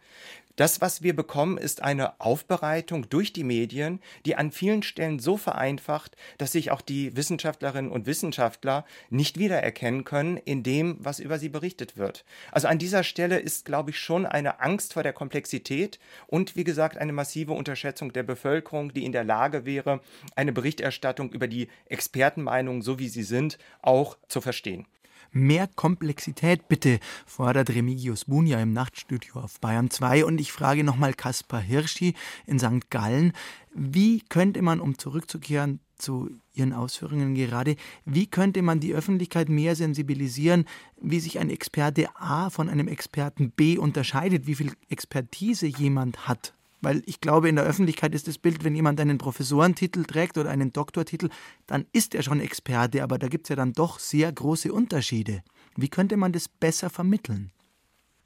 Das, 0.57 0.81
was 0.81 1.03
wir 1.03 1.15
bekommen, 1.15 1.59
ist 1.59 1.83
eine 1.83 2.19
Aufbereitung 2.19 3.07
durch 3.09 3.31
die 3.31 3.43
Medien, 3.43 3.99
die 4.25 4.35
an 4.35 4.51
vielen 4.51 4.81
Stellen 4.81 5.19
so 5.19 5.37
vereinfacht, 5.37 6.17
dass 6.39 6.51
sich 6.51 6.71
auch 6.71 6.81
die 6.81 7.15
Wissenschaftlerinnen 7.15 7.91
und 7.91 8.07
Wissenschaftler 8.07 8.83
nicht 9.11 9.37
wiedererkennen 9.37 10.03
können 10.03 10.35
in 10.35 10.63
dem, 10.63 10.97
was 10.99 11.19
über 11.19 11.37
sie 11.37 11.49
berichtet 11.49 11.95
wird. 11.95 12.25
Also 12.51 12.67
an 12.67 12.79
dieser 12.79 13.03
Stelle 13.03 13.37
ist, 13.37 13.65
glaube 13.65 13.91
ich, 13.91 13.99
schon 13.99 14.25
eine 14.25 14.59
Angst 14.59 14.93
vor 14.93 15.03
der 15.03 15.13
Komplexität 15.13 15.99
und, 16.25 16.55
wie 16.55 16.63
gesagt, 16.63 16.97
eine 16.97 17.13
massive 17.13 17.53
Unterschätzung 17.53 18.11
der 18.11 18.23
Bevölkerung, 18.23 18.91
die 18.91 19.05
in 19.05 19.11
der 19.11 19.23
Lage 19.23 19.63
wäre, 19.63 20.01
eine 20.35 20.53
Berichterstattung 20.53 21.31
über 21.33 21.47
die 21.47 21.67
Expertenmeinungen, 21.85 22.81
so 22.81 22.97
wie 22.97 23.09
sie 23.09 23.21
sind, 23.21 23.59
auch 23.83 24.17
zu 24.27 24.41
verstehen. 24.41 24.87
Mehr 25.31 25.67
Komplexität 25.67 26.67
bitte, 26.67 26.99
fordert 27.25 27.69
Remigius 27.69 28.25
Bunja 28.25 28.59
im 28.59 28.73
Nachtstudio 28.73 29.35
auf 29.35 29.59
Bayern 29.59 29.89
2. 29.89 30.25
Und 30.25 30.39
ich 30.39 30.51
frage 30.51 30.83
nochmal 30.83 31.13
Kaspar 31.13 31.61
Hirschi 31.61 32.13
in 32.45 32.59
St. 32.59 32.89
Gallen, 32.89 33.33
wie 33.73 34.21
könnte 34.21 34.61
man, 34.61 34.79
um 34.79 34.97
zurückzukehren 34.97 35.79
zu 35.97 36.29
Ihren 36.53 36.73
Ausführungen 36.73 37.35
gerade, 37.35 37.75
wie 38.05 38.27
könnte 38.27 38.61
man 38.61 38.79
die 38.79 38.93
Öffentlichkeit 38.93 39.49
mehr 39.49 39.75
sensibilisieren, 39.75 40.65
wie 40.99 41.19
sich 41.19 41.39
ein 41.39 41.49
Experte 41.49 42.07
A 42.15 42.49
von 42.49 42.69
einem 42.69 42.87
Experten 42.87 43.51
B 43.51 43.77
unterscheidet, 43.77 44.47
wie 44.47 44.55
viel 44.55 44.73
Expertise 44.89 45.67
jemand 45.67 46.27
hat? 46.27 46.53
Weil 46.81 47.01
ich 47.05 47.21
glaube, 47.21 47.49
in 47.49 47.55
der 47.55 47.65
Öffentlichkeit 47.65 48.13
ist 48.13 48.27
das 48.27 48.37
Bild, 48.37 48.63
wenn 48.63 48.75
jemand 48.75 48.99
einen 48.99 49.17
Professorentitel 49.17 50.03
trägt 50.03 50.37
oder 50.37 50.49
einen 50.49 50.73
Doktortitel, 50.73 51.29
dann 51.65 51.85
ist 51.91 52.13
er 52.13 52.21
schon 52.21 52.39
Experte, 52.39 53.01
aber 53.03 53.17
da 53.17 53.27
gibt 53.27 53.45
es 53.45 53.49
ja 53.49 53.55
dann 53.55 53.73
doch 53.73 53.99
sehr 53.99 54.31
große 54.31 54.71
Unterschiede. 54.71 55.43
Wie 55.75 55.89
könnte 55.89 56.17
man 56.17 56.31
das 56.31 56.47
besser 56.47 56.89
vermitteln? 56.89 57.51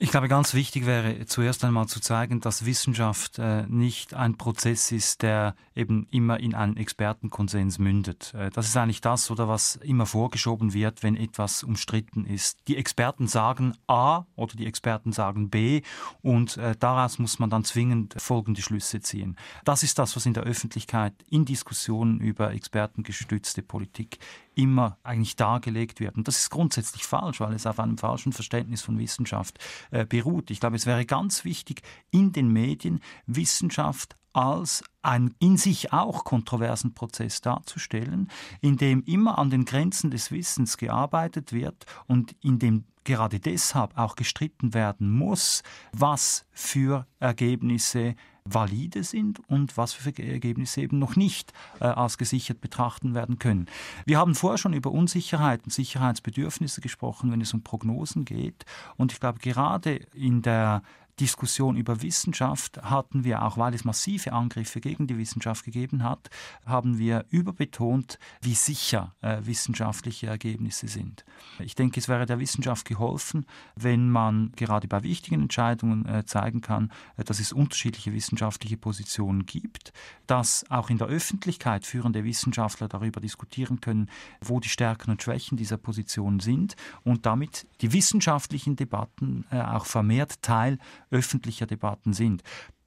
Ich 0.03 0.09
glaube, 0.09 0.27
ganz 0.27 0.55
wichtig 0.55 0.87
wäre 0.87 1.27
zuerst 1.27 1.63
einmal 1.63 1.85
zu 1.85 1.99
zeigen, 1.99 2.39
dass 2.39 2.65
Wissenschaft 2.65 3.37
äh, 3.37 3.67
nicht 3.67 4.15
ein 4.15 4.35
Prozess 4.35 4.91
ist, 4.91 5.21
der 5.21 5.53
eben 5.75 6.07
immer 6.09 6.39
in 6.39 6.55
einen 6.55 6.75
Expertenkonsens 6.75 7.77
mündet. 7.77 8.33
Äh, 8.33 8.49
das 8.49 8.67
ist 8.67 8.75
eigentlich 8.75 9.01
das, 9.01 9.29
oder 9.29 9.47
was 9.47 9.75
immer 9.75 10.07
vorgeschoben 10.07 10.73
wird, 10.73 11.03
wenn 11.03 11.15
etwas 11.15 11.63
umstritten 11.63 12.25
ist. 12.25 12.67
Die 12.67 12.77
Experten 12.77 13.27
sagen 13.27 13.77
A 13.85 14.25
oder 14.35 14.55
die 14.55 14.65
Experten 14.65 15.11
sagen 15.11 15.51
B 15.51 15.83
und 16.23 16.57
äh, 16.57 16.75
daraus 16.79 17.19
muss 17.19 17.37
man 17.37 17.51
dann 17.51 17.63
zwingend 17.63 18.15
folgende 18.17 18.63
Schlüsse 18.63 19.01
ziehen. 19.01 19.37
Das 19.65 19.83
ist 19.83 19.99
das, 19.99 20.15
was 20.15 20.25
in 20.25 20.33
der 20.33 20.43
Öffentlichkeit 20.43 21.13
in 21.29 21.45
Diskussionen 21.45 22.19
über 22.21 22.53
expertengestützte 22.53 23.61
Politik 23.61 24.17
immer 24.55 24.97
eigentlich 25.03 25.35
dargelegt 25.35 25.99
wird. 25.99 26.17
Und 26.17 26.27
das 26.27 26.37
ist 26.37 26.49
grundsätzlich 26.49 27.03
falsch, 27.03 27.39
weil 27.39 27.53
es 27.53 27.65
auf 27.65 27.79
einem 27.79 27.97
falschen 27.97 28.33
Verständnis 28.33 28.81
von 28.81 28.99
Wissenschaft 28.99 29.59
äh, 29.91 30.05
beruht. 30.05 30.51
Ich 30.51 30.59
glaube, 30.59 30.75
es 30.75 30.85
wäre 30.85 31.05
ganz 31.05 31.45
wichtig, 31.45 31.81
in 32.11 32.31
den 32.31 32.51
Medien 32.51 32.99
Wissenschaft 33.25 34.15
als 34.33 34.83
einen 35.01 35.35
in 35.39 35.57
sich 35.57 35.91
auch 35.91 36.23
kontroversen 36.23 36.93
Prozess 36.93 37.41
darzustellen, 37.41 38.29
in 38.61 38.77
dem 38.77 39.03
immer 39.03 39.37
an 39.37 39.49
den 39.49 39.65
Grenzen 39.65 40.11
des 40.11 40.31
Wissens 40.31 40.77
gearbeitet 40.77 41.51
wird 41.51 41.85
und 42.07 42.35
in 42.41 42.59
dem 42.59 42.85
gerade 43.03 43.39
deshalb 43.39 43.97
auch 43.97 44.15
gestritten 44.15 44.73
werden 44.73 45.09
muss, 45.09 45.63
was 45.91 46.45
für 46.51 47.07
Ergebnisse 47.19 48.15
valide 48.45 49.03
sind 49.03 49.39
und 49.47 49.77
was 49.77 49.93
für 49.93 50.17
Ergebnisse 50.17 50.81
eben 50.81 50.99
noch 50.99 51.15
nicht 51.15 51.53
äh, 51.79 51.85
als 51.85 52.17
gesichert 52.17 52.61
betrachten 52.61 53.13
werden 53.13 53.39
können. 53.39 53.67
Wir 54.05 54.17
haben 54.17 54.35
vorher 54.35 54.57
schon 54.57 54.73
über 54.73 54.91
Unsicherheiten, 54.91 55.69
Sicherheitsbedürfnisse 55.69 56.81
gesprochen, 56.81 57.31
wenn 57.31 57.41
es 57.41 57.53
um 57.53 57.61
Prognosen 57.61 58.25
geht. 58.25 58.65
Und 58.97 59.11
ich 59.11 59.19
glaube, 59.19 59.39
gerade 59.39 59.95
in 60.13 60.41
der 60.41 60.81
Diskussion 61.19 61.75
über 61.75 62.01
Wissenschaft 62.01 62.81
hatten 62.81 63.23
wir 63.23 63.43
auch, 63.43 63.57
weil 63.57 63.73
es 63.73 63.85
massive 63.85 64.33
Angriffe 64.33 64.81
gegen 64.81 65.07
die 65.07 65.17
Wissenschaft 65.17 65.65
gegeben 65.65 66.03
hat, 66.03 66.29
haben 66.65 66.97
wir 66.97 67.25
überbetont, 67.29 68.17
wie 68.41 68.55
sicher 68.55 69.15
äh, 69.21 69.37
wissenschaftliche 69.43 70.27
Ergebnisse 70.27 70.87
sind. 70.87 71.25
Ich 71.59 71.75
denke, 71.75 71.99
es 71.99 72.07
wäre 72.07 72.25
der 72.25 72.39
Wissenschaft 72.39 72.85
geholfen, 72.85 73.45
wenn 73.75 74.09
man 74.09 74.51
gerade 74.55 74.87
bei 74.87 75.03
wichtigen 75.03 75.41
Entscheidungen 75.41 76.05
äh, 76.05 76.25
zeigen 76.25 76.61
kann, 76.61 76.91
äh, 77.17 77.23
dass 77.23 77.39
es 77.39 77.53
unterschiedliche 77.53 78.13
wissenschaftliche 78.13 78.77
Positionen 78.77 79.45
gibt, 79.45 79.93
dass 80.27 80.69
auch 80.69 80.89
in 80.89 80.97
der 80.97 81.07
Öffentlichkeit 81.07 81.85
führende 81.85 82.23
Wissenschaftler 82.23 82.87
darüber 82.87 83.19
diskutieren 83.21 83.81
können, 83.81 84.09
wo 84.41 84.59
die 84.59 84.69
Stärken 84.69 85.11
und 85.11 85.21
Schwächen 85.21 85.57
dieser 85.57 85.77
Positionen 85.77 86.39
sind 86.39 86.75
und 87.03 87.25
damit 87.25 87.67
die 87.81 87.93
wissenschaftlichen 87.93 88.75
Debatten 88.75 89.45
äh, 89.51 89.61
auch 89.61 89.85
vermehrt 89.85 90.41
Teil 90.41 90.77
öffentlicher 91.11 91.67
Debatten 91.67 92.13
sind. 92.13 92.43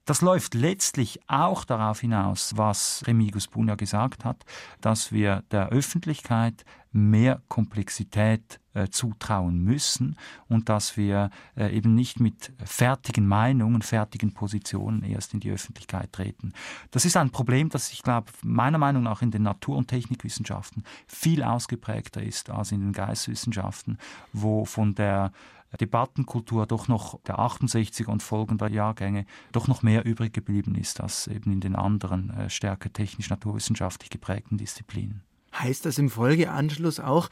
Das 0.07 0.21
läuft 0.21 0.53
letztlich 0.53 1.21
auch 1.29 1.65
darauf 1.65 2.01
hinaus, 2.01 2.53
was 2.57 3.05
Remigus 3.07 3.49
Buna 3.49 3.75
gesagt 3.75 4.25
hat, 4.25 4.45
dass 4.83 5.13
wir 5.13 5.45
der 5.51 5.71
Öffentlichkeit 5.71 6.65
mehr 6.93 7.43
Komplexität 7.49 8.61
äh, 8.75 8.89
zutrauen 8.89 9.65
müssen 9.65 10.17
und 10.47 10.69
dass 10.69 10.97
wir 10.99 11.31
äh, 11.57 11.75
eben 11.75 11.95
nicht 11.95 12.21
mit 12.21 12.53
fertigen 12.63 13.27
Meinungen, 13.27 13.81
fertigen 13.81 14.35
Positionen 14.35 15.03
erst 15.03 15.33
in 15.33 15.41
die 15.41 15.51
Öffentlichkeit 15.51 16.13
treten. 16.13 16.53
Das 16.91 17.07
ist 17.07 17.17
ein 17.17 17.31
Problem, 17.31 17.71
das 17.71 17.91
ich 17.91 18.03
glaube, 18.03 18.31
meiner 18.43 18.79
Meinung 18.79 19.03
nach 19.03 19.23
in 19.23 19.31
den 19.31 19.43
Natur- 19.43 19.77
und 19.77 19.89
Technikwissenschaften 19.89 20.85
viel 21.07 21.43
ausgeprägter 21.43 22.23
ist 22.23 22.51
als 22.51 22.73
in 22.73 22.81
den 22.81 22.93
Geisteswissenschaften, 22.93 23.99
wo 24.33 24.67
von 24.67 24.95
der 24.95 25.33
Debattenkultur 25.77 26.67
doch 26.67 26.89
noch 26.89 27.21
der 27.23 27.39
68er 27.39 28.07
und 28.07 28.23
folgender 28.23 28.71
Jahrgänge 28.71 29.27
doch 29.53 29.69
noch 29.69 29.83
mehr 29.83 30.05
übrig 30.05 30.33
geblieben 30.33 30.75
ist 30.75 31.01
als 31.01 31.27
eben 31.27 31.53
in 31.53 31.61
den 31.61 31.77
anderen 31.77 32.31
äh, 32.31 32.51
stärker 32.51 32.93
technisch-naturwissenschaftlich 32.93 34.11
geprägten 34.11 34.59
Disziplinen. 34.59 35.23
Heißt 35.55 35.87
das 35.87 35.99
im 35.99 36.11
Folgeanschluss 36.11 37.01
auch, 37.01 37.29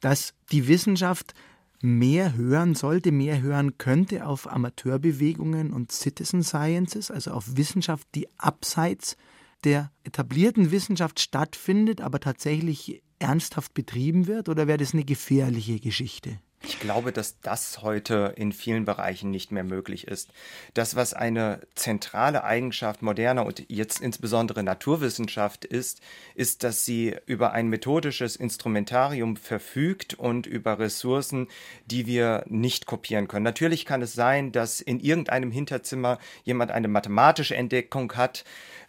dass 0.00 0.34
die 0.52 0.68
Wissenschaft 0.68 1.34
mehr 1.80 2.34
hören 2.34 2.74
sollte, 2.74 3.12
mehr 3.12 3.42
hören 3.42 3.78
könnte 3.78 4.26
auf 4.26 4.50
Amateurbewegungen 4.50 5.72
und 5.72 5.92
Citizen 5.92 6.42
Sciences, 6.42 7.10
also 7.10 7.32
auf 7.32 7.56
Wissenschaft, 7.56 8.06
die 8.14 8.28
abseits 8.38 9.16
der 9.64 9.90
etablierten 10.02 10.70
Wissenschaft 10.70 11.20
stattfindet, 11.20 12.00
aber 12.00 12.20
tatsächlich 12.20 13.02
ernsthaft 13.18 13.74
betrieben 13.74 14.26
wird? 14.26 14.48
Oder 14.48 14.66
wäre 14.66 14.78
das 14.78 14.92
eine 14.92 15.04
gefährliche 15.04 15.80
Geschichte? 15.80 16.38
Ich 16.66 16.80
glaube, 16.80 17.12
dass 17.12 17.40
das 17.40 17.82
heute 17.82 18.32
in 18.36 18.52
vielen 18.52 18.84
Bereichen 18.84 19.30
nicht 19.30 19.52
mehr 19.52 19.64
möglich 19.64 20.06
ist. 20.06 20.30
Das, 20.72 20.96
was 20.96 21.12
eine 21.12 21.60
zentrale 21.74 22.42
Eigenschaft 22.42 23.02
moderner 23.02 23.44
und 23.44 23.64
jetzt 23.68 24.00
insbesondere 24.00 24.62
Naturwissenschaft 24.62 25.64
ist, 25.64 26.00
ist, 26.34 26.62
dass 26.62 26.84
sie 26.84 27.16
über 27.26 27.52
ein 27.52 27.68
methodisches 27.68 28.36
Instrumentarium 28.36 29.36
verfügt 29.36 30.14
und 30.14 30.46
über 30.46 30.78
Ressourcen, 30.78 31.48
die 31.86 32.06
wir 32.06 32.44
nicht 32.48 32.86
kopieren 32.86 33.28
können. 33.28 33.44
Natürlich 33.44 33.84
kann 33.84 34.00
es 34.00 34.14
sein, 34.14 34.50
dass 34.50 34.80
in 34.80 35.00
irgendeinem 35.00 35.50
Hinterzimmer 35.50 36.18
jemand 36.44 36.70
eine 36.70 36.88
mathematische 36.88 37.56
Entdeckung 37.56 38.14
hat, 38.14 38.44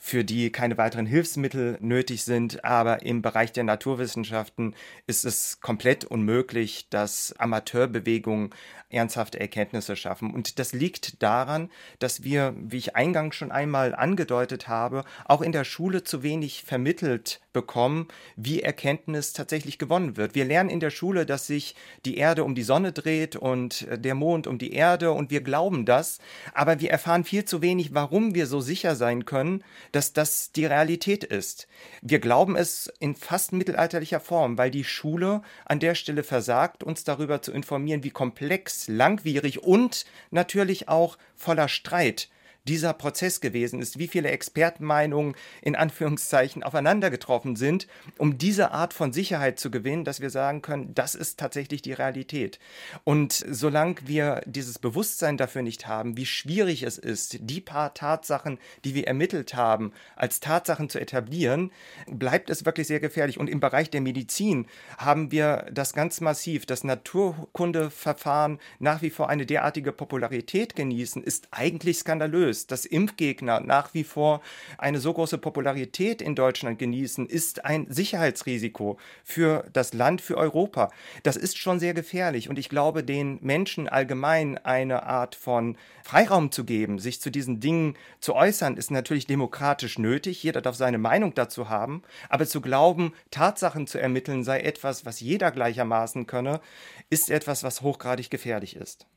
für 0.06 0.24
die 0.24 0.52
keine 0.52 0.78
weiteren 0.78 1.08
Hilfsmittel 1.08 1.80
nötig 1.82 2.26
sind. 2.26 2.64
Aber 2.64 3.02
im 3.02 3.24
Bereich 3.24 3.54
der 3.54 3.64
Naturwissenschaften 3.64 4.76
ist 5.08 5.26
es 5.26 5.62
komplett 5.62 6.06
unmöglich, 6.06 6.86
dass 6.92 7.34
Amateurbewegungen 7.40 8.52
ernsthafte 8.96 9.40
Erkenntnisse 9.40 9.96
schaffen. 9.96 10.34
Und 10.34 10.60
das 10.60 10.74
liegt 10.74 11.22
daran, 11.22 11.70
dass 12.00 12.24
wir, 12.24 12.54
wie 12.58 12.78
ich 12.78 12.96
eingangs 12.96 13.36
schon 13.36 13.52
einmal 13.52 13.94
angedeutet 13.94 14.68
habe, 14.68 15.04
auch 15.26 15.42
in 15.42 15.52
der 15.52 15.64
Schule 15.64 16.04
zu 16.04 16.24
wenig 16.24 16.64
vermittelt 16.64 17.42
bekommen, 17.54 18.08
wie 18.36 18.62
Erkenntnis 18.62 19.34
tatsächlich 19.34 19.80
gewonnen 19.80 20.18
wird. 20.18 20.36
Wir 20.36 20.46
lernen 20.46 20.70
in 20.70 20.82
der 20.82 20.90
Schule, 20.90 21.26
dass 21.26 21.48
sich 21.48 21.76
die 22.04 22.18
Erde 22.18 22.44
um 22.44 22.54
die 22.54 22.64
Sonne 22.64 22.92
dreht 22.92 23.36
und 23.36 23.88
der 23.90 24.14
Mond 24.14 24.46
um 24.46 24.58
die 24.58 24.74
Erde 24.74 25.12
und 25.12 25.32
wir 25.32 25.42
glauben 25.42 25.86
das, 25.86 26.20
aber 26.54 26.82
wir 26.82 26.92
erfahren 26.92 27.24
viel 27.24 27.46
zu 27.46 27.62
wenig, 27.62 27.94
warum 27.94 28.36
wir 28.36 28.46
so 28.46 28.60
sicher 28.60 28.96
sein 28.96 29.24
können, 29.24 29.64
dass 29.94 30.12
das 30.12 30.52
die 30.52 30.66
Realität 30.66 31.24
ist. 31.24 31.68
Wir 32.02 32.20
glauben 32.20 32.58
es 32.58 32.92
in 33.00 33.16
fast 33.16 33.54
mittelalterlicher 33.54 34.20
Form, 34.20 34.58
weil 34.58 34.70
die 34.70 34.84
Schule 34.84 35.42
an 35.64 35.80
der 35.80 35.96
Stelle 35.96 36.24
versagt, 36.24 36.84
uns 36.84 37.06
darüber 37.06 37.42
zu 37.42 37.54
informieren, 37.54 38.04
wie 38.04 38.10
komplex, 38.10 38.85
langwierig 38.88 39.64
und 39.64 40.06
natürlich 40.32 40.88
auch 40.88 41.18
voller 41.36 41.68
Streit 41.68 42.30
dieser 42.68 42.94
Prozess 42.94 43.42
gewesen 43.42 43.82
ist, 43.82 44.00
wie 44.00 44.08
viele 44.08 44.30
Expertenmeinungen 44.30 45.36
in 45.62 45.76
Anführungszeichen 45.76 46.64
aufeinander 46.64 47.10
getroffen 47.10 47.56
sind, 47.56 47.88
um 48.18 48.38
diese 48.38 48.72
Art 48.72 48.94
von 48.94 49.14
Sicherheit 49.14 49.60
zu 49.60 49.70
gewinnen, 49.72 50.04
dass 50.04 50.20
wir 50.20 50.30
sagen 50.30 50.62
können, 50.62 50.94
das 50.94 51.16
ist 51.16 51.40
tatsächlich 51.40 51.82
die 51.82 51.94
Realität. 51.94 52.60
Und 53.04 53.34
solange 53.34 53.96
wir 54.06 54.42
dieses 54.46 54.80
Bewusstsein 54.80 55.38
dafür 55.38 55.62
nicht 55.62 55.88
haben, 55.88 56.18
wie 56.18 56.26
schwierig 56.26 56.84
es 56.84 56.98
ist, 56.98 57.38
die 57.42 57.62
paar 57.62 57.94
Tatsachen, 57.94 58.58
die 58.84 58.96
wir 58.96 59.08
ermittelt 59.08 59.54
haben, 59.54 59.94
als 60.16 60.40
Tatsachen 60.40 60.90
zu 60.90 61.00
etablieren, 61.00 61.72
bleibt 62.08 62.50
es 62.50 62.66
wirklich 62.66 62.88
sehr 62.88 63.00
gefährlich. 63.00 63.40
Und 63.40 63.50
im 63.50 63.60
Bereich 63.60 63.90
der 63.90 64.02
Medizin 64.02 64.68
haben 64.98 65.32
wir 65.32 65.68
das 65.72 65.94
ganz 65.94 66.22
massiv. 66.22 66.66
Das 66.66 66.84
Naturkundeverfahren 66.84 68.60
nach 68.80 69.02
wie 69.02 69.10
vor 69.10 69.30
eine 69.30 69.46
derartige 69.46 69.92
Popularität 69.92 70.76
genießen, 70.76 71.24
ist 71.24 71.48
eigentlich 71.52 72.00
skandalös 72.00 72.55
ist, 72.56 72.72
dass 72.72 72.86
Impfgegner 72.86 73.60
nach 73.60 73.94
wie 73.94 74.06
vor 74.06 74.42
eine 74.78 75.00
so 75.00 75.14
große 75.14 75.38
Popularität 75.38 76.22
in 76.22 76.36
Deutschland 76.36 76.80
genießen, 76.80 77.28
ist 77.28 77.66
ein 77.66 77.86
Sicherheitsrisiko 77.90 78.98
für 79.24 79.66
das 79.74 79.94
Land, 79.94 80.22
für 80.22 80.38
Europa. 80.38 80.90
Das 81.24 81.36
ist 81.36 81.58
schon 81.58 81.80
sehr 81.80 81.94
gefährlich 81.94 82.50
und 82.50 82.58
ich 82.58 82.70
glaube, 82.70 83.04
den 83.04 83.40
Menschen 83.42 83.90
allgemein 83.90 84.58
eine 84.58 85.04
Art 85.04 85.36
von 85.36 85.78
Freiraum 86.04 86.52
zu 86.52 86.64
geben, 86.64 87.00
sich 87.00 87.20
zu 87.20 87.30
diesen 87.30 87.60
Dingen 87.60 87.98
zu 88.20 88.36
äußern, 88.36 88.78
ist 88.78 88.92
natürlich 88.92 89.28
demokratisch 89.28 90.00
nötig. 90.00 90.42
Jeder 90.44 90.62
darf 90.62 90.76
seine 90.76 90.98
Meinung 90.98 91.34
dazu 91.34 91.68
haben, 91.68 92.04
aber 92.30 92.46
zu 92.46 92.62
glauben, 92.62 93.14
Tatsachen 93.32 93.88
zu 93.88 94.00
ermitteln 94.00 94.44
sei 94.44 94.62
etwas, 94.62 95.06
was 95.06 95.20
jeder 95.20 95.52
gleichermaßen 95.52 96.26
könne, 96.26 96.62
ist 97.10 97.30
etwas, 97.30 97.64
was 97.64 97.82
hochgradig 97.82 98.30
gefährlich 98.30 98.76
ist. 98.76 99.08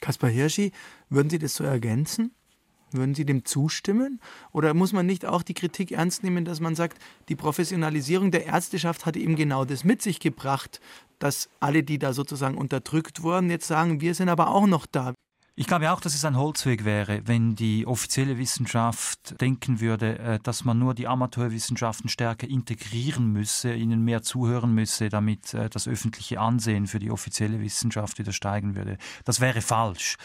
Kaspar 0.00 0.30
Hirschi, 0.30 0.72
würden 1.10 1.28
Sie 1.28 1.38
das 1.38 1.54
so 1.54 1.64
ergänzen? 1.64 2.34
Würden 2.92 3.14
Sie 3.14 3.24
dem 3.24 3.44
zustimmen? 3.44 4.20
Oder 4.52 4.74
muss 4.74 4.92
man 4.92 5.06
nicht 5.06 5.24
auch 5.24 5.42
die 5.42 5.54
Kritik 5.54 5.92
ernst 5.92 6.24
nehmen, 6.24 6.44
dass 6.44 6.60
man 6.60 6.74
sagt, 6.74 6.98
die 7.28 7.36
Professionalisierung 7.36 8.30
der 8.30 8.46
Ärzteschaft 8.46 9.06
hat 9.06 9.16
eben 9.16 9.36
genau 9.36 9.64
das 9.64 9.84
mit 9.84 10.02
sich 10.02 10.20
gebracht, 10.20 10.80
dass 11.18 11.48
alle, 11.60 11.82
die 11.82 11.98
da 11.98 12.12
sozusagen 12.12 12.58
unterdrückt 12.58 13.22
wurden, 13.22 13.50
jetzt 13.50 13.66
sagen, 13.66 14.00
wir 14.00 14.14
sind 14.14 14.28
aber 14.28 14.48
auch 14.48 14.66
noch 14.66 14.86
da. 14.86 15.14
Ich 15.60 15.66
glaube 15.66 15.92
auch, 15.92 16.00
dass 16.00 16.14
es 16.14 16.24
ein 16.24 16.38
Holzweg 16.38 16.86
wäre, 16.86 17.20
wenn 17.26 17.54
die 17.54 17.86
offizielle 17.86 18.38
Wissenschaft 18.38 19.38
denken 19.42 19.78
würde, 19.80 20.18
äh, 20.18 20.38
dass 20.42 20.64
man 20.64 20.78
nur 20.78 20.94
die 20.94 21.06
Amateurwissenschaften 21.06 22.08
stärker 22.08 22.48
integrieren 22.48 23.30
müsse, 23.30 23.74
ihnen 23.74 24.02
mehr 24.02 24.22
zuhören 24.22 24.72
müsse, 24.72 25.10
damit 25.10 25.52
äh, 25.52 25.68
das 25.68 25.86
öffentliche 25.86 26.40
Ansehen 26.40 26.86
für 26.86 26.98
die 26.98 27.10
offizielle 27.10 27.60
Wissenschaft 27.60 28.18
wieder 28.18 28.32
steigen 28.32 28.74
würde. 28.74 28.96
Das 29.26 29.42
wäre 29.42 29.60
falsch. 29.60 30.16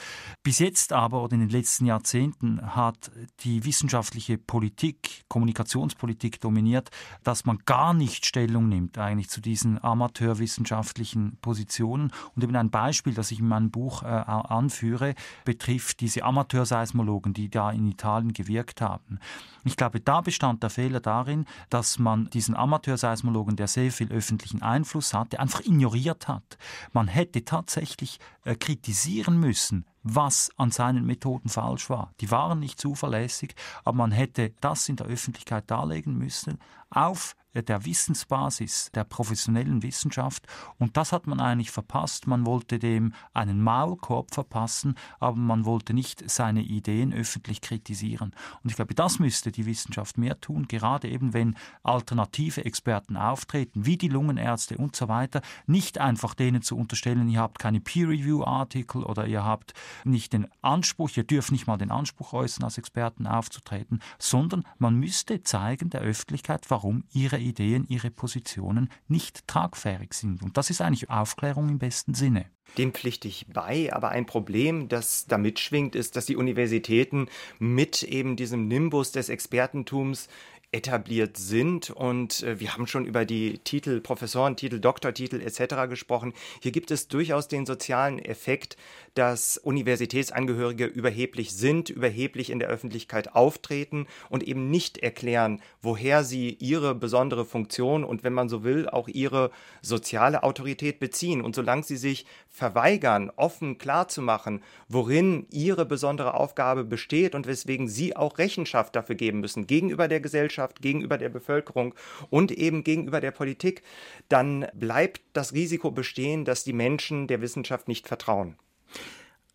Bis 0.41 0.59
jetzt 0.59 0.93
aber 0.93 1.21
oder 1.21 1.33
in 1.33 1.41
den 1.41 1.49
letzten 1.49 1.85
Jahrzehnten 1.85 2.73
hat 2.73 3.11
die 3.41 3.65
wissenschaftliche 3.65 4.37
Politik, 4.37 5.25
Kommunikationspolitik 5.27 6.39
dominiert, 6.39 6.91
dass 7.25 7.43
man 7.43 7.57
gar 7.65 7.93
nicht 7.93 8.25
Stellung 8.25 8.69
nimmt 8.69 8.97
eigentlich 8.97 9.29
zu 9.29 9.41
diesen 9.41 9.83
amateurwissenschaftlichen 9.83 11.37
Positionen. 11.41 12.13
Und 12.35 12.43
eben 12.45 12.55
ein 12.55 12.69
Beispiel, 12.69 13.13
das 13.13 13.31
ich 13.31 13.39
in 13.39 13.49
meinem 13.49 13.69
Buch 13.69 14.03
äh, 14.03 14.05
anführe, 14.05 15.13
betrifft 15.43 15.99
diese 16.01 16.23
Amateurseismologen, 16.23 17.33
die 17.33 17.49
da 17.49 17.71
in 17.71 17.87
Italien 17.87 18.33
gewirkt 18.33 18.81
haben. 18.81 19.19
Ich 19.63 19.77
glaube, 19.77 19.99
da 19.99 20.21
bestand 20.21 20.63
der 20.63 20.69
Fehler 20.69 20.99
darin, 20.99 21.45
dass 21.69 21.99
man 21.99 22.29
diesen 22.29 22.55
Amateurseismologen, 22.55 23.55
der 23.55 23.67
sehr 23.67 23.91
viel 23.91 24.11
öffentlichen 24.11 24.61
Einfluss 24.61 25.13
hatte, 25.13 25.39
einfach 25.39 25.61
ignoriert 25.61 26.27
hat. 26.27 26.57
Man 26.93 27.07
hätte 27.07 27.45
tatsächlich 27.45 28.19
äh, 28.43 28.55
kritisieren 28.55 29.39
müssen, 29.39 29.85
was 30.03 30.51
an 30.57 30.71
seinen 30.71 31.05
Methoden 31.05 31.49
falsch 31.49 31.89
war. 31.89 32.13
Die 32.21 32.29
waren 32.29 32.59
nicht 32.59 32.79
zuverlässig, 32.79 33.55
aber 33.83 33.97
man 33.97 34.11
hätte 34.11 34.53
das 34.61 34.87
in 34.87 34.97
der 34.97 35.07
Öffentlichkeit 35.07 35.69
darlegen 35.71 36.17
müssen, 36.17 36.59
auf 36.89 37.35
der 37.63 37.85
Wissensbasis 37.85 38.91
der 38.93 39.03
professionellen 39.03 39.83
Wissenschaft. 39.83 40.47
Und 40.77 40.97
das 40.97 41.11
hat 41.11 41.27
man 41.27 41.39
eigentlich 41.39 41.71
verpasst. 41.71 42.27
Man 42.27 42.45
wollte 42.45 42.79
dem 42.79 43.13
einen 43.33 43.61
Maulkorb 43.61 44.33
verpassen, 44.33 44.95
aber 45.19 45.37
man 45.37 45.65
wollte 45.65 45.93
nicht 45.93 46.29
seine 46.29 46.61
Ideen 46.61 47.13
öffentlich 47.13 47.61
kritisieren. 47.61 48.33
Und 48.63 48.69
ich 48.69 48.75
glaube, 48.75 48.95
das 48.95 49.19
müsste 49.19 49.51
die 49.51 49.65
Wissenschaft 49.65 50.17
mehr 50.17 50.39
tun, 50.39 50.67
gerade 50.67 51.09
eben 51.09 51.33
wenn 51.33 51.55
alternative 51.83 52.65
Experten 52.65 53.17
auftreten, 53.17 53.85
wie 53.85 53.97
die 53.97 54.07
Lungenärzte 54.07 54.77
und 54.77 54.95
so 54.95 55.07
weiter, 55.07 55.41
nicht 55.67 55.99
einfach 55.99 56.33
denen 56.33 56.61
zu 56.61 56.77
unterstellen, 56.77 57.29
ihr 57.29 57.39
habt 57.39 57.59
keine 57.59 57.79
Peer-Review-Artikel 57.79 59.03
oder 59.03 59.27
ihr 59.27 59.43
habt 59.43 59.73
nicht 60.03 60.33
den 60.33 60.47
Anspruch, 60.61 61.09
ihr 61.15 61.23
dürft 61.23 61.51
nicht 61.51 61.67
mal 61.67 61.77
den 61.77 61.91
Anspruch 61.91 62.33
äußern, 62.33 62.63
als 62.63 62.77
Experten 62.77 63.27
aufzutreten, 63.27 64.01
sondern 64.19 64.63
man 64.77 64.95
müsste 64.95 65.43
zeigen 65.43 65.89
der 65.89 66.01
Öffentlichkeit, 66.01 66.65
warum 66.69 67.03
ihre 67.11 67.39
Ideen, 67.45 67.85
ihre 67.87 68.11
Positionen 68.11 68.89
nicht 69.07 69.47
tragfähig 69.47 70.13
sind. 70.13 70.43
Und 70.43 70.57
das 70.57 70.69
ist 70.69 70.81
eigentlich 70.81 71.09
Aufklärung 71.09 71.69
im 71.69 71.79
besten 71.79 72.13
Sinne. 72.13 72.45
Dem 72.77 72.93
pflichte 72.93 73.27
ich 73.27 73.45
bei, 73.53 73.93
aber 73.93 74.09
ein 74.09 74.25
Problem, 74.25 74.89
das 74.89 75.27
da 75.27 75.37
mitschwingt, 75.37 75.95
ist, 75.95 76.15
dass 76.15 76.25
die 76.25 76.35
Universitäten 76.35 77.29
mit 77.57 78.03
eben 78.03 78.35
diesem 78.35 78.67
Nimbus 78.67 79.11
des 79.11 79.29
Expertentums 79.29 80.27
etabliert 80.75 81.37
sind. 81.37 81.89
Und 81.89 82.43
äh, 82.43 82.59
wir 82.59 82.73
haben 82.73 82.85
schon 82.85 83.05
über 83.05 83.25
die 83.25 83.59
Titel, 83.59 84.01
Professorentitel, 84.01 84.79
Doktortitel 84.79 85.41
etc. 85.41 85.89
gesprochen. 85.89 86.33
Hier 86.61 86.73
gibt 86.73 86.91
es 86.91 87.07
durchaus 87.07 87.47
den 87.47 87.65
sozialen 87.65 88.19
Effekt, 88.19 88.75
dass 89.13 89.57
Universitätsangehörige 89.57 90.85
überheblich 90.85 91.53
sind, 91.53 91.89
überheblich 91.89 92.49
in 92.49 92.59
der 92.59 92.67
Öffentlichkeit 92.67 93.33
auftreten 93.33 94.07
und 94.29 94.43
eben 94.43 94.69
nicht 94.69 94.97
erklären, 94.97 95.61
woher 95.81 96.25
sie 96.25 96.57
ihre 96.59 96.93
besondere 96.93 97.45
Funktion 97.45 98.03
und 98.03 98.25
wenn 98.25 98.33
man 98.33 98.49
so 98.49 98.65
will, 98.65 98.89
auch 98.89 99.07
ihre 99.07 99.51
soziale 99.81 100.43
Autorität 100.43 100.99
beziehen. 100.99 101.41
Und 101.41 101.55
solange 101.55 101.83
sie 101.83 101.95
sich 101.95 102.25
verweigern, 102.49 103.31
offen 103.37 103.77
klarzumachen, 103.77 104.61
worin 104.89 105.47
ihre 105.49 105.85
besondere 105.85 106.33
Aufgabe 106.33 106.83
besteht 106.83 107.33
und 107.33 107.47
weswegen 107.47 107.87
sie 107.87 108.17
auch 108.17 108.37
Rechenschaft 108.37 108.95
dafür 108.95 109.15
geben 109.15 109.39
müssen, 109.39 109.67
gegenüber 109.67 110.09
der 110.09 110.19
Gesellschaft, 110.19 110.64
gegenüber 110.73 111.17
der 111.17 111.29
Bevölkerung 111.29 111.93
und 112.29 112.51
eben 112.51 112.83
gegenüber 112.83 113.21
der 113.21 113.31
Politik, 113.31 113.83
dann 114.29 114.65
bleibt 114.73 115.21
das 115.33 115.53
Risiko 115.53 115.91
bestehen, 115.91 116.45
dass 116.45 116.63
die 116.63 116.73
Menschen 116.73 117.27
der 117.27 117.41
Wissenschaft 117.41 117.87
nicht 117.87 118.07
vertrauen 118.07 118.57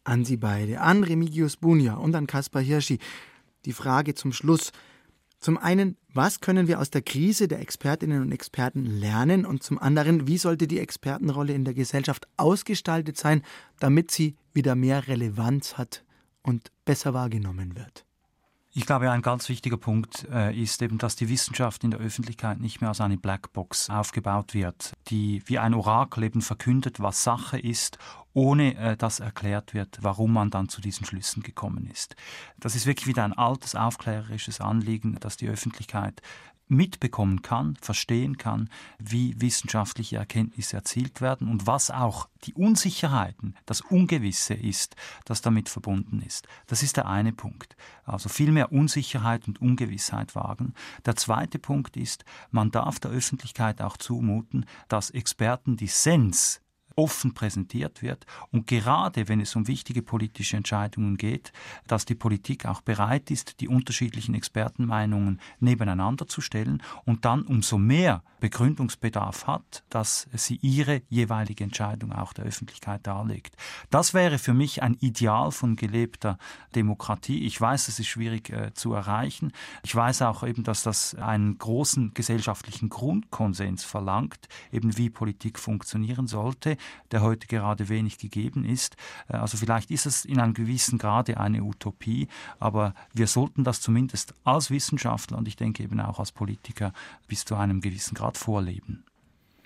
an 0.05 0.25
Sie 0.25 0.37
beide, 0.37 0.81
an 0.81 1.05
Remigius 1.05 1.57
Bunja 1.57 1.95
und 1.95 2.15
an 2.15 2.27
Kaspar 2.27 2.63
Hirschi. 2.63 2.99
Die 3.65 3.73
Frage 3.73 4.15
zum 4.15 4.33
Schluss. 4.33 4.73
Zum 5.39 5.57
einen, 5.57 5.97
was 6.13 6.41
können 6.41 6.69
wir 6.69 6.81
aus 6.81 6.91
der 6.91 7.03
Krise 7.03 7.49
der 7.49 7.61
Expertinnen 7.61 8.21
und 8.21 8.33
Experten 8.33 8.85
lernen? 8.85 9.47
Und 9.47 9.63
zum 9.63 9.79
anderen, 9.79 10.27
wie 10.27 10.37
sollte 10.37 10.67
die 10.67 10.81
Expertenrolle 10.81 11.55
in 11.55 11.65
der 11.65 11.75
Gesellschaft 11.75 12.27
ausgestaltet 12.37 13.17
sein, 13.17 13.43
damit 13.79 14.11
sie 14.11 14.37
wieder 14.53 14.75
mehr 14.75 15.09
Relevanz 15.09 15.79
hat 15.79 16.05
und 16.43 16.71
besser 16.85 17.15
wahrgenommen 17.15 17.77
wird? 17.77 18.05
Ich 18.73 18.87
glaube, 18.87 19.11
ein 19.11 19.21
ganz 19.21 19.49
wichtiger 19.49 19.77
Punkt 19.77 20.29
äh, 20.31 20.55
ist 20.55 20.81
eben, 20.81 20.99
dass 20.99 21.17
die 21.17 21.29
Wissenschaft 21.29 21.83
in 21.83 21.91
der 21.91 21.99
Öffentlichkeit 21.99 22.61
nicht 22.61 22.81
mehr 22.81 22.91
als 22.91 23.01
eine 23.01 23.17
Blackbox 23.17 23.91
aufgebaut 23.91 24.55
wird, 24.55 24.93
die 25.09 25.43
wie 25.47 25.59
ein 25.59 25.75
Orakel 25.75 26.23
eben 26.23 26.41
verkündet, 26.41 27.01
was 27.01 27.25
Sache 27.25 27.59
ist, 27.59 27.99
ohne 28.33 28.77
äh, 28.77 28.97
dass 28.97 29.19
erklärt 29.19 29.75
wird, 29.75 29.99
warum 30.03 30.33
man 30.33 30.51
dann 30.51 30.69
zu 30.69 30.81
diesen 30.81 31.05
Schlüssen 31.05 31.43
gekommen 31.43 31.91
ist. 31.91 32.15
Das 32.61 32.77
ist 32.77 32.87
wirklich 32.87 33.09
wieder 33.09 33.25
ein 33.25 33.33
altes 33.33 33.75
aufklärerisches 33.75 34.61
Anliegen, 34.61 35.17
dass 35.19 35.37
die 35.37 35.49
Öffentlichkeit 35.49 36.23
mitbekommen 36.71 37.43
kann, 37.43 37.77
verstehen 37.81 38.39
kann, 38.39 38.69
wie 38.99 39.41
wissenschaftliche 39.41 40.17
Erkenntnisse 40.17 40.77
erzielt 40.77 41.21
werden 41.21 41.49
und 41.49 41.67
was 41.67 41.91
auch 41.91 42.29
die 42.45 42.55
Unsicherheiten, 42.55 43.55
das 43.67 43.81
Ungewisse 43.81 44.55
ist, 44.55 44.97
das 45.25 45.43
damit 45.43 45.69
verbunden 45.69 46.23
ist. 46.23 46.47
Das 46.67 46.83
ist 46.83 46.97
der 46.97 47.07
eine 47.07 47.33
Punkt. 47.33 47.77
Also 48.05 48.29
viel 48.29 48.53
mehr 48.53 48.73
Unsicherheit 48.73 49.47
und 49.49 49.61
Ungewissheit 49.61 50.35
wagen. 50.35 50.75
Der 51.05 51.17
zweite 51.17 51.59
Punkt 51.59 51.97
ist, 51.97 52.25
man 52.51 52.71
darf 52.71 53.01
der 53.01 53.11
Öffentlichkeit 53.11 53.83
auch 53.83 53.97
zumuten, 53.97 54.65
dass 54.89 55.11
Experten 55.11 55.77
Dissens 55.77 56.61
offen 57.01 57.33
präsentiert 57.33 58.03
wird 58.03 58.27
und 58.51 58.67
gerade 58.67 59.27
wenn 59.29 59.41
es 59.41 59.57
um 59.57 59.67
wichtige 59.67 60.03
politische 60.03 60.59
Entscheidungen 60.59 61.17
geht, 61.17 61.51
dass 61.87 62.05
die 62.05 62.15
Politik 62.15 62.67
auch 62.67 62.83
bereit 62.83 63.31
ist, 63.31 63.61
die 63.61 63.69
unterschiedlichen 63.69 64.35
Expertenmeinungen 64.35 65.41
nebeneinander 65.61 66.29
zu 66.29 66.43
stellen 66.43 66.83
und 67.07 67.25
dann 67.25 67.43
umso 67.43 67.79
mehr 67.79 68.23
Begründungsbedarf 68.41 69.47
hat, 69.47 69.83
dass 69.89 70.29
sie 70.35 70.59
ihre 70.63 71.03
jeweilige 71.09 71.65
Entscheidung 71.65 72.13
auch 72.13 72.35
der 72.35 72.45
Öffentlichkeit 72.45 73.07
darlegt. 73.07 73.57
Das 73.91 74.13
wäre 74.13 74.39
für 74.39 74.55
mich 74.55 74.83
ein 74.83 74.95
Ideal 75.01 75.53
von 75.53 75.77
gelebter 75.77 76.39
Demokratie. 76.75 77.45
Ich 77.47 77.59
weiß, 77.59 77.89
es 77.89 77.99
ist 77.99 78.09
schwierig 78.09 78.51
äh, 78.51 78.75
zu 78.75 78.93
erreichen. 78.93 79.53
Ich 79.85 79.95
weiß 79.95 80.23
auch 80.23 80.43
eben, 80.43 80.65
dass 80.65 80.83
das 80.83 81.15
einen 81.15 81.57
großen 81.57 82.13
gesellschaftlichen 82.13 82.89
Grundkonsens 82.91 83.85
verlangt, 83.85 84.49
eben 84.73 84.97
wie 84.99 85.09
Politik 85.09 85.59
funktionieren 85.59 86.27
sollte, 86.27 86.77
der 87.11 87.23
heute 87.23 87.47
gerade 87.47 87.89
wenig 87.89 88.19
gegeben 88.19 88.65
ist. 88.65 88.97
Äh, 89.29 89.37
also 89.37 89.57
vielleicht 89.57 89.91
ist 89.91 90.07
es 90.07 90.25
in 90.25 90.41
einem 90.41 90.55
gewissen 90.55 90.99
Grade 90.99 91.39
eine 91.39 91.63
Utopie, 91.63 92.29
aber 92.59 92.95
wir 93.13 93.27
sollten 93.27 93.65
das 93.65 93.81
zumindest 93.81 94.35
als 94.45 94.71
Wissenschaftler 94.71 95.39
und 95.39 95.49
ich 95.49 95.57
denke 95.57 95.83
eben 95.83 96.01
auch 96.01 96.19
als 96.19 96.33
Politiker 96.33 96.93
bis 97.29 97.45
zu 97.45 97.57
einem 97.57 97.81
gewissen 97.81 98.15
Grad 98.15 98.37
vorleben. 98.37 99.05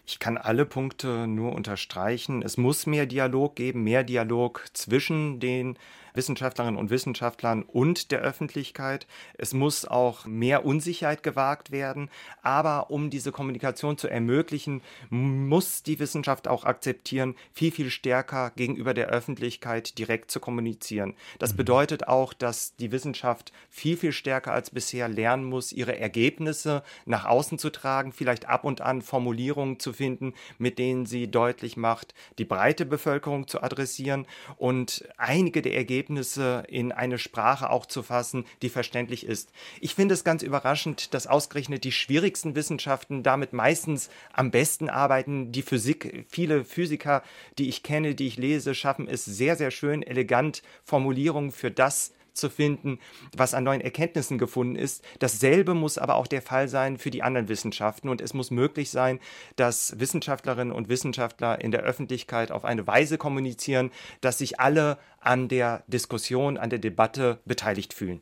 Ich 0.07 0.19
kann 0.19 0.37
alle 0.37 0.67
Punkte 0.67 1.27
nur 1.27 1.53
unterstreichen. 1.53 2.43
Es 2.43 2.59
muss 2.59 2.87
mehr 2.87 3.07
Dialog 3.07 3.57
geben, 3.57 3.85
mehr 3.85 4.05
Dialog 4.05 4.67
zwischen 4.75 5.41
den 5.41 5.79
Wissenschaftlerinnen 6.15 6.79
und 6.79 6.91
Wissenschaftlern 6.91 7.65
und 7.65 8.13
der 8.13 8.21
Öffentlichkeit. 8.21 9.07
Es 9.37 9.53
muss 9.53 9.85
auch 9.85 10.27
mehr 10.27 10.65
Unsicherheit 10.65 11.25
gewagt 11.25 11.73
werden. 11.73 12.09
Aber 12.43 12.91
um 12.91 13.11
diese 13.11 13.33
Kommunikation 13.33 13.99
zu 13.99 14.09
ermöglichen, 14.09 14.81
muss 15.11 15.83
die 15.83 15.99
Wissenschaft 15.99 16.47
auch 16.47 16.65
akzeptieren, 16.65 17.35
viel, 17.53 17.73
viel 17.73 17.91
stärker 17.91 18.53
gegenüber 18.55 18.95
der 18.95 19.09
Öffentlichkeit 19.09 19.99
direkt 19.99 20.31
zu 20.31 20.39
kommunizieren. 20.39 21.15
Das 21.41 21.53
mhm. 21.53 21.57
bedeutet 21.57 22.07
auch, 22.07 22.33
dass 22.33 22.77
die 22.77 22.93
Wissenschaft 22.93 23.53
viel, 23.69 23.97
viel 23.97 24.13
stärker 24.13 24.53
als 24.53 24.71
bisher 24.71 25.09
lernen 25.09 25.45
muss, 25.45 25.73
ihre 25.73 25.99
Ergebnisse 25.99 26.85
nach 27.07 27.25
außen 27.25 27.59
zu 27.59 27.71
tragen, 27.71 28.13
vielleicht 28.13 28.49
ab 28.49 28.65
und 28.65 28.81
an 28.81 29.03
Formulierungen 29.03 29.81
zu 29.81 29.93
finden, 29.93 30.35
mit 30.59 30.79
denen 30.79 31.07
sie 31.07 31.29
deutlich 31.29 31.77
macht, 31.77 32.15
die 32.39 32.45
breite 32.45 32.87
Bevölkerung 32.87 33.49
zu 33.49 33.63
adressieren 33.63 34.27
und 34.57 35.09
einige 35.17 35.61
der 35.61 35.75
Ergebnisse 35.75 36.04
Ergebnisse 36.05 36.65
in 36.69 36.93
eine 36.93 37.17
Sprache 37.17 37.71
auch 37.71 37.87
zu 37.87 38.03
fassen, 38.03 38.45
die 38.61 38.69
verständlich 38.69 39.25
ist. 39.25 39.51
Ich 39.81 39.95
finde 39.95 40.13
es 40.13 40.23
ganz 40.23 40.43
überraschend, 40.43 41.15
dass 41.15 41.27
ausgerechnet 41.27 41.85
die 41.85 41.93
schwierigsten 41.93 42.55
Wissenschaften 42.55 43.23
damit 43.23 43.55
meistens 43.55 44.11
am 44.35 44.51
besten 44.51 44.91
arbeiten. 44.91 45.51
Die 45.51 45.63
Physik, 45.63 46.27
viele 46.29 46.65
Physiker, 46.65 47.23
die 47.59 47.71
ich 47.71 47.83
kenne, 47.83 48.15
die 48.15 48.27
ich 48.27 48.37
lese, 48.37 48.75
schaffen 48.75 49.09
es 49.09 49.25
sehr, 49.25 49.57
sehr 49.57 49.71
schön, 49.71 50.03
elegant 50.03 50.63
Formulierungen 50.85 51.53
für 51.53 51.71
das 51.71 52.13
zu 52.35 52.51
finden, 52.51 52.99
was 53.37 53.55
an 53.55 53.65
neuen 53.65 53.81
Erkenntnissen 53.81 54.39
gefunden 54.39 54.77
ist. 54.77 55.03
Dasselbe 55.19 55.75
muss 55.75 55.99
aber 55.99 56.17
auch 56.17 56.27
der 56.27 56.43
Fall 56.43 56.69
sein 56.69 56.99
für 56.99 57.11
die 57.11 57.23
anderen 57.23 57.49
Wissenschaften 57.49 58.09
und 58.09 58.21
es 58.21 58.35
muss 58.35 58.51
möglich 58.51 58.91
sein, 58.91 59.21
dass 59.57 59.99
Wissenschaftlerinnen 59.99 60.75
und 60.75 60.89
Wissenschaftler 60.89 61.61
in 61.61 61.71
der 61.71 61.83
Öffentlichkeit 61.83 62.51
auf 62.51 62.65
eine 62.65 62.87
Weise 62.87 63.19
kommunizieren, 63.19 63.91
dass 64.21 64.39
sich 64.39 64.61
alle 64.61 64.99
an 65.21 65.49
der 65.49 65.85
Diskussion, 65.87 66.59
an 66.59 66.71
der 66.71 66.79
Debatte 66.79 67.41
beteiligt 67.45 67.95
fühlen. 67.95 68.21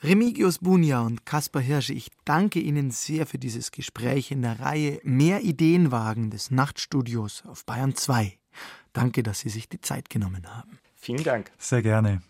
Remigius 0.00 0.58
Bunja 0.58 1.00
und 1.00 1.26
Kaspar 1.26 1.60
Hirsche, 1.60 1.92
ich 1.92 2.10
danke 2.24 2.60
Ihnen 2.60 2.92
sehr 2.92 3.26
für 3.26 3.38
dieses 3.38 3.72
Gespräch 3.72 4.30
in 4.30 4.42
der 4.42 4.60
Reihe 4.60 5.00
Mehr 5.02 5.42
Ideenwagen 5.42 6.30
des 6.30 6.52
Nachtstudios 6.52 7.42
auf 7.46 7.64
Bayern 7.64 7.96
2. 7.96 8.38
Danke, 8.92 9.24
dass 9.24 9.40
Sie 9.40 9.48
sich 9.48 9.68
die 9.68 9.80
Zeit 9.80 10.08
genommen 10.08 10.46
haben. 10.48 10.78
Vielen 10.94 11.24
Dank. 11.24 11.50
Sehr 11.58 11.82
gerne. 11.82 12.22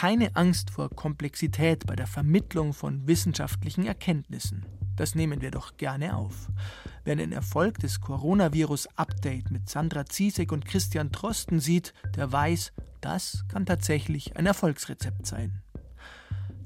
Keine 0.00 0.34
Angst 0.34 0.70
vor 0.70 0.88
Komplexität 0.88 1.86
bei 1.86 1.94
der 1.94 2.06
Vermittlung 2.06 2.72
von 2.72 3.06
wissenschaftlichen 3.06 3.84
Erkenntnissen. 3.84 4.64
Das 4.96 5.14
nehmen 5.14 5.42
wir 5.42 5.50
doch 5.50 5.76
gerne 5.76 6.16
auf. 6.16 6.48
Wer 7.04 7.16
den 7.16 7.32
Erfolg 7.32 7.80
des 7.80 8.00
Coronavirus-Update 8.00 9.50
mit 9.50 9.68
Sandra 9.68 10.06
Ziesek 10.06 10.52
und 10.52 10.64
Christian 10.64 11.12
Trosten 11.12 11.60
sieht, 11.60 11.92
der 12.16 12.32
weiß, 12.32 12.72
das 13.02 13.44
kann 13.48 13.66
tatsächlich 13.66 14.38
ein 14.38 14.46
Erfolgsrezept 14.46 15.26
sein. 15.26 15.60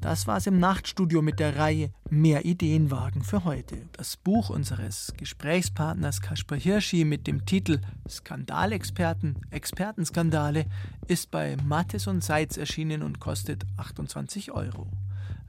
Das 0.05 0.27
war's 0.27 0.47
im 0.47 0.61
Nachtstudio 0.61 1.23
mit 1.23 1.41
der 1.41 1.57
Reihe 1.57 1.91
Mehr 2.11 2.45
Ideenwagen 2.45 3.23
für 3.23 3.45
heute. 3.45 3.89
Das 3.93 4.19
Buch 4.19 4.51
unseres 4.51 5.15
Gesprächspartners 5.17 6.21
Kaspar 6.21 6.59
Hirschi 6.59 7.07
mit 7.07 7.27
dem 7.27 7.47
Titel 7.47 7.81
Skandalexperten, 8.07 9.37
Expertenskandale 9.51 10.67
ist 11.07 11.31
bei 11.31 11.57
Mattes 11.65 12.07
und 12.07 12.23
Seitz 12.23 12.59
erschienen 12.59 13.03
und 13.03 13.19
kostet 13.19 13.65
28 13.79 14.53
Euro. 14.53 14.89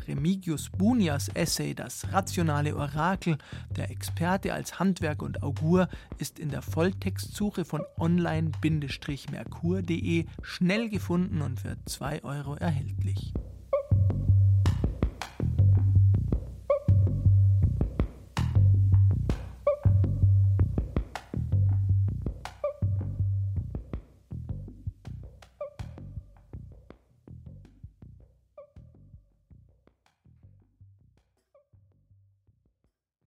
Remigius 0.08 0.70
Bunias 0.70 1.28
Essay 1.28 1.76
Das 1.76 2.14
rationale 2.14 2.78
Orakel, 2.78 3.38
der 3.76 3.91
Experte 3.91 4.53
als 4.53 4.80
Handwerk 4.80 5.22
und 5.22 5.43
Augur, 5.43 5.89
ist 6.18 6.39
in 6.39 6.47
der 6.47 6.62
Volltextsuche 6.62 7.66
von 7.66 7.82
online-merkur.de 7.97 10.26
schnell 10.43 10.89
gefunden 10.89 11.41
und 11.41 11.60
für 11.60 11.76
2 11.84 12.24
Euro 12.24 12.56
erhältlich. 12.56 13.34